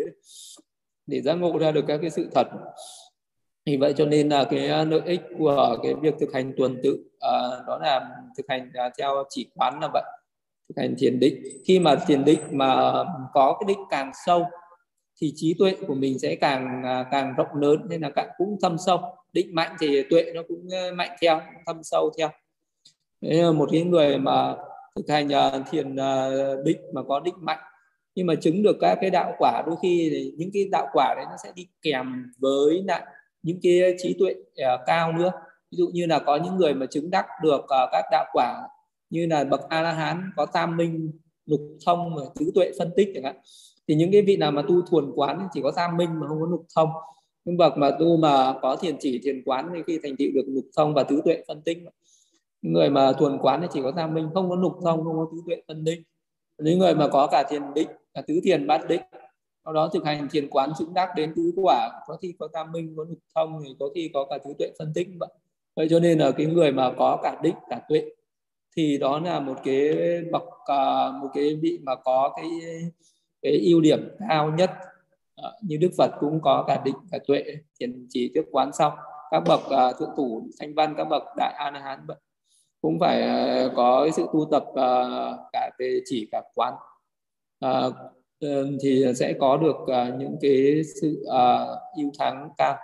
để 1.06 1.22
giác 1.22 1.34
ngộ 1.34 1.58
ra 1.58 1.72
được 1.72 1.86
các 1.88 1.98
cái 2.02 2.10
sự 2.10 2.30
thật. 2.36 2.48
Vì 3.66 3.78
vậy 3.78 3.94
cho 3.98 4.06
nên 4.06 4.30
là 4.30 4.44
cái 4.44 4.86
lợi 4.86 5.02
ích 5.06 5.22
của 5.38 5.78
cái 5.84 5.94
việc 5.96 6.14
thực 6.20 6.34
hành 6.34 6.54
tuần 6.58 6.78
tự 6.84 6.92
uh, 6.94 7.68
đó 7.68 7.80
là 7.82 8.10
thực 8.38 8.46
hành 8.50 8.72
theo 8.98 9.24
chỉ 9.30 9.50
quán 9.56 9.80
là 9.82 9.90
vậy 9.94 10.04
thực 10.70 10.82
hành 10.82 10.96
thiền 10.98 11.20
định 11.20 11.44
khi 11.66 11.80
mà 11.80 11.96
thiền 11.96 12.26
định 12.26 12.40
mà 12.52 12.76
có 13.34 13.58
cái 13.60 13.66
định 13.68 13.80
càng 13.90 14.12
sâu 14.26 14.46
thì 15.24 15.34
trí 15.36 15.54
tuệ 15.60 15.76
của 15.88 15.96
mình 15.96 16.20
sẽ 16.20 16.36
càng 16.36 16.84
à, 16.86 17.06
càng 17.12 17.34
rộng 17.38 17.56
lớn, 17.62 17.80
nên 17.90 18.02
là 18.02 18.10
càng 18.10 18.30
cũng 18.38 18.58
thâm 18.62 18.78
sâu. 18.78 19.00
Định 19.34 19.56
mạnh 19.56 19.76
thì 19.80 20.04
tuệ 20.10 20.32
nó 20.36 20.42
cũng 20.48 20.68
ờ, 20.72 20.92
mạnh 20.96 21.10
theo, 21.22 21.42
thâm 21.66 21.84
sâu 21.84 22.12
theo. 22.18 22.30
Đấy 23.22 23.44
là 23.44 23.52
một 23.52 23.70
cái 23.72 23.84
người 23.84 24.18
mà 24.18 24.56
thực 24.96 25.10
hành 25.10 25.34
à, 25.34 25.52
thiền 25.72 25.96
à, 25.96 26.30
định 26.66 26.78
mà 26.94 27.02
có 27.08 27.20
định 27.20 27.34
mạnh. 27.38 27.60
Nhưng 28.16 28.28
mà 28.28 28.36
chứng 28.36 28.64
được 28.64 28.78
các 28.82 28.98
cái 29.02 29.10
đạo 29.10 29.34
quả, 29.38 29.64
đôi 29.66 29.76
khi 29.82 30.10
thì 30.14 30.34
những 30.38 30.50
cái 30.54 30.68
đạo 30.72 30.88
quả 30.94 31.14
đấy 31.18 31.26
nó 31.30 31.36
sẽ 31.44 31.52
đi 31.56 31.68
kèm 31.82 32.32
với 32.38 32.84
lại 32.88 33.02
những 33.44 33.60
cái 33.64 33.96
trí 33.98 34.16
tuệ 34.20 34.36
cao 34.86 35.12
nữa. 35.14 35.32
Ví 35.72 35.78
dụ 35.78 35.88
như 35.94 36.06
là 36.06 36.20
có 36.20 36.36
những 36.36 36.56
người 36.56 36.74
mà 36.74 36.86
chứng 36.86 37.10
đắc 37.10 37.26
được 37.44 37.62
các 37.92 38.06
đạo 38.12 38.26
quả 38.34 38.68
như 39.10 39.26
là 39.26 39.44
bậc 39.44 39.70
a 39.70 39.82
la 39.82 39.92
hán 39.92 40.32
có 40.36 40.46
tam 40.46 40.78
minh, 40.78 41.12
lục 41.46 41.62
thông 41.86 42.16
tứ 42.40 42.52
tuệ 42.56 42.72
phân 42.80 42.92
tích 42.96 43.12
chẳng 43.14 43.24
hạn 43.24 43.36
thì 43.88 43.96
những 43.96 44.12
cái 44.12 44.22
vị 44.22 44.38
nào 44.38 44.52
mà 44.52 44.62
tu 44.62 44.82
thuần 44.82 45.12
quán 45.16 45.40
thì 45.40 45.46
chỉ 45.54 45.62
có 45.64 45.72
tam 45.72 45.98
minh 45.98 46.10
mà 46.20 46.28
không 46.28 46.40
có 46.40 46.48
lục 46.48 46.66
thông. 46.76 46.90
Những 47.46 47.58
bậc 47.58 47.78
mà 47.78 47.92
tu 48.00 48.18
mà 48.18 48.54
có 48.62 48.76
thiền 48.76 48.96
chỉ, 49.00 49.20
thiền 49.24 49.44
quán 49.46 49.70
thì 49.76 49.82
khi 49.88 50.00
thành 50.04 50.16
tựu 50.18 50.28
được 50.34 50.46
lục 50.48 50.66
thông 50.78 50.94
và 50.94 51.04
tứ 51.04 51.22
tuệ 51.26 51.44
phân 51.48 51.62
tích 51.62 51.78
những 52.62 52.74
người 52.74 52.90
mà 52.90 53.14
thuần 53.14 53.38
quán 53.38 53.62
thì 53.62 53.68
chỉ 53.72 53.82
có 53.84 53.92
tam 53.92 54.14
minh, 54.14 54.30
không 54.34 54.50
có 54.50 54.56
lục 54.56 54.74
thông, 54.84 55.04
không 55.04 55.18
có 55.18 55.28
tứ 55.32 55.38
tuệ 55.48 55.62
phân 55.68 55.86
tinh 55.86 56.04
những 56.58 56.80
người 56.80 56.96
mà 56.96 57.08
có 57.08 57.28
cả 57.32 57.44
thiền 57.50 57.62
định, 57.76 57.88
cả 58.14 58.22
tứ 58.28 58.40
thiền 58.44 58.68
bát 58.68 58.88
định, 58.88 59.02
sau 59.66 59.74
đó 59.74 59.90
thực 59.94 60.06
hành 60.06 60.28
thiền 60.32 60.50
quán 60.50 60.72
chứng 60.80 60.94
đắc 60.94 61.10
đến 61.16 61.34
tứ 61.36 61.52
quả, 61.56 61.90
có 62.08 62.18
khi 62.22 62.34
có 62.40 62.48
tam 62.54 62.72
minh, 62.72 62.94
có 62.98 63.04
lục 63.10 63.20
thông 63.36 63.62
thì 63.66 63.76
có 63.80 63.90
khi 63.96 64.12
có 64.14 64.26
cả 64.30 64.38
tứ 64.38 64.54
tuệ 64.60 64.72
phân 64.80 64.92
tích 64.96 65.08
vậy 65.20 65.30
vậy 65.76 65.88
cho 65.90 66.00
nên 66.00 66.20
là 66.20 66.32
cái 66.32 66.46
người 66.46 66.72
mà 66.72 66.94
có 66.98 67.20
cả 67.24 67.40
định, 67.44 67.56
cả 67.70 67.82
tuệ, 67.90 68.06
thì 68.76 68.98
đó 68.98 69.20
là 69.20 69.40
một 69.40 69.56
cái 69.64 69.94
bậc 70.32 70.44
à, 70.66 71.12
một 71.22 71.28
cái 71.34 71.56
vị 71.62 71.80
mà 71.84 71.96
có 71.96 72.34
cái 72.36 72.50
cái 73.44 73.60
ưu 73.60 73.82
điểm 73.82 74.10
cao 74.30 74.52
nhất 74.52 74.72
ờ, 75.36 75.58
như 75.62 75.78
Đức 75.78 75.92
Phật 75.98 76.12
cũng 76.20 76.42
có 76.42 76.64
cả 76.68 76.82
định 76.86 76.96
cả 77.12 77.20
tuệ 77.28 77.44
thiền 77.80 78.06
chỉ 78.10 78.32
tiếp 78.34 78.44
quán 78.52 78.74
xong 78.74 78.94
các 79.32 79.44
bậc 79.48 79.60
uh, 79.60 80.00
thượng 80.00 80.10
thủ 80.18 80.48
thanh 80.60 80.74
văn 80.74 80.94
các 80.98 81.04
bậc 81.10 81.24
đại 81.38 81.54
a 81.58 81.72
la 81.72 81.80
hán 81.80 82.08
cũng 82.82 83.00
phải 83.00 83.22
ờ, 83.22 83.72
có 83.76 84.10
sự 84.16 84.26
tu 84.34 84.48
tập 84.52 84.64
cả 85.54 85.70
về 85.80 86.00
chỉ 86.06 86.28
cả 86.32 86.42
quán. 86.56 86.74
Thì 88.82 89.06
sẽ 89.16 89.34
có 89.40 89.58
được 89.58 89.76
những 90.20 90.38
cái 90.42 90.82
sự 91.02 91.26
ưu 91.98 92.12
thắng 92.20 92.50
cao. 92.58 92.76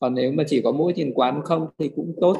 Còn 0.00 0.14
nếu 0.14 0.32
mà 0.32 0.44
chỉ 0.46 0.60
có 0.64 0.72
mỗi 0.72 0.92
thiền 0.92 1.14
quán 1.14 1.40
không 1.44 1.66
thì 1.78 1.90
cũng 1.96 2.14
tốt. 2.20 2.36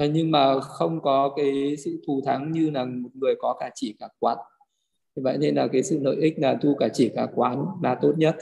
Nhưng 0.00 0.30
mà 0.30 0.60
không 0.60 1.00
có 1.00 1.32
cái 1.36 1.76
sự 1.84 2.02
thù 2.06 2.20
thắng 2.24 2.52
như 2.52 2.70
là 2.70 2.84
một 2.84 3.10
người 3.14 3.34
có 3.38 3.56
cả 3.60 3.70
chỉ 3.74 3.94
cả 3.98 4.08
quán 4.18 4.38
thì 5.16 5.22
vậy 5.22 5.38
nên 5.38 5.54
là 5.54 5.66
cái 5.72 5.82
sự 5.82 5.98
lợi 6.02 6.16
ích 6.16 6.38
là 6.38 6.58
tu 6.60 6.74
cả 6.74 6.88
chỉ 6.92 7.10
cả 7.14 7.26
quán 7.34 7.66
là 7.82 7.98
tốt 8.02 8.12
nhất 8.16 8.36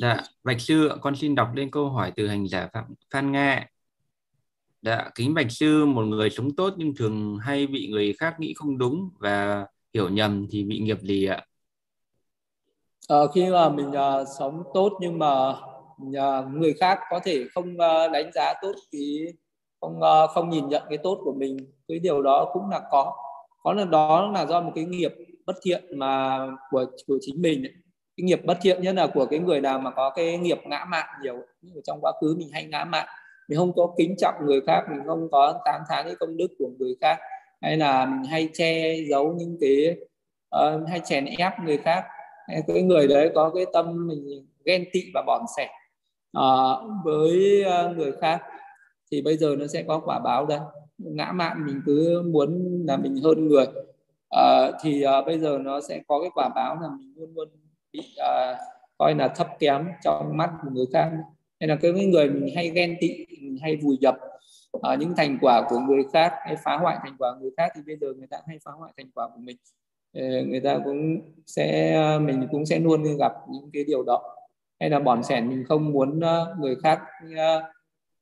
Dạ, 0.00 0.22
Bạch 0.44 0.60
Sư, 0.60 0.90
con 1.00 1.16
xin 1.16 1.34
đọc 1.34 1.48
lên 1.54 1.70
câu 1.70 1.88
hỏi 1.88 2.12
từ 2.16 2.28
hành 2.28 2.48
giả 2.48 2.68
Phạm 2.72 2.84
Phan 3.10 3.32
Nga. 3.32 3.66
Dạ, 4.82 5.10
kính 5.14 5.34
Bạch 5.34 5.50
Sư, 5.50 5.86
một 5.86 6.02
người 6.02 6.30
sống 6.30 6.56
tốt 6.56 6.74
nhưng 6.76 6.94
thường 6.96 7.38
hay 7.38 7.66
bị 7.66 7.88
người 7.90 8.14
khác 8.18 8.40
nghĩ 8.40 8.54
không 8.56 8.78
đúng 8.78 9.10
và 9.18 9.66
hiểu 9.94 10.08
nhầm 10.08 10.46
thì 10.50 10.64
bị 10.64 10.78
nghiệp 10.78 10.98
gì 11.00 11.26
ạ? 11.26 11.44
À, 13.08 13.16
khi 13.34 13.50
mà 13.50 13.68
mình 13.68 13.88
uh, 13.88 14.28
sống 14.38 14.62
tốt 14.74 14.92
nhưng 15.00 15.18
mà 15.18 15.48
uh, 16.02 16.46
người 16.52 16.74
khác 16.80 16.98
có 17.10 17.20
thể 17.24 17.44
không 17.54 17.68
uh, 17.68 18.12
đánh 18.12 18.30
giá 18.34 18.54
tốt 18.62 18.72
thì 18.92 19.26
không 19.80 19.98
uh, 19.98 20.30
không 20.34 20.50
nhìn 20.50 20.68
nhận 20.68 20.82
cái 20.88 20.98
tốt 20.98 21.20
của 21.24 21.34
mình, 21.38 21.56
cái 21.88 21.98
điều 21.98 22.22
đó 22.22 22.50
cũng 22.52 22.70
là 22.70 22.80
có 22.90 23.16
có 23.66 23.72
là 23.72 23.84
đó 23.84 24.30
là 24.34 24.46
do 24.46 24.60
một 24.60 24.72
cái 24.74 24.84
nghiệp 24.84 25.14
bất 25.46 25.56
thiện 25.62 25.98
mà 25.98 26.38
của 26.70 26.84
của 27.06 27.18
chính 27.20 27.42
mình 27.42 27.62
ấy. 27.62 27.72
cái 28.16 28.24
nghiệp 28.24 28.40
bất 28.44 28.58
thiện 28.62 28.82
nhất 28.82 28.94
là 28.94 29.06
của 29.06 29.26
cái 29.26 29.38
người 29.38 29.60
nào 29.60 29.78
mà 29.78 29.90
có 29.90 30.10
cái 30.10 30.38
nghiệp 30.38 30.58
ngã 30.64 30.84
mạn 30.88 31.06
nhiều 31.22 31.34
ở 31.74 31.80
trong 31.84 31.98
quá 32.02 32.12
khứ 32.20 32.34
mình 32.38 32.48
hay 32.52 32.64
ngã 32.64 32.84
mạn 32.84 33.08
mình 33.48 33.58
không 33.58 33.72
có 33.76 33.94
kính 33.98 34.14
trọng 34.18 34.34
người 34.46 34.60
khác 34.66 34.82
mình 34.90 35.00
không 35.06 35.28
có 35.30 35.60
tán 35.64 35.82
thán 35.88 36.06
cái 36.06 36.14
công 36.20 36.36
đức 36.36 36.48
của 36.58 36.68
người 36.78 36.94
khác. 37.00 37.18
Hay 37.62 37.76
là 37.76 38.06
mình 38.06 38.24
hay 38.30 38.48
che 38.54 38.96
giấu 39.10 39.32
những 39.32 39.56
cái 39.60 39.96
uh, 40.56 40.88
hay 40.88 41.00
chèn 41.04 41.24
ép 41.24 41.52
người 41.64 41.78
khác. 41.78 42.04
Hay 42.48 42.62
cái 42.66 42.82
người 42.82 43.08
đấy 43.08 43.30
có 43.34 43.50
cái 43.54 43.64
tâm 43.72 44.06
mình 44.06 44.46
ghen 44.64 44.84
tị 44.92 45.00
và 45.14 45.22
bỏn 45.26 45.40
sẻ 45.56 45.68
uh, 46.38 47.04
với 47.04 47.64
uh, 47.66 47.96
người 47.96 48.12
khác 48.20 48.42
thì 49.12 49.22
bây 49.22 49.36
giờ 49.36 49.56
nó 49.58 49.66
sẽ 49.66 49.82
có 49.88 50.00
quả 50.04 50.18
báo 50.18 50.46
đây 50.46 50.58
ngã 50.98 51.32
mạn 51.32 51.66
mình 51.66 51.80
cứ 51.86 52.22
muốn 52.26 52.82
là 52.86 52.96
mình 52.96 53.16
hơn 53.24 53.48
người. 53.48 53.66
À, 54.30 54.70
thì 54.80 55.02
à, 55.02 55.22
bây 55.26 55.38
giờ 55.38 55.58
nó 55.58 55.80
sẽ 55.80 56.02
có 56.08 56.20
cái 56.20 56.30
quả 56.34 56.48
báo 56.54 56.78
là 56.82 56.88
mình 56.98 57.12
luôn 57.16 57.34
luôn 57.34 57.48
bị 57.92 58.00
à, 58.16 58.56
coi 58.98 59.14
là 59.14 59.28
thấp 59.28 59.48
kém 59.58 59.88
trong 60.04 60.36
mắt 60.36 60.50
của 60.62 60.68
người 60.72 60.86
khác. 60.92 61.10
Hay 61.60 61.68
là 61.68 61.76
cái 61.76 61.92
người 61.92 62.30
mình 62.30 62.54
hay 62.54 62.70
ghen 62.70 62.96
tị 63.00 63.26
mình 63.40 63.58
hay 63.62 63.76
vùi 63.76 63.96
dập 64.00 64.16
à, 64.82 64.94
những 64.94 65.14
thành 65.16 65.38
quả 65.40 65.66
của 65.68 65.78
người 65.78 66.04
khác 66.12 66.32
hay 66.44 66.56
phá 66.64 66.76
hoại 66.76 66.96
thành 67.02 67.16
quả 67.18 67.36
người 67.40 67.50
khác 67.56 67.72
thì 67.76 67.82
bây 67.86 67.96
giờ 67.96 68.06
người 68.16 68.26
ta 68.26 68.38
hay 68.46 68.58
phá 68.64 68.70
hoại 68.78 68.92
thành 68.96 69.10
quả 69.14 69.28
của 69.28 69.40
mình. 69.40 69.56
Người 70.48 70.60
ta 70.60 70.78
cũng 70.84 71.20
sẽ 71.46 71.98
mình 72.18 72.48
cũng 72.50 72.66
sẽ 72.66 72.78
luôn 72.78 73.16
gặp 73.18 73.32
những 73.50 73.70
cái 73.72 73.84
điều 73.84 74.02
đó. 74.02 74.22
Hay 74.80 74.90
là 74.90 75.00
bỏn 75.00 75.22
sẻn 75.22 75.48
mình 75.48 75.64
không 75.68 75.92
muốn 75.92 76.18
uh, 76.18 76.58
người 76.60 76.76
khác 76.82 77.00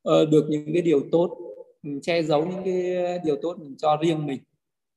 uh, 0.08 0.28
được 0.30 0.46
những 0.48 0.72
cái 0.72 0.82
điều 0.82 1.00
tốt 1.12 1.36
mình 1.84 2.00
che 2.02 2.22
giấu 2.22 2.44
những 2.46 2.64
cái 2.64 3.18
điều 3.24 3.36
tốt 3.42 3.56
mình 3.58 3.76
cho 3.78 3.96
riêng 4.02 4.26
mình. 4.26 4.42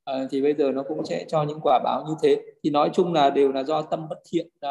À, 0.03 0.27
thì 0.31 0.41
bây 0.41 0.53
giờ 0.53 0.71
nó 0.71 0.83
cũng 0.87 1.05
sẽ 1.05 1.25
cho 1.27 1.43
những 1.43 1.59
quả 1.63 1.79
báo 1.83 2.05
như 2.07 2.13
thế. 2.21 2.41
Thì 2.63 2.69
nói 2.69 2.89
chung 2.93 3.13
là 3.13 3.29
đều 3.29 3.51
là 3.51 3.63
do 3.63 3.81
tâm 3.81 4.09
bất 4.09 4.19
thiện 4.31 4.47
à, 4.59 4.69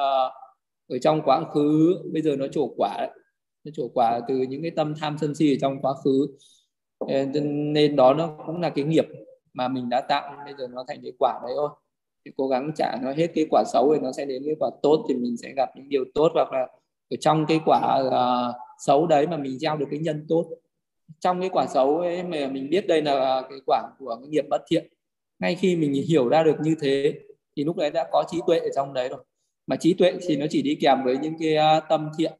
ở 0.89 0.99
trong 1.03 1.23
quá 1.25 1.45
khứ. 1.55 1.97
Bây 2.13 2.23
giờ 2.23 2.37
nó 2.37 2.47
trổ 2.49 2.75
quả 2.77 2.95
đấy. 2.99 3.11
nó 3.65 3.71
trổ 3.75 3.89
quả 3.95 4.21
từ 4.29 4.35
những 4.37 4.63
cái 4.63 4.71
tâm 4.71 4.95
tham 5.01 5.19
sân 5.21 5.35
si 5.35 5.55
ở 5.55 5.57
trong 5.61 5.83
quá 5.83 5.95
khứ. 6.05 6.27
Ờ, 6.99 7.25
nên 7.73 7.97
đó 7.97 8.15
nó 8.15 8.39
cũng 8.47 8.61
là 8.61 8.71
cái 8.71 8.85
nghiệp 8.85 9.07
mà 9.53 9.69
mình 9.69 9.89
đã 9.89 10.01
tạo. 10.01 10.37
Bây 10.45 10.55
giờ 10.59 10.69
nó 10.69 10.85
thành 10.89 11.01
cái 11.03 11.13
quả 11.19 11.41
đấy 11.43 11.53
thôi. 11.57 11.71
Thì 12.25 12.33
cố 12.37 12.49
gắng 12.49 12.73
trả 12.77 12.97
nó 13.03 13.13
hết 13.13 13.27
cái 13.35 13.47
quả 13.51 13.65
xấu 13.73 13.95
thì 13.95 14.01
nó 14.01 14.13
sẽ 14.13 14.25
đến 14.25 14.43
cái 14.47 14.55
quả 14.61 14.71
tốt 14.83 15.05
thì 15.09 15.15
mình 15.15 15.37
sẽ 15.37 15.53
gặp 15.57 15.69
những 15.77 15.89
điều 15.89 16.05
tốt 16.15 16.31
hoặc 16.35 16.53
là 16.53 16.67
ở 17.11 17.17
trong 17.21 17.47
cái 17.47 17.61
quả 17.67 18.03
uh, 18.07 18.55
xấu 18.79 19.07
đấy 19.07 19.27
mà 19.27 19.37
mình 19.37 19.59
gieo 19.59 19.77
được 19.77 19.87
cái 19.91 20.01
nhân 20.01 20.27
tốt 20.29 20.45
trong 21.21 21.41
cái 21.41 21.51
quả 21.53 21.67
xấu 21.67 21.99
ấy 21.99 22.23
mà 22.23 22.49
mình 22.49 22.71
biết 22.71 22.87
đây 22.87 23.03
là 23.03 23.43
cái 23.51 23.59
quả 23.67 23.83
của 23.99 24.17
cái 24.21 24.29
nghiệp 24.29 24.45
bất 24.51 24.63
thiện. 24.69 24.87
Ngay 25.39 25.55
khi 25.55 25.77
mình 25.77 25.93
hiểu 26.09 26.29
ra 26.29 26.43
được 26.43 26.57
như 26.61 26.75
thế 26.81 27.15
thì 27.57 27.65
lúc 27.65 27.77
đấy 27.77 27.91
đã 27.91 28.09
có 28.13 28.25
trí 28.29 28.39
tuệ 28.47 28.59
ở 28.59 28.69
trong 28.75 28.95
đấy 28.95 29.09
rồi. 29.09 29.25
Mà 29.67 29.77
trí 29.77 29.95
tuệ 29.95 30.13
thì 30.29 30.37
nó 30.37 30.47
chỉ 30.51 30.63
đi 30.63 30.75
kèm 30.81 30.99
với 31.05 31.19
những 31.19 31.35
cái 31.41 31.57
à, 31.57 31.81
tâm 31.81 32.09
thiện. 32.19 32.33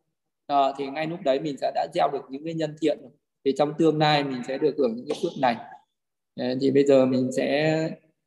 À, 0.47 0.73
thì 0.79 0.87
ngay 0.87 1.07
lúc 1.07 1.21
đấy 1.25 1.41
mình 1.41 1.57
sẽ 1.61 1.73
đã 1.75 1.87
gieo 1.95 2.09
được 2.13 2.23
những 2.31 2.45
cái 2.45 2.55
nhân 2.55 2.77
thiện 2.81 2.99
rồi. 3.03 3.11
thì 3.45 3.53
trong 3.59 3.75
tương 3.79 3.99
lai 3.99 4.25
mình 4.25 4.43
sẽ 4.49 4.59
được 4.59 4.75
hưởng 4.79 4.97
những 4.97 5.07
cái 5.09 5.19
phước 5.23 5.33
này 5.41 5.57
ờ, 6.37 6.45
thì 6.61 6.71
bây 6.71 6.85
giờ 6.85 7.07
mình 7.07 7.33
sẽ 7.33 7.79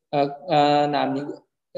à, 0.10 0.25
à, 0.49 0.88
làm 0.88 1.13
những 1.13 1.30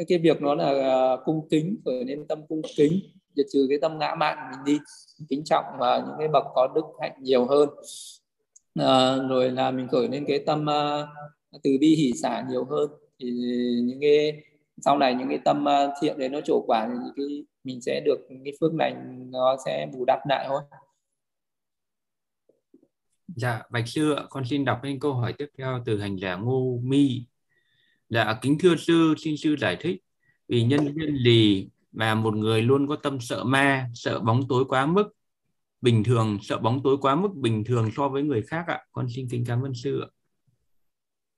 cái 0.08 0.17
việc 0.17 0.41
nó 0.41 0.56
là 0.56 0.65
à, 0.65 1.17
cung 1.26 1.47
kính 1.50 1.78
khởi 1.86 2.04
nên 2.04 2.28
tâm 2.28 2.41
cung 2.50 2.62
kính. 2.78 3.00
Diệt 3.36 3.45
trừ 3.54 3.65
cái 3.69 3.78
tâm 3.82 4.00
ngã 4.00 4.15
mạn 4.15 4.38
mình 4.52 4.60
đi. 4.65 4.80
Kính 5.30 5.43
trọng 5.43 5.65
và 5.80 5.97
những 5.97 6.15
cái 6.19 6.28
bậc 6.28 6.43
có 6.56 6.67
đức 6.76 6.86
hạnh 7.02 7.13
nhiều 7.19 7.45
hơn 7.45 7.69
à, 8.76 9.16
rồi 9.30 9.52
là 9.52 9.72
mình 9.72 9.88
khởi 9.88 10.08
lên 10.08 10.26
cái 10.28 10.44
tâm 10.46 10.66
uh, 10.66 11.10
từ 11.64 11.78
bi 11.80 11.96
hỷ 11.96 12.12
xả 12.22 12.46
nhiều 12.50 12.66
hơn. 12.66 12.90
Thì 13.20 13.32
những 13.84 14.00
cái 14.02 14.44
sau 14.78 14.98
này 14.98 15.16
những 15.16 15.30
cái 15.30 15.40
tâm 15.46 15.66
uh, 15.66 15.94
thiện 16.02 16.20
đấy 16.20 16.30
nó 16.30 16.42
trổ 16.42 16.64
quả 16.68 16.88
thì 16.88 16.94
những 17.04 17.14
cái 17.16 17.46
mình 17.64 17.82
sẽ 17.82 18.02
được 18.06 18.18
cái 18.44 18.54
phước 18.60 18.74
này 18.74 18.96
nó 19.32 19.58
sẽ 19.66 19.88
bù 19.94 20.06
đắp 20.06 20.20
lại 20.30 20.46
thôi. 20.50 20.62
Dạ, 23.36 23.62
Bạch 23.70 23.88
Sư 23.88 24.14
ạ, 24.14 24.24
con 24.30 24.46
xin 24.46 24.66
đọc 24.66 24.84
lên 24.84 25.00
câu 25.00 25.14
hỏi 25.14 25.34
tiếp 25.38 25.48
theo 25.58 25.82
từ 25.86 26.00
hành 26.00 26.16
giả 26.16 26.36
Ngô 26.36 26.80
Mi. 26.84 27.26
Dạ, 28.10 28.40
kính 28.42 28.58
thưa 28.60 28.76
sư, 28.76 29.14
xin 29.18 29.38
sư 29.38 29.56
giải 29.60 29.78
thích. 29.80 30.02
Vì 30.48 30.64
nhân 30.64 30.80
duyên 30.96 31.18
gì 31.26 31.70
mà 31.92 32.16
một 32.16 32.36
người 32.36 32.62
luôn 32.62 32.88
có 32.88 32.96
tâm 32.96 33.20
sợ 33.20 33.44
ma, 33.44 33.90
sợ 33.94 34.20
bóng 34.20 34.48
tối 34.50 34.66
quá 34.66 34.86
mức 34.86 35.10
bình 35.82 36.04
thường 36.04 36.38
sợ 36.41 36.58
bóng 36.58 36.84
tối 36.84 36.98
quá 37.02 37.15
mức 37.15 37.30
bình 37.36 37.63
thường 37.63 37.89
so 37.98 38.08
với 38.08 38.24
người 38.24 38.41
khác 38.41 38.63
ạ. 38.67 38.86
Con 38.91 39.08
xin 39.15 39.28
kính 39.32 39.44
cảm 39.48 39.65
ơn 39.65 39.74
sư 39.76 40.02
ạ. 40.02 40.10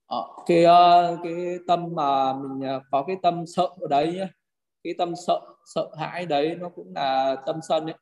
Ờ, 0.06 0.28
cái 0.46 0.64
ờ, 0.64 1.18
cái 1.24 1.58
tâm 1.68 1.96
mà 1.96 2.34
mình 2.34 2.70
ờ, 2.70 2.82
có 2.92 3.04
cái 3.08 3.18
tâm 3.22 3.44
sợ 3.48 3.68
ở 3.82 3.88
đấy 3.90 4.14
nhá. 4.14 4.28
Cái 4.84 4.94
tâm 4.98 5.14
sợ 5.28 5.40
sợ 5.66 5.90
hãi 5.98 6.26
đấy 6.26 6.56
nó 6.60 6.70
cũng 6.70 6.94
là 6.96 7.36
tâm 7.46 7.60
sân 7.68 7.86
ấy. 7.86 7.96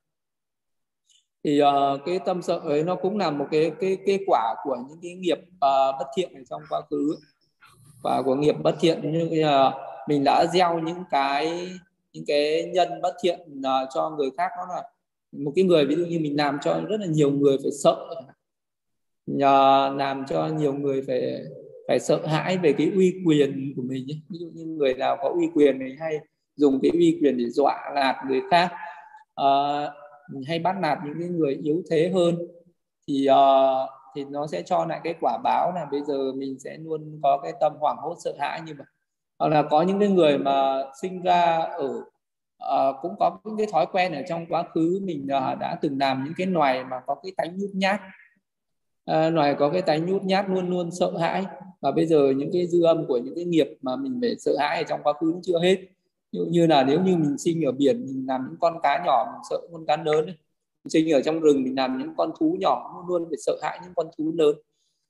Thì 1.44 1.62
uh, 1.62 2.02
cái 2.06 2.20
tâm 2.20 2.42
sợ 2.42 2.60
ấy 2.64 2.84
nó 2.84 2.96
cũng 2.96 3.18
là 3.18 3.32
một 3.32 3.48
cái 3.52 3.72
cái 3.80 3.98
kết 4.06 4.20
quả 4.28 4.56
của 4.64 4.78
những 4.90 5.00
cái 5.02 5.14
nghiệp 5.14 5.38
uh, 5.38 5.96
bất 6.00 6.06
thiện 6.16 6.34
ở 6.34 6.42
trong 6.50 6.62
quá 6.70 6.82
khứ. 6.90 7.16
Và 8.04 8.22
của 8.26 8.36
nghiệp 8.36 8.56
bất 8.64 8.76
thiện 8.80 9.12
như 9.12 9.44
uh, 9.46 9.74
mình 10.08 10.24
đã 10.24 10.46
gieo 10.54 10.80
những 10.80 11.04
cái 11.12 11.72
những 12.14 12.24
cái 12.28 12.72
nhân 12.74 13.02
bất 13.02 13.16
thiện 13.24 13.40
uh, 13.60 13.90
cho 13.94 14.10
người 14.10 14.30
khác 14.38 14.52
đó 14.58 14.64
là 14.76 14.84
một 15.32 15.52
cái 15.56 15.66
người 15.66 15.86
ví 15.86 15.96
dụ 15.96 16.06
như 16.06 16.20
mình 16.20 16.38
làm 16.38 16.58
cho 16.62 16.82
rất 16.90 17.00
là 17.00 17.06
nhiều 17.06 17.32
người 17.32 17.58
phải 17.64 17.72
sợ 17.84 17.98
nhờ 19.26 19.94
làm 19.98 20.26
cho 20.28 20.48
nhiều 20.48 20.74
người 20.74 21.02
phải 21.08 21.42
phải 21.88 22.00
sợ 22.00 22.26
hãi 22.26 22.58
về 22.58 22.74
cái 22.74 22.92
uy 22.96 23.14
quyền 23.26 23.74
của 23.76 23.82
mình 23.82 24.06
ví 24.08 24.38
dụ 24.40 24.50
như 24.54 24.66
người 24.66 24.94
nào 24.94 25.18
có 25.22 25.30
uy 25.30 25.50
quyền 25.54 25.80
thì 25.80 25.96
hay 26.00 26.20
dùng 26.56 26.80
cái 26.82 26.92
uy 26.92 27.20
quyền 27.22 27.38
để 27.38 27.50
dọa 27.50 27.92
nạt 27.96 28.16
người 28.28 28.42
khác. 28.52 28.72
À, 29.36 29.48
hay 30.48 30.60
bắt 30.60 30.76
nạt 30.80 30.98
những 31.06 31.20
cái 31.20 31.30
người 31.30 31.60
yếu 31.64 31.82
thế 31.90 32.12
hơn. 32.14 32.38
Thì 33.08 33.28
uh, 33.30 33.90
thì 34.16 34.26
nó 34.26 34.48
sẽ 34.48 34.62
cho 34.62 34.86
lại 34.86 35.02
cái 35.04 35.16
quả 35.22 35.38
báo 35.44 35.72
là 35.76 35.86
bây 35.92 36.02
giờ 36.04 36.32
mình 36.36 36.60
sẽ 36.60 36.78
luôn 36.78 37.20
có 37.24 37.40
cái 37.44 37.54
tâm 37.60 37.74
hoảng 37.80 37.98
hốt 38.00 38.16
sợ 38.24 38.34
hãi 38.40 38.62
như 38.66 38.74
vậy. 38.78 38.88
Hoặc 39.40 39.48
là 39.50 39.64
có 39.64 39.82
những 39.82 40.00
cái 40.00 40.10
người 40.10 40.38
mà 40.38 40.84
sinh 41.02 41.22
ra 41.22 41.58
ở 41.58 42.04
uh, 42.66 42.96
cũng 43.02 43.16
có 43.20 43.40
những 43.44 43.58
cái 43.58 43.68
thói 43.72 43.86
quen 43.92 44.14
ở 44.14 44.22
trong 44.30 44.46
quá 44.50 44.64
khứ 44.74 45.00
mình 45.04 45.24
uh, 45.24 45.60
đã 45.60 45.78
từng 45.82 46.00
làm 46.00 46.24
những 46.24 46.34
cái 46.38 46.48
loài 46.48 46.84
mà 46.84 47.00
có 47.08 47.16
cái 47.24 47.32
tánh 47.38 47.58
nhút 47.60 47.70
nhát. 47.74 48.02
Uh, 49.12 49.34
loài 49.34 49.56
có 49.60 49.70
cái 49.70 49.82
tánh 49.82 50.06
nhút 50.06 50.24
nhát 50.24 50.50
luôn 50.50 50.70
luôn 50.70 50.92
sợ 50.92 51.18
hãi. 51.20 51.46
Và 51.82 51.92
bây 51.92 52.06
giờ 52.06 52.34
những 52.38 52.50
cái 52.54 52.68
dư 52.68 52.84
âm 52.84 53.06
của 53.08 53.18
những 53.18 53.36
cái 53.36 53.44
nghiệp 53.44 53.68
mà 53.82 53.96
mình 53.96 54.18
phải 54.22 54.36
sợ 54.40 54.52
hãi 54.60 54.78
ở 54.78 54.84
trong 54.84 55.00
quá 55.04 55.14
khứ 55.14 55.34
chưa 55.44 55.60
hết. 55.60 55.78
Như, 56.32 56.46
như 56.50 56.68
là 56.68 56.84
nếu 56.84 57.02
như 57.02 57.18
mình 57.18 57.38
sinh 57.38 57.66
ở 57.66 57.72
biển 57.72 58.06
mình 58.06 58.26
làm 58.28 58.48
những 58.50 58.60
con 58.60 58.80
cá 58.84 59.04
nhỏ 59.06 59.26
mình 59.32 59.42
sợ 59.50 59.58
con 59.72 59.86
cá 59.86 59.98
lớn 59.98 60.26
ấy. 60.26 60.36
Mình 60.84 60.90
sinh 60.90 61.12
ở 61.14 61.22
trong 61.22 61.40
rừng 61.40 61.64
mình 61.64 61.76
làm 61.76 61.98
những 61.98 62.16
con 62.18 62.32
thú 62.40 62.58
nhỏ 62.60 62.94
luôn 62.96 63.08
luôn 63.08 63.30
phải 63.30 63.38
sợ 63.38 63.54
hãi 63.62 63.80
những 63.84 63.94
con 63.96 64.08
thú 64.18 64.34
lớn. 64.38 64.56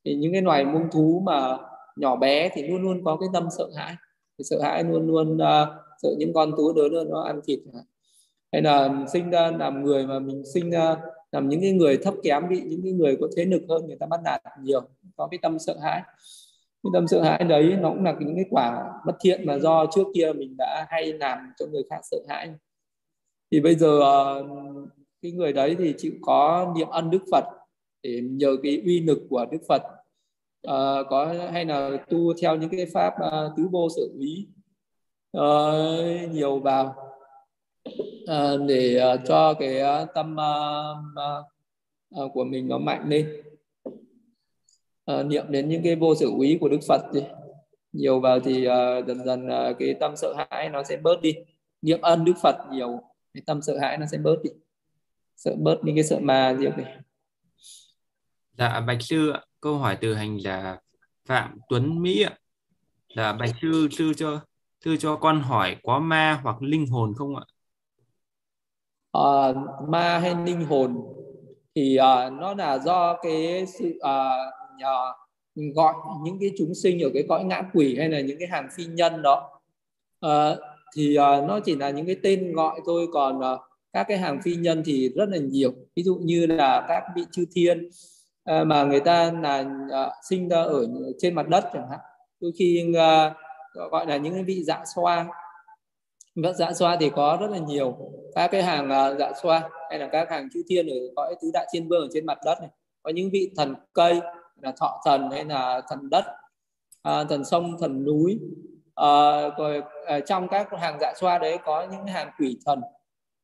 Thì 0.06 0.16
những 0.16 0.32
cái 0.34 0.42
loài 0.42 0.66
muông 0.66 0.90
thú 0.92 1.24
mà 1.26 1.58
nhỏ 1.96 2.16
bé 2.16 2.50
thì 2.54 2.68
luôn 2.68 2.82
luôn 2.82 3.04
có 3.04 3.18
cái 3.18 3.30
tâm 3.34 3.48
sợ 3.58 3.70
hãi. 3.76 3.96
Thì 4.38 4.44
sợ 4.44 4.62
hãi 4.64 4.84
luôn 4.84 5.08
luôn 5.08 5.38
uh, 5.38 5.68
sợ 6.02 6.10
những 6.18 6.34
con 6.34 6.52
thú 6.58 6.74
lớn 6.76 6.94
hơn 6.94 7.10
nó 7.10 7.22
ăn 7.22 7.42
thịt 7.48 7.60
hay 8.52 8.62
là 8.62 9.06
sinh 9.14 9.30
ra 9.30 9.52
làm 9.52 9.84
người 9.84 10.08
mà 10.08 10.20
mình 10.20 10.44
sinh 10.54 10.72
ra 10.72 10.98
làm 11.32 11.50
những 11.50 11.62
cái 11.62 11.72
người 11.72 11.98
thấp 11.98 12.14
kém 12.24 12.50
bị 12.50 12.62
những 12.62 12.82
cái 12.84 12.92
người 12.92 13.18
có 13.22 13.28
thế 13.38 13.46
lực 13.46 13.62
hơn 13.70 13.88
người 13.88 13.98
ta 14.00 14.06
bắt 14.06 14.20
nạt 14.24 14.42
nhiều 14.64 14.82
có 15.18 15.28
cái 15.32 15.40
tâm 15.42 15.60
sợ 15.60 15.78
hãi. 15.84 16.02
Cái 16.84 16.90
tâm 16.94 17.08
sợ 17.08 17.22
hãi 17.22 17.44
đấy 17.44 17.76
nó 17.82 17.90
cũng 17.90 18.04
là 18.04 18.16
những 18.20 18.36
cái 18.36 18.46
quả 18.50 18.94
bất 19.06 19.16
thiện 19.22 19.46
mà 19.46 19.58
do 19.58 19.86
trước 19.96 20.08
kia 20.16 20.34
mình 20.34 20.56
đã 20.58 20.86
hay 20.90 21.14
làm 21.14 21.38
cho 21.60 21.66
người 21.66 21.84
khác 21.90 22.00
sợ 22.04 22.18
hãi. 22.30 22.50
Thì 23.52 23.60
bây 23.60 23.76
giờ 23.76 24.00
ờ, 24.00 24.44
cái 25.22 25.32
người 25.32 25.54
đấy 25.54 25.76
thì 25.80 25.94
chịu 25.98 26.12
có 26.22 26.74
niệm 26.78 26.88
ân 26.88 27.10
đức 27.10 27.24
phật 27.32 27.44
để 28.04 28.22
nhờ 28.24 28.58
cái 28.64 28.82
uy 28.86 29.00
lực 29.00 29.20
của 29.30 29.46
đức 29.52 29.62
phật 29.68 29.82
uh, 30.68 31.08
có 31.10 31.34
hay 31.52 31.66
là 31.66 32.06
tu 32.10 32.34
theo 32.42 32.56
những 32.56 32.70
cái 32.70 32.86
pháp 32.94 33.14
uh, 33.14 33.52
tứ 33.58 33.68
vô 33.72 33.88
sở 33.96 34.02
úy 34.18 34.48
uh, 35.38 36.32
nhiều 36.32 36.60
vào. 36.60 36.96
Uh, 38.22 38.62
để 38.68 39.14
uh, 39.14 39.20
cho 39.28 39.54
cái 39.54 39.82
uh, 39.82 40.10
tâm 40.16 40.36
uh, 40.36 41.48
uh, 42.24 42.32
của 42.34 42.44
mình 42.44 42.68
nó 42.68 42.78
mạnh 42.78 43.10
lên 43.10 43.42
uh, 45.12 45.26
niệm 45.26 45.46
đến 45.50 45.70
những 45.70 45.84
cái 45.84 45.96
vô 45.96 46.16
sự 46.16 46.32
úy 46.38 46.58
của 46.62 46.70
Đức 46.70 46.80
Phật 46.88 47.02
đi. 47.14 47.22
Nhiều 47.94 48.20
vào 48.20 48.40
thì 48.40 48.68
uh, 48.68 49.08
dần 49.08 49.26
dần 49.26 49.48
uh, 49.48 49.76
cái 49.80 49.96
tâm 50.00 50.16
sợ 50.16 50.34
hãi 50.38 50.70
nó 50.70 50.84
sẽ 50.84 50.98
bớt 50.98 51.22
đi. 51.22 51.36
Niệm 51.82 52.02
ân 52.02 52.26
Đức 52.26 52.34
Phật 52.42 52.56
nhiều 52.72 53.02
cái 53.34 53.44
tâm 53.46 53.62
sợ 53.62 53.78
hãi 53.78 53.98
nó 53.98 54.06
sẽ 54.06 54.18
bớt 54.18 54.36
đi. 54.44 54.50
Sợ 55.36 55.56
bớt 55.58 55.78
những 55.84 55.96
cái 55.96 56.04
sợ 56.04 56.20
ma 56.20 56.56
gì 56.60 56.68
này. 56.78 56.98
Dạ 58.58 58.80
bạch 58.80 59.02
sư 59.02 59.34
câu 59.62 59.78
hỏi 59.78 59.98
từ 60.02 60.14
hành 60.14 60.38
là 60.44 60.80
phạm 61.26 61.60
tuấn 61.70 62.02
mỹ 62.02 62.24
ạ. 62.24 62.38
Là 63.14 63.34
bạch 63.34 63.50
sư 63.62 63.88
sư 63.92 64.14
cho 64.18 64.40
thưa 64.86 64.96
cho 65.00 65.16
con 65.16 65.42
hỏi 65.42 65.76
có 65.84 66.00
ma 66.00 66.40
hoặc 66.44 66.62
linh 66.62 66.88
hồn 66.88 67.14
không 67.18 67.36
ạ? 67.36 67.44
À, 69.12 69.54
ma 69.88 70.20
hay 70.20 70.36
linh 70.46 70.66
hồn 70.66 70.98
thì 71.76 71.98
uh, 72.00 72.34
nó 72.34 72.54
là 72.54 72.78
do 72.78 73.18
cái 73.24 73.66
sự 73.68 73.90
uh, 73.90 74.54
uh, 74.76 75.76
gọi 75.76 75.94
những 76.24 76.38
cái 76.42 76.52
chúng 76.58 76.76
sinh 76.76 77.00
ở 77.00 77.10
cái 77.14 77.24
cõi 77.30 77.44
ngã 77.44 77.62
quỷ 77.74 77.98
hay 77.98 78.10
là 78.10 78.22
những 78.22 78.40
cái 78.40 78.48
hàng 78.48 78.68
phi 78.76 78.86
nhân 78.86 79.22
đó. 79.22 79.60
Uh, 80.26 80.60
thì 80.96 81.18
uh, 81.18 81.48
nó 81.48 81.60
chỉ 81.60 81.76
là 81.76 81.90
những 81.90 82.06
cái 82.06 82.16
tên 82.24 82.54
gọi 82.54 82.80
thôi 82.86 83.08
còn 83.14 83.38
uh, 83.38 83.60
các 83.94 84.04
cái 84.08 84.18
hàng 84.18 84.42
phi 84.44 84.56
nhân 84.56 84.84
thì 84.86 85.10
rất 85.16 85.30
là 85.30 85.38
nhiều. 85.38 85.72
Ví 85.96 86.04
dụ 86.04 86.16
như 86.16 86.46
là 86.46 86.86
các 86.88 87.04
vị 87.16 87.24
chư 87.32 87.46
thiên 87.56 87.90
uh, 88.52 88.68
mà 88.68 88.84
người 88.84 89.00
ta 89.00 89.32
là 89.32 89.60
uh, 90.06 90.12
sinh 90.30 90.50
ra 90.50 90.64
ở 90.64 90.88
trên 91.20 91.36
mặt 91.36 91.48
đất 91.48 91.66
chẳng 91.74 91.90
hạn. 91.90 92.00
Đôi 92.40 92.52
khi 92.60 92.86
uh, 92.90 93.34
gọi 93.74 94.06
là 94.06 94.18
những 94.18 94.46
vị 94.46 94.64
dạ 94.64 94.84
xoa. 94.96 95.28
Vâng, 96.36 96.54
dạ 96.54 96.74
xoa 96.74 96.98
thì 97.00 97.10
có 97.10 97.38
rất 97.42 97.50
là 97.50 97.58
nhiều. 97.58 97.98
Các 98.36 98.48
cái 98.48 98.64
hàng 98.64 98.90
à, 98.90 99.14
dạ 99.20 99.32
xoa 99.42 99.70
hay 99.90 100.00
là 100.00 100.10
các 100.12 100.30
hàng 100.30 100.50
chư 100.54 100.62
thiên 100.70 100.88
ở 100.88 100.96
cõi 101.16 101.36
tứ 101.42 101.52
đại 101.54 101.68
thiên 101.74 101.88
vương 101.90 102.02
ở 102.02 102.08
trên 102.14 102.26
mặt 102.26 102.38
đất 102.46 102.58
này 102.62 102.70
có 103.04 103.12
những 103.12 103.30
vị 103.34 103.52
thần 103.58 103.76
cây 103.94 104.22
là 104.62 104.74
thọ 104.80 105.02
thần 105.06 105.32
hay 105.32 105.46
là 105.46 105.82
thần 105.90 106.10
đất 106.10 106.26
à, 107.02 107.24
thần 107.24 107.46
sông 107.46 107.78
thần 107.80 108.04
núi. 108.06 108.40
À, 108.96 109.42
rồi 109.58 109.84
à, 110.06 110.20
trong 110.20 110.48
các 110.48 110.68
hàng 110.80 110.98
dạ 111.02 111.14
xoa 111.16 111.38
đấy 111.38 111.58
có 111.66 111.88
những 111.92 112.08
hàng 112.08 112.32
quỷ 112.40 112.58
thần 112.66 112.82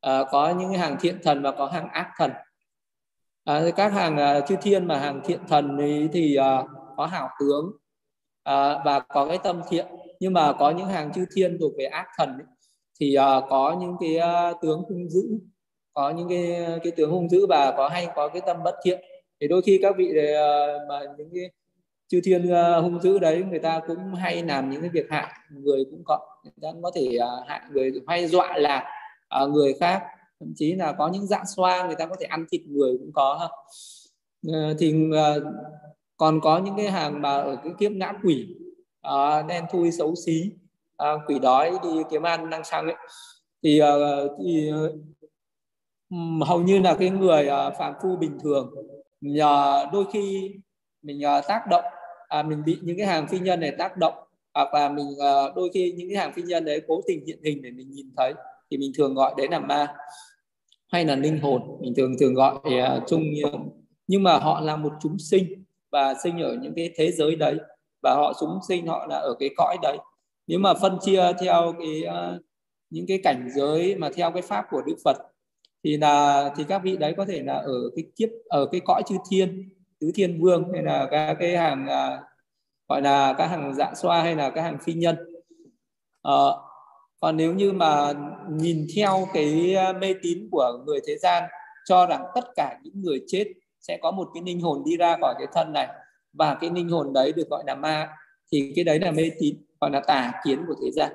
à, 0.01 0.23
có 0.31 0.49
những 0.49 0.73
hàng 0.73 0.97
thiện 0.99 1.19
thần 1.23 1.41
và 1.41 1.51
có 1.51 1.65
hàng 1.65 1.89
ác 1.89 2.11
thần. 2.17 2.31
À, 3.43 3.61
các 3.75 3.93
hàng 3.93 4.17
à, 4.17 4.39
chư 4.39 4.55
thiên 4.61 4.87
mà 4.87 4.99
hàng 4.99 5.21
thiện 5.25 5.47
thần 5.47 5.77
ấy 5.77 6.09
thì 6.13 6.35
à, 6.35 6.63
có 6.97 7.05
hảo 7.05 7.29
tướng 7.39 7.71
à, 8.43 8.81
và 8.85 8.99
có 8.99 9.25
cái 9.27 9.37
tâm 9.37 9.61
thiện 9.69 9.85
nhưng 10.19 10.33
mà 10.33 10.53
có 10.53 10.71
những 10.71 10.87
hàng 10.87 11.13
chư 11.13 11.25
thiên 11.35 11.57
thuộc 11.59 11.71
về 11.77 11.85
ác 11.85 12.07
thần 12.17 12.29
ấy, 12.29 12.47
thì 12.99 13.17
uh, 13.17 13.43
có 13.49 13.77
những 13.79 13.95
cái 13.99 14.17
uh, 14.51 14.57
tướng 14.61 14.83
hung 14.89 15.09
dữ. 15.09 15.21
Có 15.93 16.09
những 16.09 16.29
cái 16.29 16.65
cái 16.83 16.91
tướng 16.91 17.11
hung 17.11 17.29
dữ 17.29 17.45
và 17.47 17.73
có 17.77 17.87
hay 17.87 18.07
có 18.15 18.27
cái 18.27 18.41
tâm 18.45 18.57
bất 18.63 18.75
thiện. 18.83 19.01
Thì 19.41 19.47
đôi 19.47 19.61
khi 19.61 19.79
các 19.81 19.95
vị 19.97 20.11
ờ, 20.35 20.79
mà 20.89 20.99
những 21.17 21.29
cái 21.33 21.51
chư 22.07 22.21
thiên 22.23 22.45
uh, 22.45 22.83
hung 22.83 23.01
dữ 23.01 23.19
đấy 23.19 23.43
người 23.49 23.59
ta 23.59 23.81
cũng 23.87 24.13
hay 24.13 24.43
làm 24.43 24.69
những 24.69 24.81
cái 24.81 24.89
việc 24.89 25.05
hại 25.09 25.33
người 25.49 25.85
cũng 25.91 26.03
có. 26.05 26.19
Người 26.43 26.53
ta 26.61 26.69
có 26.83 26.91
thể 26.95 27.17
uh, 27.17 27.47
hại 27.47 27.61
người 27.71 27.91
hay 28.07 28.27
dọa 28.27 28.57
là 28.57 28.91
người 29.49 29.73
khác. 29.79 30.03
Thậm 30.39 30.53
chí 30.55 30.73
là 30.73 30.91
có 30.91 31.07
những 31.07 31.27
dạng 31.27 31.45
xoa 31.55 31.85
người 31.85 31.95
ta 31.95 32.05
có 32.05 32.15
thể 32.19 32.25
ăn 32.25 32.45
thịt 32.51 32.61
người 32.67 32.97
cũng 32.97 33.11
có 33.13 33.39
ha. 33.41 33.47
Thì 34.79 34.95
còn 36.17 36.39
có 36.41 36.57
những 36.57 36.77
cái 36.77 36.91
hàng 36.91 37.21
mà 37.21 37.29
ở 37.29 37.57
cái 37.63 37.73
kiếp 37.79 37.91
ngã 37.91 38.13
quỷ 38.23 38.47
Ờ, 39.07 39.43
đen 39.43 39.65
thui 39.71 39.91
xấu 39.91 40.15
xí. 40.25 40.51
Ờ, 40.95 41.19
quỷ 41.27 41.39
đói 41.39 41.71
đi 41.83 41.89
kiếm 42.11 42.23
ăn 42.23 42.49
năng 42.49 42.63
xăng 42.63 42.85
ấy. 42.85 42.95
Thì, 43.63 43.79
ờ, 43.79 44.27
thì 44.39 44.71
hầu 46.45 46.61
như 46.61 46.79
là 46.79 46.95
cái 46.99 47.09
người 47.09 47.47
phạm 47.79 47.93
phu 48.03 48.15
bình 48.15 48.37
thường 48.43 48.73
nhờ 49.21 49.85
đôi 49.93 50.05
khi 50.13 50.51
mình 51.01 51.21
tác 51.47 51.61
động 51.69 51.83
à, 52.27 52.43
mình 52.43 52.63
bị 52.65 52.77
những 52.81 52.97
cái 52.97 53.07
hàng 53.07 53.27
phi 53.27 53.39
nhân 53.39 53.59
này 53.59 53.71
tác 53.77 53.97
động 53.97 54.13
hoặc 54.53 54.73
là 54.73 54.89
mình 54.89 55.07
đôi 55.55 55.69
khi 55.73 55.93
những 55.97 56.09
cái 56.09 56.17
hàng 56.17 56.33
phi 56.33 56.41
nhân 56.41 56.65
đấy 56.65 56.81
cố 56.87 57.01
tình 57.07 57.25
hiện 57.25 57.39
hình 57.43 57.61
để 57.61 57.71
mình 57.71 57.91
nhìn 57.91 58.09
thấy 58.17 58.33
thì 58.71 58.77
mình 58.77 58.91
thường 58.97 59.15
gọi 59.15 59.33
đấy 59.37 59.47
là 59.51 59.59
ma 59.59 59.87
hay 60.87 61.05
là 61.05 61.15
linh 61.15 61.39
hồn. 61.39 61.61
Mình 61.81 61.93
thường 61.97 62.15
thường 62.19 62.33
gọi 62.33 62.55
uh, 62.55 63.03
chung 63.07 63.23
nhưng 64.07 64.23
mà 64.23 64.39
họ 64.39 64.61
là 64.61 64.75
một 64.75 64.93
chúng 65.01 65.19
sinh 65.19 65.63
và 65.91 66.13
sinh 66.23 66.39
ở 66.39 66.57
những 66.61 66.73
cái 66.75 66.91
thế 66.95 67.11
giới 67.11 67.35
đấy 67.35 67.57
và 68.07 68.15
họ 68.15 68.33
súng 68.39 68.59
sinh 68.67 68.87
họ 68.87 69.05
là 69.09 69.15
ở 69.15 69.35
cái 69.39 69.49
cõi 69.57 69.77
đấy. 69.81 69.97
Nếu 70.47 70.59
mà 70.59 70.73
phân 70.73 70.97
chia 71.01 71.33
theo 71.39 71.73
cái 71.79 72.03
à, 72.03 72.37
những 72.89 73.05
cái 73.07 73.19
cảnh 73.23 73.49
giới 73.55 73.95
mà 73.95 74.09
theo 74.15 74.31
cái 74.31 74.41
pháp 74.41 74.65
của 74.69 74.81
Đức 74.81 74.95
Phật 75.03 75.17
thì 75.83 75.97
là 75.97 76.49
thì 76.55 76.63
các 76.67 76.81
vị 76.83 76.97
đấy 76.97 77.13
có 77.17 77.25
thể 77.25 77.43
là 77.43 77.53
ở 77.53 77.89
cái 77.95 78.05
kiếp 78.15 78.29
ở 78.49 78.65
cái 78.71 78.81
cõi 78.85 79.01
chư 79.07 79.15
thiên 79.29 79.69
tứ 79.99 80.11
thiên 80.15 80.41
vương 80.41 80.73
hay 80.73 80.83
là 80.83 81.07
các 81.11 81.37
cái 81.39 81.57
hàng 81.57 81.87
à, 81.87 82.19
gọi 82.87 83.01
là 83.01 83.33
các 83.37 83.47
hàng 83.47 83.73
dạ 83.73 83.93
xoa 83.95 84.21
hay 84.21 84.35
là 84.35 84.49
các 84.49 84.61
hàng 84.61 84.77
phi 84.83 84.93
nhân. 84.93 85.15
À, 86.21 86.33
còn 87.19 87.37
nếu 87.37 87.53
như 87.53 87.71
mà 87.71 88.13
nhìn 88.49 88.87
theo 88.95 89.27
cái 89.33 89.75
à, 89.75 89.93
mê 89.93 90.13
tín 90.21 90.47
của 90.51 90.83
người 90.85 90.99
thế 91.07 91.17
gian 91.17 91.43
cho 91.85 92.05
rằng 92.05 92.23
tất 92.35 92.45
cả 92.55 92.79
những 92.83 93.01
người 93.01 93.21
chết 93.27 93.45
sẽ 93.79 93.97
có 94.01 94.11
một 94.11 94.29
cái 94.33 94.43
linh 94.45 94.61
hồn 94.61 94.83
đi 94.85 94.97
ra 94.97 95.17
khỏi 95.21 95.35
cái 95.37 95.47
thân 95.53 95.73
này 95.73 95.87
và 96.33 96.57
cái 96.61 96.69
linh 96.75 96.89
hồn 96.89 97.13
đấy 97.13 97.31
được 97.31 97.49
gọi 97.49 97.63
là 97.67 97.75
ma. 97.75 98.09
Thì 98.51 98.73
cái 98.75 98.85
đấy 98.85 98.99
là 98.99 99.11
mê 99.11 99.31
tín 99.39 99.55
gọi 99.81 99.91
là 99.91 99.99
tà 100.07 100.33
kiến 100.45 100.59
của 100.67 100.75
thế 100.81 100.91
gian. 100.91 101.11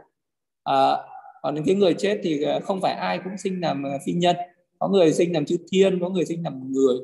À, 0.64 0.96
còn 1.42 1.54
những 1.54 1.64
cái 1.64 1.74
người 1.74 1.94
chết 1.94 2.20
thì 2.22 2.42
ờ, 2.42 2.60
không 2.60 2.80
phải 2.80 2.94
ai 2.94 3.20
cũng 3.24 3.38
sinh 3.38 3.60
làm 3.60 3.82
ờ, 3.82 3.98
phi 4.06 4.12
nhân. 4.12 4.36
Có 4.78 4.88
người 4.88 5.12
sinh 5.12 5.34
làm 5.34 5.44
chư 5.44 5.56
thiên 5.72 6.00
có 6.00 6.08
người 6.08 6.24
sinh 6.24 6.42
làm 6.44 6.72
người. 6.72 6.96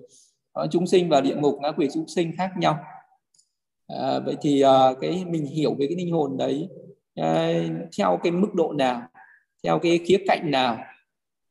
Có 0.53 0.67
chúng 0.71 0.87
sinh 0.87 1.09
và 1.09 1.21
địa 1.21 1.35
ngục 1.35 1.59
ngã 1.63 1.73
quỷ 1.73 1.89
chúng 1.95 2.09
sinh 2.09 2.33
khác 2.37 2.51
nhau. 2.59 2.79
À, 3.87 4.19
vậy 4.19 4.37
thì 4.41 4.61
à, 4.61 4.93
cái 5.01 5.25
mình 5.25 5.47
hiểu 5.47 5.75
về 5.79 5.87
cái 5.87 5.97
linh 5.97 6.13
hồn 6.13 6.37
đấy 6.37 6.69
à, 7.15 7.53
theo 7.99 8.21
cái 8.23 8.33
mức 8.33 8.55
độ 8.55 8.73
nào 8.73 9.03
theo 9.65 9.79
cái 9.79 10.01
khía 10.05 10.19
cạnh 10.27 10.51
nào? 10.51 10.79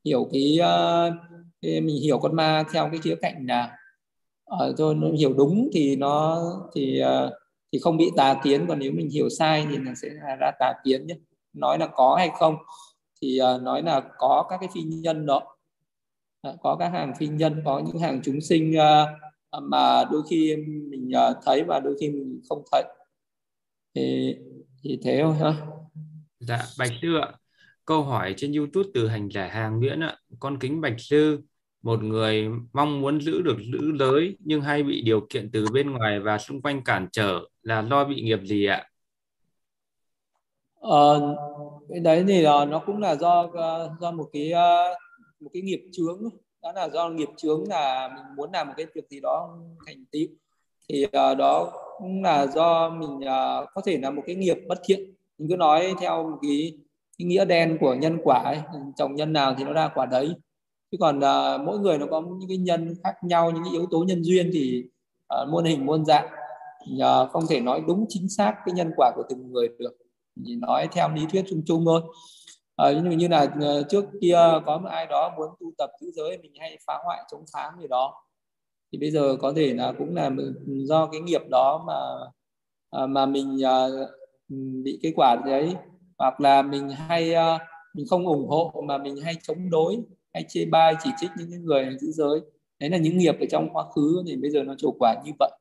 Hiểu 0.06 0.30
cái, 0.32 0.60
à, 0.62 1.10
cái 1.62 1.82
mình 1.82 2.02
hiểu 2.04 2.20
con 2.20 2.36
ma 2.36 2.64
theo 2.74 2.90
cái 2.92 3.00
khía 3.04 3.16
cạnh 3.22 3.46
nào? 3.46 3.70
À, 4.48 4.66
thôi 4.78 4.96
nó 4.96 5.08
hiểu 5.12 5.34
đúng 5.34 5.70
thì 5.74 5.96
nó 5.96 6.44
thì 6.76 7.00
ờ, 7.00 7.40
thì 7.72 7.80
không 7.80 7.98
bị 7.98 8.12
tà 8.18 8.42
kiến. 8.44 8.66
Còn 8.68 8.80
nếu 8.80 8.92
mình 8.92 9.10
hiểu 9.10 9.30
sai 9.30 9.68
thì 9.70 9.78
nó 9.78 9.92
sẽ 10.02 10.10
ra 10.40 10.52
tà 10.60 10.74
kiến 10.84 11.08
nhé. 11.08 11.16
Nói 11.54 11.80
là 11.80 11.88
có 11.88 12.16
hay 12.16 12.30
không 12.40 12.56
thì 13.22 13.40
uh, 13.56 13.62
nói 13.62 13.84
là 13.84 14.04
có 14.18 14.46
các 14.50 14.58
cái 14.60 14.70
phi 14.74 14.82
nhân 14.82 15.26
đó. 15.26 15.58
Có 16.62 16.76
các 16.80 16.90
hàng 16.90 17.14
phi 17.20 17.28
nhân 17.28 17.62
có 17.66 17.80
những 17.80 18.00
hàng 18.00 18.22
chúng 18.24 18.42
sinh 18.42 18.76
uh, 18.78 19.64
mà 19.64 20.04
đôi 20.12 20.22
khi 20.30 20.56
mình 20.90 21.12
uh, 21.30 21.38
thấy 21.46 21.64
và 21.64 21.80
đôi 21.80 21.96
khi 22.00 22.10
mình 22.10 22.42
không 22.50 22.64
thấy. 22.72 22.84
Thì 23.96 24.36
thì 24.84 25.00
thế 25.04 25.20
thôi 25.24 25.36
ha. 25.36 25.54
Dạ 26.40 26.60
bạch 26.80 26.92
sư 27.02 27.18
ạ. 27.22 27.32
Câu 27.86 28.04
hỏi 28.04 28.34
trên 28.38 28.54
youtube 28.54 28.90
từ 28.94 29.08
hành 29.08 29.30
giả 29.32 29.48
hàng 29.48 29.80
nguyễn 29.80 30.00
ạ. 30.00 30.18
Con 30.40 30.60
kính 30.60 30.82
bạch 30.82 30.96
sư 30.98 31.42
một 31.82 32.04
người 32.04 32.50
mong 32.74 33.02
muốn 33.02 33.22
giữ 33.22 33.42
được 33.42 33.58
giữ 33.72 33.98
giới 34.00 34.38
nhưng 34.40 34.62
hay 34.62 34.84
bị 34.84 35.02
điều 35.02 35.28
kiện 35.30 35.50
từ 35.52 35.66
bên 35.74 35.92
ngoài 35.92 36.20
và 36.20 36.38
xung 36.38 36.62
quanh 36.62 36.84
cản 36.84 37.08
trở 37.12 37.40
là 37.64 37.82
lo 37.82 38.06
bị 38.06 38.22
nghiệp 38.22 38.40
gì 38.44 38.66
ạ? 38.66 38.90
Ờ, 40.80 41.36
cái 41.90 42.00
đấy 42.00 42.26
thì 42.28 42.42
là 42.42 42.66
nó 42.66 42.80
cũng 42.80 42.98
là 42.98 43.16
do 43.16 43.50
ờ, 43.54 43.96
do 44.02 44.12
một 44.12 44.30
cái 44.34 44.52
ờ, 44.52 44.94
một 45.40 45.50
cái 45.54 45.62
nghiệp 45.62 45.82
chướng. 45.92 46.22
Đó 46.64 46.72
là 46.76 46.90
do 46.90 47.10
nghiệp 47.10 47.30
chướng 47.38 47.64
là 47.68 48.10
mình 48.16 48.26
muốn 48.36 48.52
làm 48.54 48.68
một 48.68 48.74
cái 48.78 48.86
việc 48.96 49.10
gì 49.10 49.20
đó 49.20 49.58
thành 49.86 50.06
tựu. 50.12 50.28
Thì 50.90 51.06
uh, 51.06 51.38
đó 51.38 51.74
cũng 51.98 52.24
là 52.24 52.48
do 52.48 52.90
mình 52.90 53.18
uh, 53.18 53.70
có 53.74 53.82
thể 53.86 53.98
là 53.98 54.12
một 54.12 54.24
cái 54.26 54.36
nghiệp 54.36 54.58
bất 54.68 54.80
thiện. 54.86 55.00
Mình 55.38 55.50
cứ 55.50 55.56
nói 55.56 55.94
theo 56.02 56.24
một 56.24 56.38
cái, 56.42 56.78
cái 57.18 57.26
nghĩa 57.26 57.46
đen 57.46 57.78
của 57.82 57.94
nhân 57.94 58.18
quả 58.24 58.42
ấy. 58.46 58.60
trồng 58.96 59.16
nhân 59.16 59.34
nào 59.34 59.56
thì 59.58 59.64
nó 59.64 59.74
ra 59.74 59.90
quả 59.96 60.06
đấy 60.06 60.34
chứ 60.92 60.98
còn 61.00 61.18
uh, 61.18 61.62
mỗi 61.66 61.80
người 61.80 61.98
nó 61.98 62.06
có 62.12 62.22
những 62.22 62.50
cái 62.50 62.58
nhân 62.58 62.94
khác 63.04 63.16
nhau 63.22 63.52
những 63.52 63.64
cái 63.64 63.74
yếu 63.74 63.86
tố 63.92 64.00
nhân 64.00 64.24
duyên 64.24 64.50
thì 64.54 64.84
uh, 65.42 65.50
muôn 65.50 65.66
hình 65.66 65.86
muôn 65.86 66.06
dạng. 66.06 66.28
Uh, 66.96 67.32
không 67.32 67.44
thể 67.50 67.60
nói 67.60 67.82
đúng 67.88 68.06
chính 68.10 68.30
xác 68.30 68.56
cái 68.66 68.74
nhân 68.74 68.92
quả 68.98 69.12
của 69.16 69.24
từng 69.30 69.52
người 69.52 69.70
được. 69.80 69.98
Chỉ 70.46 70.56
nói 70.56 70.88
theo 70.92 71.10
lý 71.10 71.22
thuyết 71.32 71.46
chung 71.50 71.62
chung 71.66 71.86
thôi. 71.86 72.02
À, 72.76 72.92
như, 72.92 73.12
như 73.12 73.28
là 73.28 73.48
trước 73.90 74.06
kia 74.22 74.38
có 74.66 74.78
một 74.78 74.90
ai 74.92 75.06
đó 75.06 75.34
muốn 75.38 75.48
tu 75.60 75.72
tập 75.78 75.90
giữ 76.02 76.12
giới 76.16 76.38
mình 76.38 76.52
hay 76.60 76.78
phá 76.88 76.94
hoại 77.06 77.24
chống 77.32 77.44
phá 77.54 77.72
gì 77.82 77.88
đó. 77.88 78.14
Thì 78.92 79.00
bây 79.00 79.12
giờ 79.12 79.38
có 79.42 79.54
thể 79.56 79.74
là 79.74 79.94
cũng 79.98 80.16
là 80.16 80.32
do 80.68 81.06
cái 81.06 81.22
nghiệp 81.22 81.42
đó 81.50 81.84
mà 81.88 81.96
mà 83.08 83.26
mình 83.26 83.58
bị 84.84 85.00
cái 85.04 85.14
quả 85.16 85.36
đấy. 85.46 85.76
Hoặc 86.18 86.42
là 86.42 86.62
mình 86.62 86.90
hay 86.90 87.34
mình 87.94 88.06
không 88.10 88.28
ủng 88.28 88.48
hộ 88.48 88.84
mà 88.88 88.98
mình 88.98 89.16
hay 89.24 89.36
chống 89.44 89.70
đối 89.70 90.00
hay 90.34 90.46
chê 90.50 90.66
bai 90.66 90.96
chỉ 91.04 91.10
trích 91.20 91.32
những 91.38 91.66
người 91.66 91.98
giữ 92.00 92.12
giới. 92.12 92.40
Đấy 92.80 92.90
là 92.90 92.98
những 92.98 93.18
nghiệp 93.18 93.36
ở 93.40 93.46
trong 93.50 93.70
quá 93.74 93.84
khứ 93.96 94.24
thì 94.28 94.36
bây 94.36 94.52
giờ 94.52 94.64
nó 94.64 94.76
trổ 94.78 94.92
quả 95.00 95.16
như 95.26 95.32
vậy. 95.40 95.52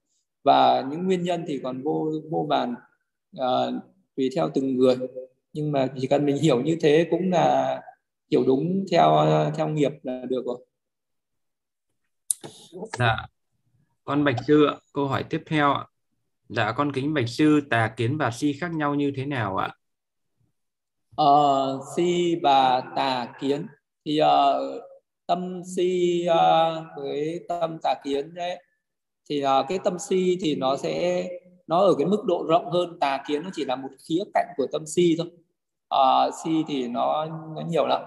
Và 0.45 0.85
những 0.91 1.07
nguyên 1.07 1.23
nhân 1.23 1.45
thì 1.47 1.61
còn 1.63 1.83
vô 1.83 2.13
vô 2.31 2.47
vàn 2.49 2.75
uh, 3.39 3.75
tùy 4.17 4.31
theo 4.37 4.51
từng 4.55 4.77
người. 4.77 4.97
Nhưng 5.53 5.73
mà 5.73 5.89
chỉ 6.01 6.07
cần 6.07 6.27
mình 6.27 6.37
hiểu 6.37 6.63
như 6.63 6.77
thế 6.81 7.07
cũng 7.11 7.31
là 7.31 7.83
hiểu 8.31 8.45
đúng 8.47 8.85
theo 8.91 9.27
theo 9.57 9.69
nghiệp 9.69 9.93
là 10.03 10.23
được 10.29 10.43
rồi. 10.47 10.67
Dạ. 12.99 13.17
Con 14.05 14.25
bạch 14.25 14.37
sư 14.47 14.67
câu 14.93 15.07
hỏi 15.07 15.25
tiếp 15.31 15.43
theo 15.47 15.73
ạ. 15.73 15.87
Dạ 16.49 16.73
con 16.73 16.93
kính 16.93 17.15
bạch 17.15 17.29
sư 17.29 17.61
tà 17.71 17.95
kiến 17.97 18.19
và 18.19 18.31
si 18.31 18.53
khác 18.53 18.73
nhau 18.75 18.95
như 18.95 19.13
thế 19.17 19.27
nào 19.27 19.57
ạ? 19.57 19.75
Ờ, 21.17 21.81
si 21.97 22.37
và 22.43 22.83
tà 22.97 23.35
kiến 23.41 23.67
thì 24.07 24.21
uh, 24.23 24.83
tâm 25.27 25.63
si 25.77 26.23
uh, 26.31 26.85
với 26.97 27.41
tâm 27.49 27.79
tà 27.83 27.95
kiến 28.05 28.35
đấy. 28.35 28.63
Thì 29.31 29.45
uh, 29.45 29.67
cái 29.69 29.79
tâm 29.85 29.99
si 29.99 30.39
thì 30.41 30.55
nó 30.55 30.77
sẽ 30.77 31.25
nó 31.67 31.79
ở 31.79 31.95
cái 31.99 32.07
mức 32.07 32.25
độ 32.27 32.45
rộng 32.49 32.71
hơn. 32.71 32.99
Tà 33.01 33.25
kiến 33.29 33.43
nó 33.43 33.51
chỉ 33.55 33.65
là 33.65 33.77
một 33.77 33.89
khía 34.09 34.23
cạnh 34.35 34.47
của 34.57 34.67
tâm 34.73 34.87
si 34.87 35.17
thôi. 35.19 35.27
Uh, 35.95 36.35
si 36.45 36.65
thì 36.69 36.89
nó 36.89 37.27
nó 37.57 37.63
nhiều 37.69 37.87
lắm. 37.87 38.03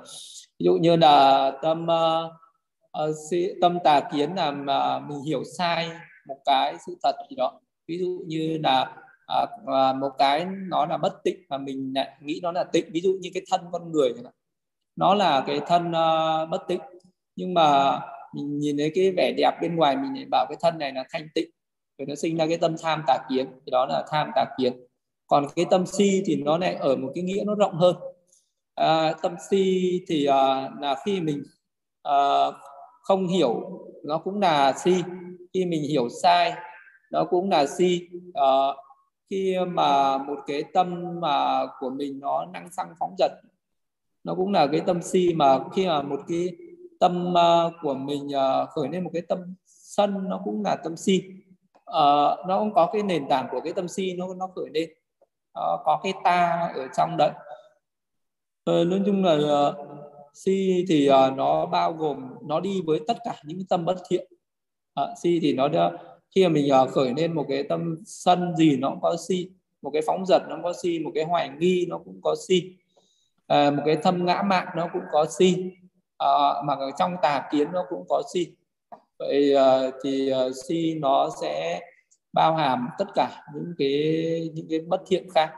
Ví 0.60 0.64
dụ 0.66 0.74
như 0.74 0.96
là 0.96 1.52
tâm 1.62 1.84
uh, 1.84 2.32
uh, 3.10 3.16
si, 3.30 3.48
tâm 3.62 3.78
tà 3.84 4.02
kiến 4.14 4.36
là 4.36 4.52
mà 4.52 5.00
mình 5.00 5.22
hiểu 5.22 5.44
sai 5.58 5.90
một 6.28 6.38
cái 6.46 6.76
sự 6.88 6.98
thật 7.04 7.16
gì 7.30 7.36
đó. 7.36 7.62
Ví 7.88 8.00
dụ 8.00 8.24
như 8.28 8.60
là 8.64 8.96
uh, 9.42 9.96
một 9.98 10.10
cái 10.18 10.46
nó 10.70 10.86
là 10.86 10.98
bất 10.98 11.24
tịnh 11.24 11.44
mà 11.50 11.58
mình 11.58 11.92
lại 11.96 12.18
nghĩ 12.22 12.40
nó 12.44 12.52
là 12.52 12.64
tịnh. 12.64 12.86
Ví 12.92 13.02
dụ 13.02 13.18
như 13.22 13.30
cái 13.34 13.44
thân 13.52 13.62
con 13.72 13.92
người 13.92 14.14
nó 14.96 15.14
là 15.16 15.44
cái 15.48 15.62
thân 15.68 15.88
uh, 15.88 16.50
bất 16.50 16.68
tịnh. 16.68 16.82
Nhưng 17.36 17.54
mà 17.54 18.00
mình 18.34 18.60
nhìn 18.60 18.78
thấy 18.78 18.92
cái 18.96 19.12
vẻ 19.18 19.34
đẹp 19.38 19.52
bên 19.62 19.76
ngoài 19.76 19.98
mình 19.98 20.16
lại 20.16 20.26
bảo 20.32 20.46
cái 20.50 20.58
thân 20.62 20.78
này 20.78 20.92
là 20.92 21.04
thanh 21.10 21.28
tịnh. 21.36 21.50
Rồi 21.98 22.06
nó 22.06 22.16
sinh 22.16 22.38
ra 22.38 22.48
cái 22.48 22.58
tâm 22.58 22.76
tham 22.82 23.04
tà 23.08 23.18
kiến. 23.30 23.48
Thì 23.66 23.72
đó 23.72 23.86
là 23.86 24.04
tham 24.12 24.32
tà 24.36 24.46
kiến. 24.58 24.74
Còn 25.28 25.46
cái 25.56 25.66
tâm 25.70 25.86
si 25.86 26.24
thì 26.26 26.36
nó 26.36 26.58
lại 26.58 26.76
ở 26.76 26.96
một 26.96 27.12
cái 27.16 27.24
nghĩa 27.24 27.44
nó 27.46 27.56
rộng 27.56 27.76
hơn. 27.76 27.96
À, 28.76 29.14
tâm 29.22 29.36
si 29.50 29.92
thì 30.08 30.26
à, 30.26 30.70
là 30.80 30.96
khi 31.06 31.22
mình 31.22 31.44
à, 32.04 32.46
không 33.02 33.28
hiểu 33.28 33.80
nó 34.04 34.18
cũng 34.18 34.40
là 34.42 34.74
si. 34.74 35.04
Khi 35.54 35.66
mình 35.66 35.84
hiểu 35.84 36.10
sai 36.24 36.54
nó 37.12 37.26
cũng 37.26 37.50
là 37.50 37.66
si. 37.66 38.10
À, 38.34 38.48
khi 39.30 39.56
mà 39.68 40.18
một 40.18 40.38
cái 40.48 40.64
tâm 40.74 41.20
mà 41.22 41.66
của 41.80 41.90
mình 41.90 42.20
nó 42.20 42.46
năng 42.46 42.72
xăng 42.72 42.94
phóng 43.00 43.16
dật 43.18 43.32
nó 44.24 44.36
cũng 44.36 44.54
là 44.54 44.68
cái 44.68 44.82
tâm 44.82 45.02
si 45.02 45.34
mà 45.36 45.60
khi 45.76 45.88
mà 45.88 46.02
một 46.02 46.20
cái 46.28 46.50
tâm 47.00 47.34
ờ, 47.34 47.72
của 47.82 47.94
mình 47.94 48.30
ờ, 48.30 48.66
khởi 48.66 48.90
lên 48.90 49.04
một 49.04 49.10
cái 49.14 49.22
tâm 49.22 49.56
sân 49.66 50.30
nó 50.30 50.42
cũng 50.46 50.64
là 50.64 50.76
tâm 50.76 50.98
si. 50.98 51.24
À, 51.86 52.02
nó 52.48 52.60
cũng 52.60 52.74
có 52.74 52.90
cái 52.94 53.04
nền 53.04 53.28
tảng 53.30 53.48
của 53.52 53.62
cái 53.62 53.74
tâm 53.74 53.88
si 53.88 54.14
nó 54.14 54.34
nó 54.34 54.48
khởi 54.56 54.70
lên. 54.74 54.90
À, 55.54 55.64
có 55.86 56.00
cái 56.04 56.14
ta 56.24 56.72
ở 56.76 56.88
trong 56.98 57.18
đấy. 57.18 57.32
À, 58.66 58.74
nói 58.88 59.02
chung 59.06 59.24
là 59.24 59.68
uh, 59.68 59.76
si 60.34 60.86
thì 60.90 61.10
uh, 61.10 61.38
nó 61.38 61.66
bao 61.66 61.94
gồm 61.94 62.30
nó 62.48 62.60
đi 62.60 62.82
với 62.86 63.00
tất 63.08 63.18
cả 63.26 63.36
những 63.44 63.66
tâm 63.70 63.86
bất 63.86 63.98
thiện. 64.10 64.28
À, 64.94 65.04
si 65.22 65.40
thì 65.42 65.54
nó 65.54 65.68
đã, 65.68 65.92
khi 66.36 66.44
mà 66.44 66.50
mình 66.50 66.70
uh, 66.84 66.90
khởi 66.90 67.14
lên 67.18 67.34
một 67.34 67.46
cái 67.50 67.64
tâm 67.64 67.96
sân 68.06 68.56
gì 68.58 68.78
nó 68.78 68.90
cũng 68.90 69.02
có 69.02 69.16
si 69.28 69.50
một 69.82 69.90
cái 69.94 70.02
phóng 70.08 70.26
dật 70.26 70.42
nó 70.50 70.56
cũng 70.56 70.64
có 70.64 70.74
si 70.84 71.00
một 71.00 71.12
cái 71.16 71.24
hoài 71.24 71.50
nghi 71.60 71.86
nó 71.90 71.98
cũng 71.98 72.20
có 72.22 72.36
si 72.48 72.76
à, 73.50 73.72
một 73.72 73.84
cái 73.86 73.98
thâm 74.04 74.26
ngã 74.26 74.42
mạn 74.42 74.68
nó 74.76 74.88
cũng 74.94 75.04
có 75.12 75.26
si. 75.40 75.72
À, 76.18 76.28
mà 76.66 76.74
ở 76.74 76.92
trong 77.00 77.16
tà 77.22 77.48
kiến 77.52 77.72
nó 77.72 77.86
cũng 77.90 78.06
có 78.10 78.24
si. 78.34 78.48
Vậy 79.20 79.56
à, 79.56 79.92
thì 80.04 80.30
à, 80.30 80.40
si 80.68 80.94
nó 80.94 81.30
sẽ 81.42 81.82
bao 82.34 82.56
hàm 82.56 82.88
tất 82.98 83.06
cả 83.16 83.44
những 83.56 83.74
cái 83.78 84.50
những 84.54 84.68
cái 84.70 84.80
bất 84.80 85.02
thiện 85.08 85.30
khác. 85.36 85.54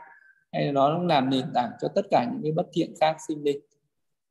Hay 0.52 0.72
nó 0.72 0.98
làm 0.98 1.30
nền 1.30 1.44
tảng 1.54 1.70
cho 1.80 1.88
tất 1.88 2.02
cả 2.10 2.26
những 2.32 2.42
cái 2.42 2.52
bất 2.52 2.66
thiện 2.72 2.94
khác 3.00 3.16
sinh 3.28 3.44
lên. 3.44 3.56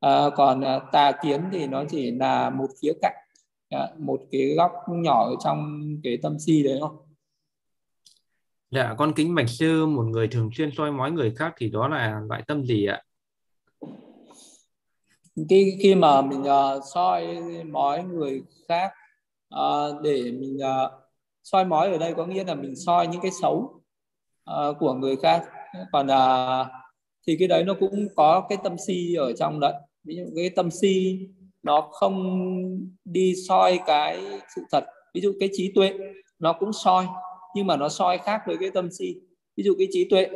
À, 0.00 0.30
còn 0.36 0.60
à, 0.60 0.80
tà 0.92 1.12
kiến 1.22 1.40
thì 1.52 1.66
nó 1.66 1.84
chỉ 1.90 2.10
là 2.10 2.50
một 2.50 2.68
khía 2.82 2.92
cạnh. 3.02 3.16
À, 3.70 3.88
một 3.98 4.20
cái 4.30 4.54
góc 4.56 4.72
nhỏ 4.88 5.24
ở 5.24 5.34
trong 5.44 5.80
cái 6.02 6.18
tâm 6.22 6.38
si 6.38 6.62
đấy 6.62 6.78
không 6.80 6.96
Dạ, 8.70 8.94
con 8.98 9.12
kính 9.12 9.34
bạch 9.34 9.48
sư 9.48 9.86
một 9.86 10.02
người 10.02 10.28
thường 10.28 10.50
xuyên 10.54 10.70
soi 10.76 10.92
mói 10.92 11.10
người 11.10 11.34
khác 11.36 11.54
thì 11.56 11.70
đó 11.70 11.88
là 11.88 12.20
loại 12.28 12.42
tâm 12.46 12.64
gì 12.64 12.86
ạ? 12.86 13.02
Khi 15.50 15.76
khi 15.82 15.94
mà 15.94 16.22
mình 16.22 16.42
uh, 16.42 16.82
soi 16.94 17.26
mói 17.70 18.04
người 18.04 18.42
khác 18.68 18.92
uh, 19.54 20.02
để 20.02 20.22
mình 20.22 20.56
uh, 20.56 20.92
soi 21.42 21.64
mói 21.64 21.92
ở 21.92 21.98
đây 21.98 22.14
có 22.14 22.26
nghĩa 22.26 22.44
là 22.44 22.54
mình 22.54 22.76
soi 22.76 23.06
những 23.06 23.20
cái 23.20 23.30
xấu 23.42 23.80
uh, 24.50 24.76
của 24.78 24.94
người 24.94 25.16
khác. 25.16 25.44
Còn 25.92 26.06
uh, 26.06 26.66
thì 27.26 27.36
cái 27.38 27.48
đấy 27.48 27.64
nó 27.64 27.74
cũng 27.80 28.06
có 28.16 28.46
cái 28.48 28.58
tâm 28.64 28.76
si 28.86 29.14
ở 29.14 29.32
trong 29.32 29.60
đấy. 29.60 29.72
Ví 30.04 30.16
dụ 30.16 30.22
cái 30.36 30.50
tâm 30.50 30.70
si 30.70 31.18
nó 31.62 31.80
không 31.80 32.16
đi 33.04 33.34
soi 33.48 33.80
cái 33.86 34.18
sự 34.54 34.62
thật. 34.72 34.84
Ví 35.14 35.20
dụ 35.20 35.32
cái 35.40 35.48
trí 35.52 35.72
tuệ 35.74 35.92
nó 36.38 36.52
cũng 36.52 36.72
soi 36.72 37.06
nhưng 37.54 37.66
mà 37.66 37.76
nó 37.76 37.88
soi 37.88 38.18
khác 38.18 38.40
với 38.46 38.56
cái 38.60 38.70
tâm 38.70 38.88
si. 38.90 39.14
Ví 39.56 39.64
dụ 39.64 39.74
cái 39.78 39.88
trí 39.90 40.08
tuệ 40.10 40.26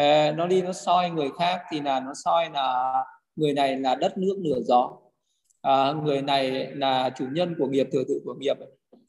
uh, 0.00 0.36
nó 0.36 0.46
đi 0.46 0.62
nó 0.62 0.72
soi 0.72 1.10
người 1.10 1.30
khác 1.38 1.60
thì 1.70 1.80
là 1.80 2.00
nó 2.00 2.12
soi 2.24 2.50
là 2.50 2.92
người 3.36 3.52
này 3.52 3.76
là 3.76 3.94
đất 3.94 4.18
nước 4.18 4.38
nửa 4.38 4.60
gió. 4.60 4.90
À, 5.62 5.92
người 6.04 6.22
này 6.22 6.50
là 6.74 7.10
chủ 7.16 7.24
nhân 7.32 7.54
của 7.58 7.66
nghiệp 7.66 7.88
thừa 7.92 8.04
tự 8.08 8.20
của 8.24 8.34
nghiệp. 8.34 8.56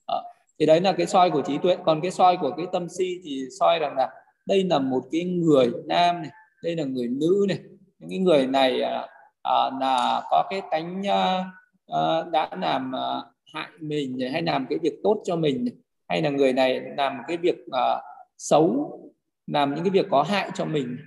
À, 0.08 0.18
thì 0.60 0.66
đấy 0.66 0.82
là 0.82 0.92
cái 0.92 1.08
soi 1.08 1.32
của 1.32 1.42
trí 1.42 1.58
tuệ. 1.58 1.78
Còn 1.86 2.02
cái 2.02 2.12
soi 2.12 2.38
của 2.38 2.52
cái 2.58 2.66
tâm 2.72 2.90
si 2.90 3.22
thì 3.24 3.46
soi 3.60 3.80
rằng 3.80 3.96
là 3.98 4.10
đây 4.48 4.64
là 4.64 4.80
một 4.80 5.04
cái 5.12 5.24
người 5.24 5.72
nam 5.86 6.22
này 6.22 6.32
đây 6.64 6.76
là 6.76 6.84
người 6.84 7.08
nữ 7.08 7.46
này. 7.48 7.60
Những 8.00 8.10
cái 8.10 8.20
người 8.20 8.48
này 8.48 8.82
à, 8.82 9.08
à, 9.42 9.70
là 9.80 10.24
có 10.30 10.48
cái 10.50 10.62
tánh 10.72 11.08
à, 11.08 11.46
à, 11.88 12.24
đã 12.32 12.50
làm 12.60 12.96
à, 12.96 13.22
hại 13.54 13.70
mình 13.80 14.20
hay 14.32 14.42
làm 14.42 14.66
cái 14.70 14.80
việc 14.82 14.94
tốt 15.04 15.22
cho 15.26 15.36
mình 15.36 15.66
hay 16.08 16.22
là 16.22 16.30
người 16.30 16.54
này 16.54 16.82
làm 16.98 17.18
cái 17.28 17.38
việc 17.38 17.56
à, 17.72 18.02
xấu 18.38 18.98
làm 19.48 19.76
những 19.76 19.84
cái 19.84 19.92
việc 19.92 20.06
có 20.12 20.24
hại 20.24 20.50
cho 20.56 20.66
mình 20.66 20.98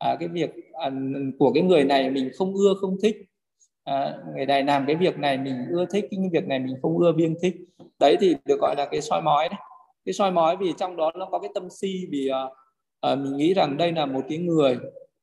à, 0.00 0.16
cái 0.20 0.28
việc 0.28 0.50
à, 0.72 0.90
của 1.38 1.52
cái 1.52 1.62
người 1.62 1.84
này 1.84 2.10
mình 2.10 2.30
không 2.38 2.54
ưa 2.54 2.74
không 2.80 2.96
thích. 3.02 3.16
À, 3.84 4.14
người 4.34 4.46
này 4.46 4.62
làm 4.62 4.84
cái 4.86 4.96
việc 4.96 5.18
này 5.18 5.38
mình 5.38 5.66
ưa 5.70 5.86
thích 5.92 6.06
cái 6.10 6.20
việc 6.32 6.46
này 6.46 6.58
mình 6.58 6.76
không 6.82 6.98
ưa 6.98 7.12
biêng 7.12 7.34
thích. 7.42 7.54
Đấy 8.00 8.16
thì 8.20 8.36
được 8.44 8.60
gọi 8.60 8.74
là 8.78 8.86
cái 8.90 9.00
soi 9.00 9.22
mói. 9.22 9.48
Đấy 9.48 9.58
cái 10.04 10.12
soi 10.12 10.30
mói 10.30 10.56
vì 10.56 10.72
trong 10.78 10.96
đó 10.96 11.12
nó 11.14 11.26
có 11.26 11.38
cái 11.38 11.50
tâm 11.54 11.68
si 11.80 12.06
vì 12.10 12.28
à, 12.28 12.44
à, 13.00 13.14
mình 13.14 13.36
nghĩ 13.36 13.54
rằng 13.54 13.76
đây 13.76 13.92
là 13.92 14.06
một 14.06 14.20
cái 14.28 14.38
người 14.38 14.78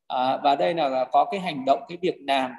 à, 0.08 0.40
và 0.44 0.56
đây 0.56 0.74
là 0.74 1.06
có 1.12 1.26
cái 1.26 1.40
hành 1.40 1.66
động 1.66 1.80
cái 1.88 1.98
việc 2.02 2.16
làm. 2.28 2.52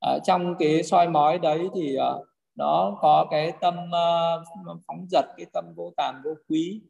À, 0.00 0.18
trong 0.24 0.54
cái 0.58 0.82
soi 0.82 1.08
mói 1.08 1.38
đấy 1.38 1.68
thì 1.74 1.96
à, 1.96 2.10
nó 2.56 2.98
có 3.00 3.26
cái 3.30 3.52
tâm 3.60 3.74
uh, 3.74 4.80
phóng 4.86 5.06
dật 5.10 5.24
cái 5.36 5.46
tâm 5.52 5.64
vô 5.76 5.92
tàn 5.96 6.14
vô 6.24 6.30
quý 6.48 6.80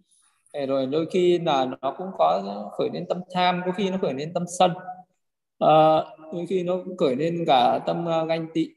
rồi 0.52 0.86
đôi 0.86 1.06
khi 1.10 1.38
là 1.38 1.64
nó 1.64 1.94
cũng 1.98 2.06
có 2.18 2.42
khởi 2.78 2.90
lên 2.92 3.06
tâm 3.08 3.20
tham 3.34 3.62
có 3.66 3.72
khi 3.72 3.90
nó 3.90 3.98
khởi 4.02 4.14
lên 4.14 4.32
tâm 4.34 4.44
sân. 4.58 4.70
À, 5.58 6.04
đôi 6.32 6.46
khi 6.48 6.62
nó 6.62 6.76
cũng 6.84 6.96
khởi 6.96 7.16
lên 7.16 7.44
cả 7.46 7.80
tâm 7.86 8.06
ờ, 8.06 8.26
ganh 8.26 8.46
tị 8.54 8.70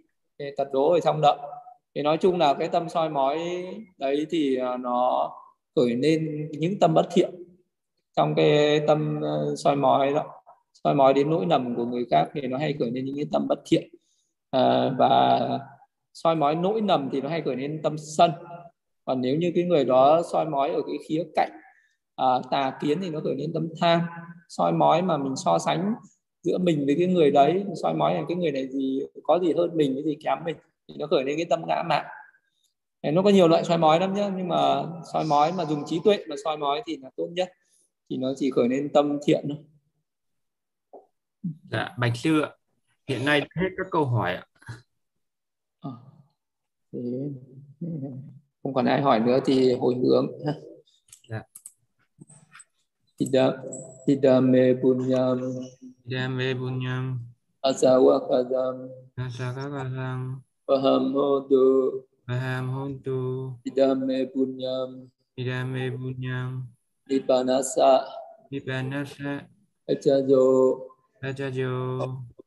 tật 0.57 0.67
đố 0.73 0.91
ở 0.91 0.99
trong 0.99 1.21
động. 1.21 1.39
Thì 1.95 2.01
nói 2.01 2.17
chung 2.17 2.39
là 2.39 2.53
cái 2.53 2.67
tâm 2.67 2.89
soi 2.89 3.09
mói 3.09 3.39
đấy 3.97 4.27
thì 4.29 4.55
ờ, 4.55 4.77
nó 4.77 5.31
khởi 5.75 5.95
lên 5.95 6.49
những 6.51 6.79
tâm 6.79 6.93
bất 6.93 7.07
thiện 7.11 7.31
trong 8.15 8.35
cái 8.35 8.79
tâm 8.87 9.21
soi 9.57 9.75
mói 9.75 10.13
đó. 10.13 10.23
Soi 10.83 10.95
mói 10.95 11.13
đến 11.13 11.29
nỗi 11.29 11.45
lầm 11.49 11.75
của 11.75 11.85
người 11.85 12.05
khác 12.11 12.25
thì 12.33 12.41
nó 12.41 12.57
hay 12.57 12.75
khởi 12.79 12.91
lên 12.91 13.05
những 13.05 13.15
cái 13.15 13.25
tâm 13.31 13.47
bất 13.47 13.59
thiện. 13.65 13.89
À, 14.51 14.91
và 14.97 15.39
soi 16.13 16.35
mói 16.35 16.55
nỗi 16.55 16.81
lầm 16.81 17.09
thì 17.11 17.21
nó 17.21 17.29
hay 17.29 17.41
khởi 17.41 17.55
lên 17.55 17.81
tâm 17.83 17.97
sân. 17.97 18.31
Còn 19.05 19.21
nếu 19.21 19.35
như 19.37 19.51
cái 19.55 19.63
người 19.63 19.85
đó 19.85 20.21
soi 20.31 20.45
mói 20.45 20.69
ở 20.69 20.81
cái 20.87 20.95
khía 21.07 21.23
cạnh 21.35 21.51
à, 22.15 22.25
tà 22.51 22.77
kiến 22.81 22.99
thì 23.01 23.09
nó 23.09 23.19
khởi 23.23 23.35
lên 23.35 23.53
tâm 23.53 23.69
tham. 23.81 24.01
Soi 24.49 24.71
mói 24.71 25.01
mà 25.01 25.17
mình 25.17 25.35
so 25.35 25.59
sánh 25.59 25.93
giữa 26.43 26.57
mình 26.57 26.85
với 26.85 26.95
cái 26.97 27.07
người 27.07 27.31
đấy 27.31 27.65
soi 27.81 27.93
mói 27.93 28.13
là 28.13 28.23
cái 28.27 28.37
người 28.37 28.51
này 28.51 28.67
gì 28.67 29.01
có 29.23 29.39
gì 29.39 29.53
hơn 29.53 29.77
mình 29.77 29.93
cái 29.95 30.03
gì 30.03 30.17
kém 30.23 30.37
mình 30.45 30.55
thì 30.87 30.95
nó 30.97 31.07
khởi 31.07 31.23
lên 31.23 31.37
cái 31.37 31.45
tâm 31.45 31.61
ngã 31.67 31.83
mạn. 31.83 32.05
Nó 33.13 33.21
có 33.21 33.29
nhiều 33.29 33.47
loại 33.47 33.63
soi 33.63 33.77
mói 33.77 33.99
lắm 33.99 34.13
nhá 34.13 34.31
nhưng 34.37 34.47
mà 34.47 34.83
soi 35.13 35.25
mói 35.25 35.51
mà 35.51 35.65
dùng 35.65 35.83
trí 35.85 35.99
tuệ 36.03 36.25
mà 36.29 36.35
soi 36.43 36.57
mói 36.57 36.81
thì 36.85 36.97
là 36.97 37.09
tốt 37.15 37.27
nhất. 37.31 37.49
Thì 38.09 38.17
nó 38.17 38.33
chỉ 38.37 38.51
khởi 38.51 38.69
lên 38.69 38.89
tâm 38.93 39.19
thiện 39.25 39.45
thôi. 39.49 39.57
Dạ 41.71 41.95
bạch 41.97 42.17
sư 42.17 42.41
ạ. 42.41 42.49
Hiện 43.07 43.25
nay 43.25 43.39
hết 43.39 43.69
các 43.77 43.87
câu 43.91 44.05
hỏi 44.05 44.35
ạ. 44.35 44.45
À, 45.81 45.91
thế 46.93 46.99
không 48.63 48.73
còn 48.73 48.85
ai 48.85 49.01
hỏi 49.01 49.19
nữa 49.19 49.39
thì 49.45 49.75
hồi 49.75 49.95
hướng 49.95 50.27
Idame 53.21 54.73
punyam. 54.81 55.39
Idame 56.05 56.47
punyam. 56.57 57.21
Asawakadam 57.63 58.91
Asawakadam 59.15 60.43
Paham 60.67 61.15
hodu 61.15 62.03
Paham 62.27 62.65
hodu 62.75 63.55
Idame 63.63 64.27
punyam. 64.27 65.07
Idame 65.39 65.87
punyam. 65.95 66.67
Nipanasa 67.07 68.03
Nipanasa 68.51 69.47
Achajo 69.87 70.43
Achajo 71.23 71.71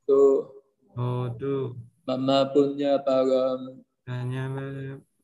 Tu 0.05 0.23
Hodu 0.93 1.77
Mama 2.05 2.53
punya 2.53 3.01
param. 3.01 3.81
Panya 4.05 4.53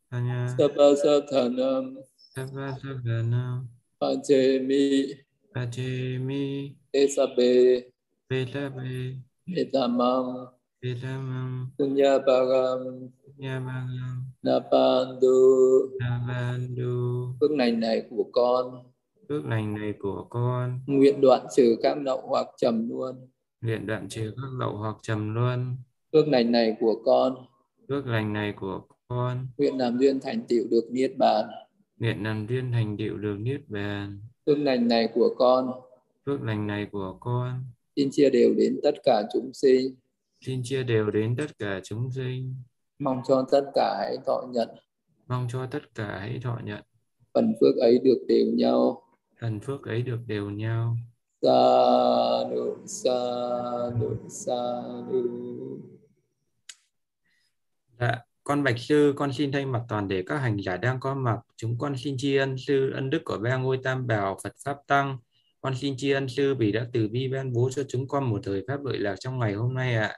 Panya 0.08 0.48
Sabasathanam 0.56 2.00
Sabasathanam 2.32 3.68
Pachemi 4.00 4.00
Pachemi 4.00 5.12
Esabe 5.12 5.31
Petabe 5.52 6.40
Etamam 9.56 10.48
Etamam 10.80 11.68
Punya 11.76 12.18
param 12.24 13.12
Nyabagam 13.36 14.32
Napandu 14.42 15.36
Nabandu 16.00 17.36
Phước 17.40 17.50
lành 17.50 17.80
này 17.80 18.02
của 18.10 18.24
con 18.32 18.84
Phước 19.28 19.44
lành 19.44 19.74
này 19.74 19.92
của 19.98 20.26
con. 20.30 20.80
Nguyện 20.86 21.20
đoạn 21.20 21.46
trừ 21.56 21.76
các 21.82 21.98
lậu 22.02 22.22
hoặc 22.26 22.46
trầm 22.56 22.88
luôn 22.88 23.28
Nguyện 23.60 23.86
đoạn 23.86 24.08
trừ 24.08 24.32
các 24.36 24.48
lậu 24.58 24.76
hoặc 24.76 24.96
trầm 25.02 25.34
luôn. 25.34 25.76
Phước 26.12 26.28
lành 26.28 26.52
này 26.52 26.76
của 26.80 27.02
con 27.04 27.36
Phước 27.88 28.06
lành 28.06 28.32
này 28.32 28.52
của 28.52 28.82
con. 29.08 29.46
Nguyện 29.58 29.78
làm 29.78 29.98
duyên 29.98 30.20
thành 30.20 30.42
tựu 30.48 30.64
được 30.70 30.88
niết 30.90 31.12
bàn. 31.18 31.46
Nguyện 31.98 32.22
làm 32.22 32.46
duyên 32.46 32.72
thành 32.72 32.96
tựu 32.96 33.16
được 33.16 33.36
niết 33.40 33.60
bàn 33.68 34.20
Phước 34.46 34.58
lành 34.58 34.88
này 34.88 35.08
của 35.14 35.34
con. 35.38 35.72
Phước 36.26 36.42
lành 36.42 36.66
này 36.66 36.86
của 36.92 37.16
con. 37.20 37.64
Xin 37.96 38.08
chia 38.12 38.30
đều 38.30 38.54
đến 38.54 38.80
tất 38.82 38.94
cả 39.04 39.22
chúng 39.32 39.52
sinh. 39.52 39.94
Xin 40.40 40.60
chia 40.64 40.82
đều 40.82 41.10
đến 41.10 41.36
tất 41.36 41.58
cả 41.58 41.80
chúng 41.84 42.10
sinh. 42.10 42.54
Mong 42.98 43.22
cho 43.28 43.46
tất 43.50 43.70
cả 43.74 43.96
hãy 43.98 44.18
thọ 44.26 44.42
nhận. 44.50 44.68
Mong 45.28 45.46
cho 45.52 45.66
tất 45.66 45.94
cả 45.94 46.18
hãy 46.20 46.40
thọ 46.42 46.58
nhận. 46.64 46.82
Phần 47.34 47.54
phước 47.60 47.76
ấy 47.76 47.98
được 47.98 48.18
đều 48.28 48.46
nhau. 48.46 49.02
Phần 49.40 49.60
phước 49.60 49.82
ấy 49.86 50.02
được 50.02 50.18
đều 50.26 50.50
nhau. 50.50 50.96
Sa 51.42 51.50
nụ 52.50 52.76
sa 52.86 53.10
nụ 54.00 54.16
sa 54.28 54.82
Dạ, 55.12 56.01
con 58.44 58.62
Bạch 58.62 58.78
Sư, 58.78 59.12
con 59.16 59.32
xin 59.32 59.52
thay 59.52 59.66
mặt 59.66 59.82
toàn 59.88 60.08
thể 60.08 60.22
các 60.26 60.38
hành 60.38 60.56
giả 60.62 60.76
đang 60.76 61.00
có 61.00 61.14
mặt. 61.14 61.36
Chúng 61.56 61.78
con 61.78 61.96
xin 61.96 62.16
tri 62.18 62.36
ân 62.36 62.58
Sư 62.58 62.90
ân 62.90 63.10
đức 63.10 63.22
của 63.24 63.38
ba 63.38 63.56
ngôi 63.56 63.78
tam 63.82 64.06
bảo 64.06 64.38
Phật 64.44 64.52
Pháp 64.64 64.76
Tăng. 64.86 65.18
Con 65.60 65.74
xin 65.76 65.94
tri 65.96 66.10
ân 66.10 66.28
Sư 66.28 66.54
vì 66.54 66.72
đã 66.72 66.86
từ 66.92 67.08
bi 67.08 67.28
ban 67.28 67.52
bố 67.52 67.70
cho 67.70 67.82
chúng 67.88 68.08
con 68.08 68.30
một 68.30 68.40
thời 68.44 68.64
Pháp 68.68 68.84
lợi 68.84 68.98
lạc 68.98 69.16
trong 69.20 69.38
ngày 69.38 69.52
hôm 69.52 69.74
nay 69.74 69.94
ạ. 69.94 70.16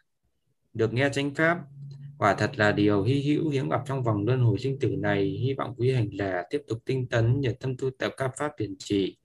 Được 0.75 0.93
nghe 0.93 1.09
chánh 1.13 1.35
Pháp, 1.35 1.59
quả 2.19 2.35
thật 2.35 2.51
là 2.57 2.73
điều 2.73 3.03
hy 3.03 3.23
hữu 3.23 3.49
hiếm 3.49 3.69
gặp 3.69 3.81
trong 3.87 4.03
vòng 4.03 4.25
luân 4.27 4.41
hồi 4.41 4.59
sinh 4.59 4.79
tử 4.79 4.89
này. 4.89 5.23
Hy 5.23 5.55
vọng 5.55 5.75
quý 5.77 5.93
hành 5.93 6.09
giả 6.19 6.43
tiếp 6.51 6.63
tục 6.69 6.79
tinh 6.85 7.07
tấn, 7.07 7.41
nhiệt 7.41 7.57
tâm 7.61 7.77
tu 7.77 7.91
tập 7.99 8.13
các 8.17 8.31
Pháp 8.39 8.53
điển 8.59 8.75
chỉ, 8.79 9.17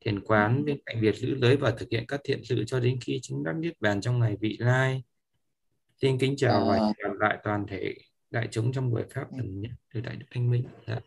thiền 0.00 0.20
quán 0.20 0.64
bên 0.64 0.78
cạnh 0.86 1.00
việc 1.00 1.16
giữ 1.16 1.36
giới 1.40 1.56
và 1.56 1.70
thực 1.70 1.90
hiện 1.90 2.04
các 2.08 2.20
thiện 2.24 2.44
sự 2.44 2.64
cho 2.66 2.80
đến 2.80 2.98
khi 3.00 3.20
chứng 3.22 3.44
đắc 3.44 3.56
niết 3.56 3.80
bàn 3.80 4.00
trong 4.00 4.18
ngày 4.18 4.36
vị 4.40 4.56
lai. 4.60 5.02
Xin 6.02 6.18
kính 6.18 6.36
chào 6.36 6.66
và 6.68 6.74
hẹn 6.74 6.92
gặp 7.02 7.12
lại 7.20 7.38
toàn 7.44 7.66
thể 7.66 7.94
đại 8.36 8.48
chúng 8.50 8.72
trong 8.72 8.90
buổi 8.90 9.04
pháp 9.14 9.26
lần 9.36 9.60
nhất 9.60 9.70
từ 9.94 10.00
đại 10.00 10.16
đức 10.16 10.26
thanh 10.30 10.50
minh. 10.50 10.64
Dạ. 10.86 11.00